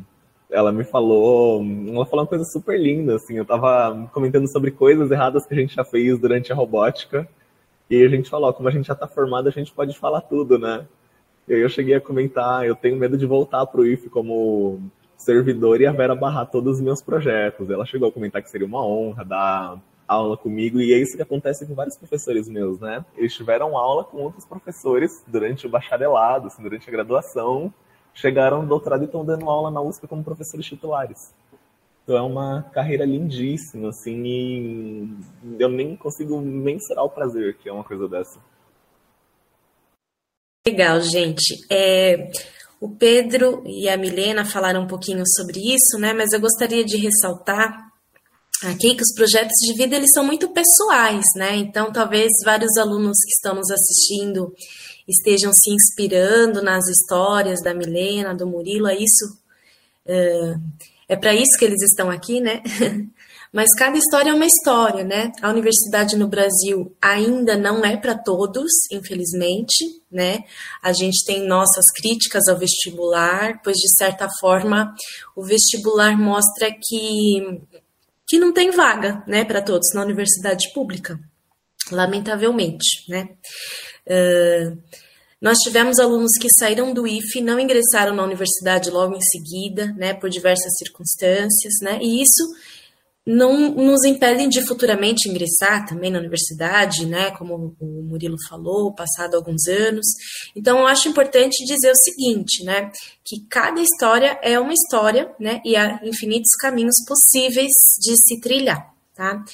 [0.50, 5.10] ela me falou, ela falou uma coisa super linda, assim, eu tava comentando sobre coisas
[5.10, 7.26] erradas que a gente já fez durante a robótica.
[7.88, 10.58] E a gente falou, como a gente já tá formado, a gente pode falar tudo,
[10.58, 10.86] né?
[11.46, 14.80] E aí eu cheguei a comentar, eu tenho medo de voltar pro IF como
[15.16, 17.68] servidor e a Vera barrar todos os meus projetos.
[17.70, 21.22] Ela chegou a comentar que seria uma honra dar aula comigo, e é isso que
[21.22, 23.04] acontece com vários professores meus, né?
[23.16, 27.72] Eles tiveram aula com outros professores durante o bacharelado, assim, durante a graduação,
[28.14, 31.32] chegaram no doutorado e estão dando aula na USP como professores titulares.
[32.02, 35.08] Então é uma carreira lindíssima, assim, e
[35.58, 38.40] eu nem consigo mensurar o prazer que é uma coisa dessa.
[40.66, 41.64] Legal, gente.
[41.70, 42.30] É,
[42.80, 46.12] o Pedro e a Milena falaram um pouquinho sobre isso, né?
[46.12, 47.92] Mas eu gostaria de ressaltar
[48.64, 51.56] aqui que os projetos de vida eles são muito pessoais, né?
[51.56, 54.52] Então, talvez vários alunos que estão nos assistindo
[55.12, 59.38] estejam se inspirando nas histórias da Milena, do Murilo, é isso.
[60.06, 60.54] É,
[61.08, 62.62] é para isso que eles estão aqui, né?
[63.52, 65.30] Mas cada história é uma história, né?
[65.42, 70.38] A universidade no Brasil ainda não é para todos, infelizmente, né?
[70.82, 74.94] A gente tem nossas críticas ao vestibular, pois de certa forma
[75.36, 77.60] o vestibular mostra que
[78.26, 81.20] que não tem vaga, né, para todos na universidade pública,
[81.90, 83.28] lamentavelmente, né?
[84.06, 84.78] Uh,
[85.42, 90.14] nós tivemos alunos que saíram do IFE não ingressaram na universidade logo em seguida, né,
[90.14, 92.54] por diversas circunstâncias, né, e isso
[93.26, 99.34] não nos impedem de futuramente ingressar também na universidade, né, como o Murilo falou, passado
[99.36, 100.06] alguns anos.
[100.54, 102.92] Então, eu acho importante dizer o seguinte, né,
[103.24, 108.92] que cada história é uma história, né, e há infinitos caminhos possíveis de se trilhar,
[109.14, 109.44] tá?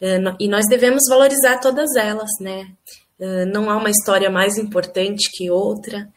[0.00, 2.68] Eh, e nós devemos valorizar todas elas, né?
[3.18, 6.08] Eh, não há uma história mais importante que outra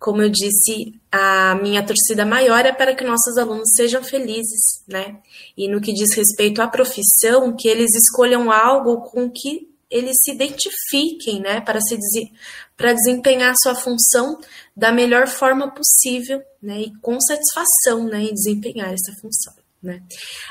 [0.00, 5.18] como eu disse, a minha torcida maior é para que nossos alunos sejam felizes, né?
[5.54, 10.30] E no que diz respeito à profissão, que eles escolham algo com que eles se
[10.30, 11.98] identifiquem, né, para se
[12.76, 14.38] para desempenhar sua função
[14.74, 19.52] da melhor forma possível, né, e com satisfação, né, em desempenhar essa função.
[19.82, 20.02] Né?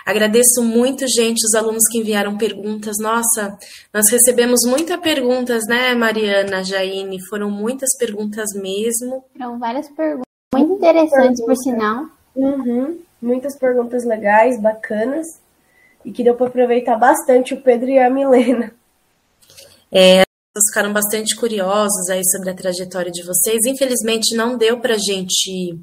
[0.06, 2.96] Agradeço muito, gente, os alunos que enviaram perguntas.
[3.00, 3.58] Nossa,
[3.94, 7.24] nós recebemos muitas perguntas, né, Mariana, Jaine?
[7.28, 9.24] Foram muitas perguntas mesmo.
[9.34, 12.06] Foram várias perguntas, muito interessantes, por sinal.
[12.36, 13.00] Uhum.
[13.22, 15.28] Muitas perguntas legais, bacanas,
[16.04, 18.74] e que deu para aproveitar bastante o Pedro e a Milena.
[19.92, 20.24] É,
[20.68, 23.60] ficaram bastante curiosos aí sobre a trajetória de vocês.
[23.68, 25.78] Infelizmente, não deu para gente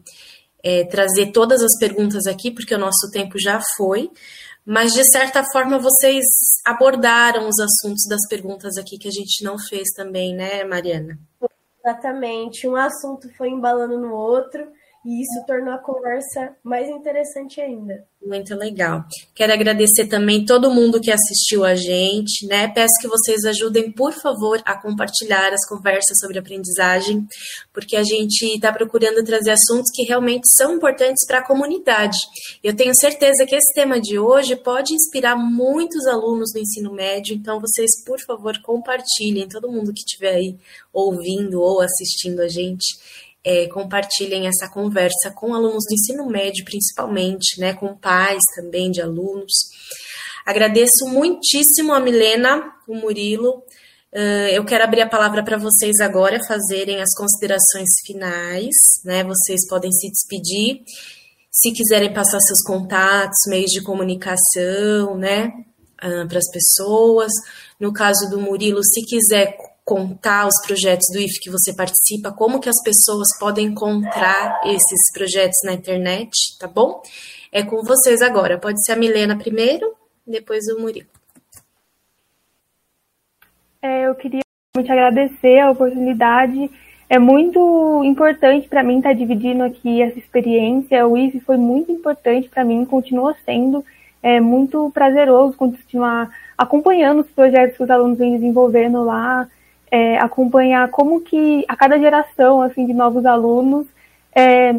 [0.67, 4.11] é, trazer todas as perguntas aqui, porque o nosso tempo já foi,
[4.65, 6.25] mas de certa forma vocês
[6.65, 11.17] abordaram os assuntos das perguntas aqui que a gente não fez também, né, Mariana?
[11.79, 12.67] Exatamente.
[12.67, 14.67] Um assunto foi embalando no outro
[15.07, 18.05] e isso tornou a conversa mais interessante ainda.
[18.27, 19.05] Muito legal.
[19.37, 22.67] Quero agradecer também todo mundo que assistiu a gente, né?
[22.67, 27.25] Peço que vocês ajudem, por favor, a compartilhar as conversas sobre aprendizagem,
[27.73, 32.19] porque a gente está procurando trazer assuntos que realmente são importantes para a comunidade.
[32.65, 37.37] Eu tenho certeza que esse tema de hoje pode inspirar muitos alunos do ensino médio,
[37.37, 40.57] então vocês, por favor, compartilhem, todo mundo que estiver aí
[40.93, 42.99] ouvindo ou assistindo a gente
[43.47, 49.01] é, compartilhem essa conversa com alunos do ensino médio, principalmente, né, com pais também de
[49.01, 49.53] alunos.
[50.45, 53.63] Agradeço muitíssimo a Milena, o Murilo.
[54.13, 58.75] Uh, eu quero abrir a palavra para vocês agora fazerem as considerações finais,
[59.05, 59.23] né?
[59.25, 60.83] Vocês podem se despedir.
[61.51, 65.53] Se quiserem passar seus contatos, meios de comunicação, né,
[66.03, 67.33] uh, para as pessoas.
[67.79, 69.57] No caso do Murilo, se quiser
[69.87, 75.13] contar os projetos do IF que você participa, como que as pessoas podem encontrar esses
[75.15, 77.01] projetos na internet, tá bom?
[77.53, 78.59] É com vocês agora.
[78.59, 79.95] Pode ser a Milena primeiro,
[80.27, 81.07] depois o Murilo.
[83.81, 84.41] É, eu queria
[84.75, 86.69] muito agradecer a oportunidade.
[87.09, 91.07] É muito importante para mim estar tá dividindo aqui essa experiência.
[91.07, 93.85] O IF foi muito importante para mim, continua sendo.
[94.21, 99.49] é muito prazeroso continuar acompanhando os projetos que os alunos vêm desenvolvendo lá,
[99.91, 103.87] é, acompanhar como que a cada geração assim de novos alunos
[104.35, 104.75] é,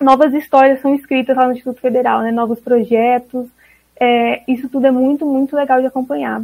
[0.00, 3.46] novas histórias são escritas lá no Instituto Federal, né, novos projetos,
[3.98, 6.42] é, isso tudo é muito, muito legal de acompanhar.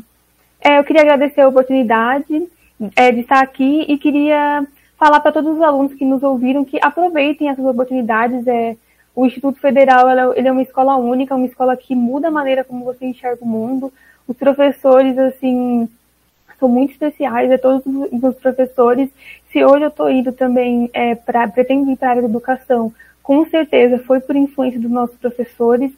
[0.60, 2.48] É, eu queria agradecer a oportunidade
[2.96, 4.66] é, de estar aqui e queria
[4.98, 8.46] falar para todos os alunos que nos ouviram que aproveitem essas oportunidades.
[8.46, 8.76] É,
[9.14, 12.84] o Instituto Federal ele é uma escola única, uma escola que muda a maneira como
[12.84, 13.92] você enxerga o mundo.
[14.26, 15.88] Os professores, assim,
[16.58, 19.10] são muito especiais, é todos os professores.
[19.50, 22.92] Se hoje eu estou indo também é, para pretendo ir para a área da educação,
[23.22, 25.92] com certeza foi por influência dos nossos professores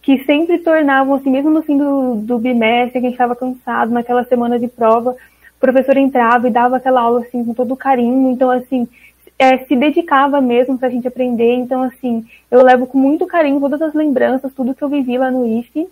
[0.00, 3.92] que sempre tornavam, assim, mesmo no fim do, do bimestre, que a gente estava cansado,
[3.92, 8.30] naquela semana de prova, o professor entrava e dava aquela aula, assim, com todo carinho.
[8.30, 8.88] Então, assim,
[9.38, 11.54] é, se dedicava mesmo para a gente aprender.
[11.54, 15.30] Então, assim, eu levo com muito carinho todas as lembranças, tudo que eu vivi lá
[15.30, 15.88] no IFE.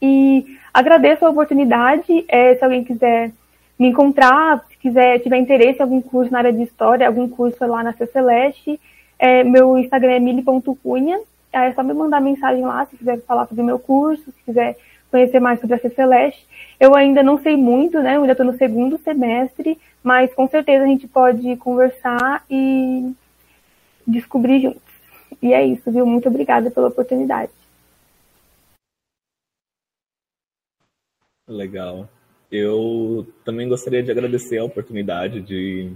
[0.00, 2.24] E agradeço a oportunidade.
[2.28, 3.32] É, se alguém quiser
[3.78, 7.64] me encontrar, se quiser tiver interesse em algum curso na área de história, algum curso
[7.66, 8.80] lá na Celeste,
[9.18, 11.20] é, meu Instagram é mili.cunha.
[11.52, 14.76] É só me mandar mensagem lá se quiser falar sobre o meu curso, se quiser
[15.10, 16.46] conhecer mais sobre a Celeste.
[16.78, 18.16] Eu ainda não sei muito, né?
[18.16, 23.12] Eu ainda estou no segundo semestre, mas com certeza a gente pode conversar e
[24.06, 24.82] descobrir juntos.
[25.42, 26.06] E é isso, viu?
[26.06, 27.50] Muito obrigada pela oportunidade.
[31.50, 32.08] Legal.
[32.50, 35.92] Eu também gostaria de agradecer a oportunidade de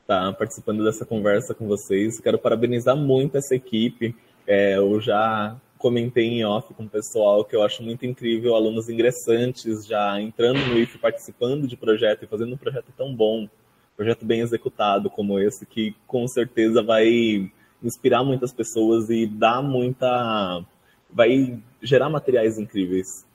[0.00, 2.20] estar participando dessa conversa com vocês.
[2.20, 4.14] Quero parabenizar muito essa equipe.
[4.46, 8.88] É, eu já comentei em off com o pessoal que eu acho muito incrível alunos
[8.88, 13.48] ingressantes já entrando no IF, participando de projeto e fazendo um projeto tão bom,
[13.96, 17.50] projeto bem executado como esse, que com certeza vai
[17.82, 20.64] inspirar muitas pessoas e dar muita.
[21.10, 23.25] vai gerar materiais incríveis.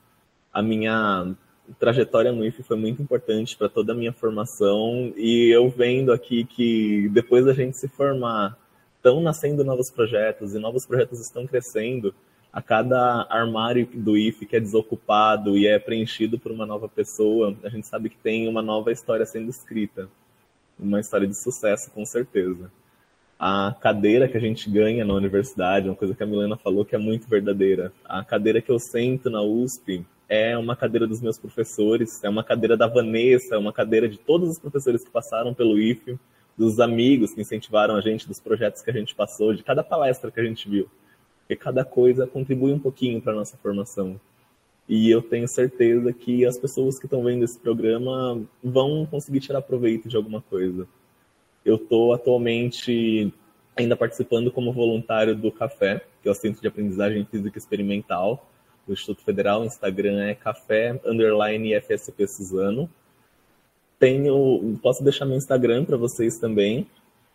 [0.52, 1.34] A minha
[1.78, 6.44] trajetória no IF foi muito importante para toda a minha formação e eu vendo aqui
[6.44, 8.58] que depois da gente se formar,
[8.96, 12.14] estão nascendo novos projetos e novos projetos estão crescendo.
[12.52, 17.56] A cada armário do IF que é desocupado e é preenchido por uma nova pessoa,
[17.64, 20.08] a gente sabe que tem uma nova história sendo escrita.
[20.78, 22.70] Uma história de sucesso, com certeza.
[23.38, 26.94] A cadeira que a gente ganha na universidade, uma coisa que a Milena falou que
[26.94, 27.92] é muito verdadeira.
[28.04, 32.42] A cadeira que eu sento na USP, é uma cadeira dos meus professores, é uma
[32.42, 36.18] cadeira da Vanessa, é uma cadeira de todos os professores que passaram pelo IFE,
[36.56, 40.30] dos amigos que incentivaram a gente, dos projetos que a gente passou, de cada palestra
[40.30, 40.88] que a gente viu.
[41.40, 44.18] Porque cada coisa contribui um pouquinho para a nossa formação.
[44.88, 49.60] E eu tenho certeza que as pessoas que estão vendo esse programa vão conseguir tirar
[49.60, 50.88] proveito de alguma coisa.
[51.62, 53.30] Eu estou atualmente
[53.76, 58.48] ainda participando como voluntário do CAFé, que é o Centro de Aprendizagem Física Experimental,
[58.86, 62.90] do Instituto Federal, o Instagram é café underline FSP Suzano.
[63.98, 66.86] Tenho, posso deixar meu Instagram para vocês também.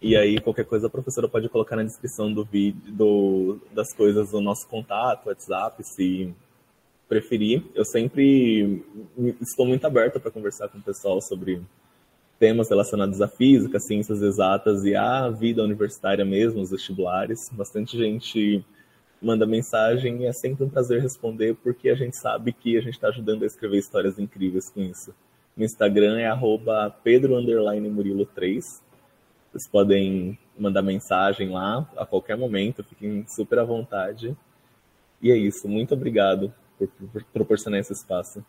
[0.02, 4.34] E aí, qualquer coisa, a professora pode colocar na descrição do vídeo, do, das coisas,
[4.34, 6.34] o nosso contato, WhatsApp, se
[7.07, 7.64] preferir.
[7.74, 8.84] Eu sempre
[9.41, 11.61] estou muito aberta para conversar com o pessoal sobre
[12.38, 17.49] temas relacionados à física, ciências exatas e à vida universitária mesmo, os vestibulares.
[17.52, 18.64] Bastante gente
[19.22, 22.94] manda mensagem e é sempre um prazer responder, porque a gente sabe que a gente
[22.94, 25.14] está ajudando a escrever histórias incríveis com isso.
[25.56, 28.61] No Instagram é arroba pedro_murilo3.
[29.52, 34.38] Vocês podem mandar mensagem lá a qualquer momento, fiquem super à vontade.
[35.22, 38.44] E é isso, muito obrigado por, por proporcionar esse espaço.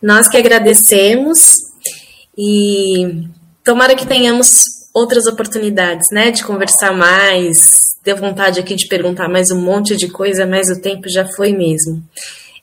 [0.00, 1.56] Nós que agradecemos
[2.36, 3.28] e
[3.64, 4.62] tomara que tenhamos
[4.94, 10.08] outras oportunidades, né, de conversar mais, deu vontade aqui de perguntar mais um monte de
[10.08, 12.02] coisa, mas o tempo já foi mesmo.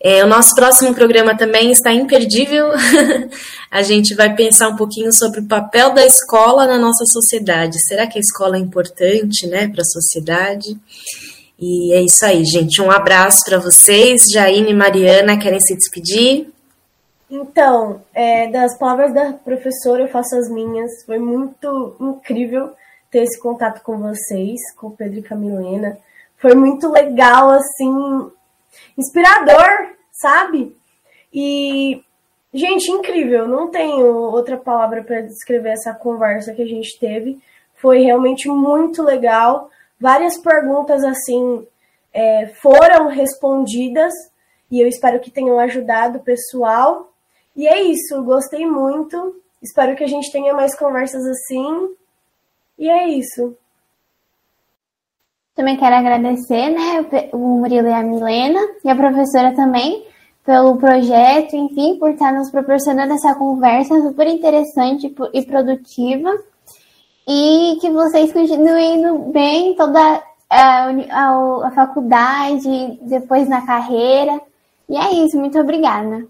[0.01, 2.69] É, o nosso próximo programa também está imperdível.
[3.71, 7.75] a gente vai pensar um pouquinho sobre o papel da escola na nossa sociedade.
[7.87, 10.77] Será que a escola é importante né, para a sociedade?
[11.59, 12.81] E é isso aí, gente.
[12.81, 14.23] Um abraço para vocês.
[14.31, 16.49] Jaine e Mariana querem se despedir?
[17.29, 21.03] Então, é, das palavras da professora, eu faço as minhas.
[21.05, 22.71] Foi muito incrível
[23.15, 25.97] ter esse contato com vocês, com o Pedro e Camilena.
[26.35, 28.29] Foi muito legal, assim,
[28.97, 30.75] inspirador, sabe?
[31.33, 32.03] E,
[32.53, 33.47] gente, incrível.
[33.47, 37.39] Não tenho outra palavra para descrever essa conversa que a gente teve.
[37.75, 39.69] Foi realmente muito legal.
[39.97, 41.65] Várias perguntas, assim,
[42.11, 44.11] é, foram respondidas
[44.69, 47.13] e eu espero que tenham ajudado o pessoal.
[47.55, 49.41] E é isso, gostei muito.
[49.63, 51.95] Espero que a gente tenha mais conversas assim.
[52.77, 53.55] E é isso.
[55.55, 60.05] Também quero agradecer, né, o Murilo e a Milena, e a professora também,
[60.45, 66.29] pelo projeto, enfim, por estar nos proporcionando essa conversa super interessante e produtiva.
[67.27, 74.39] E que vocês continuem indo bem toda a, a, a faculdade, depois na carreira.
[74.89, 76.27] E é isso, muito obrigada.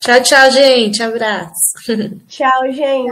[0.00, 1.02] Tchau, tchau, gente.
[1.02, 1.54] Abraço.
[2.28, 3.10] Tchau, gente.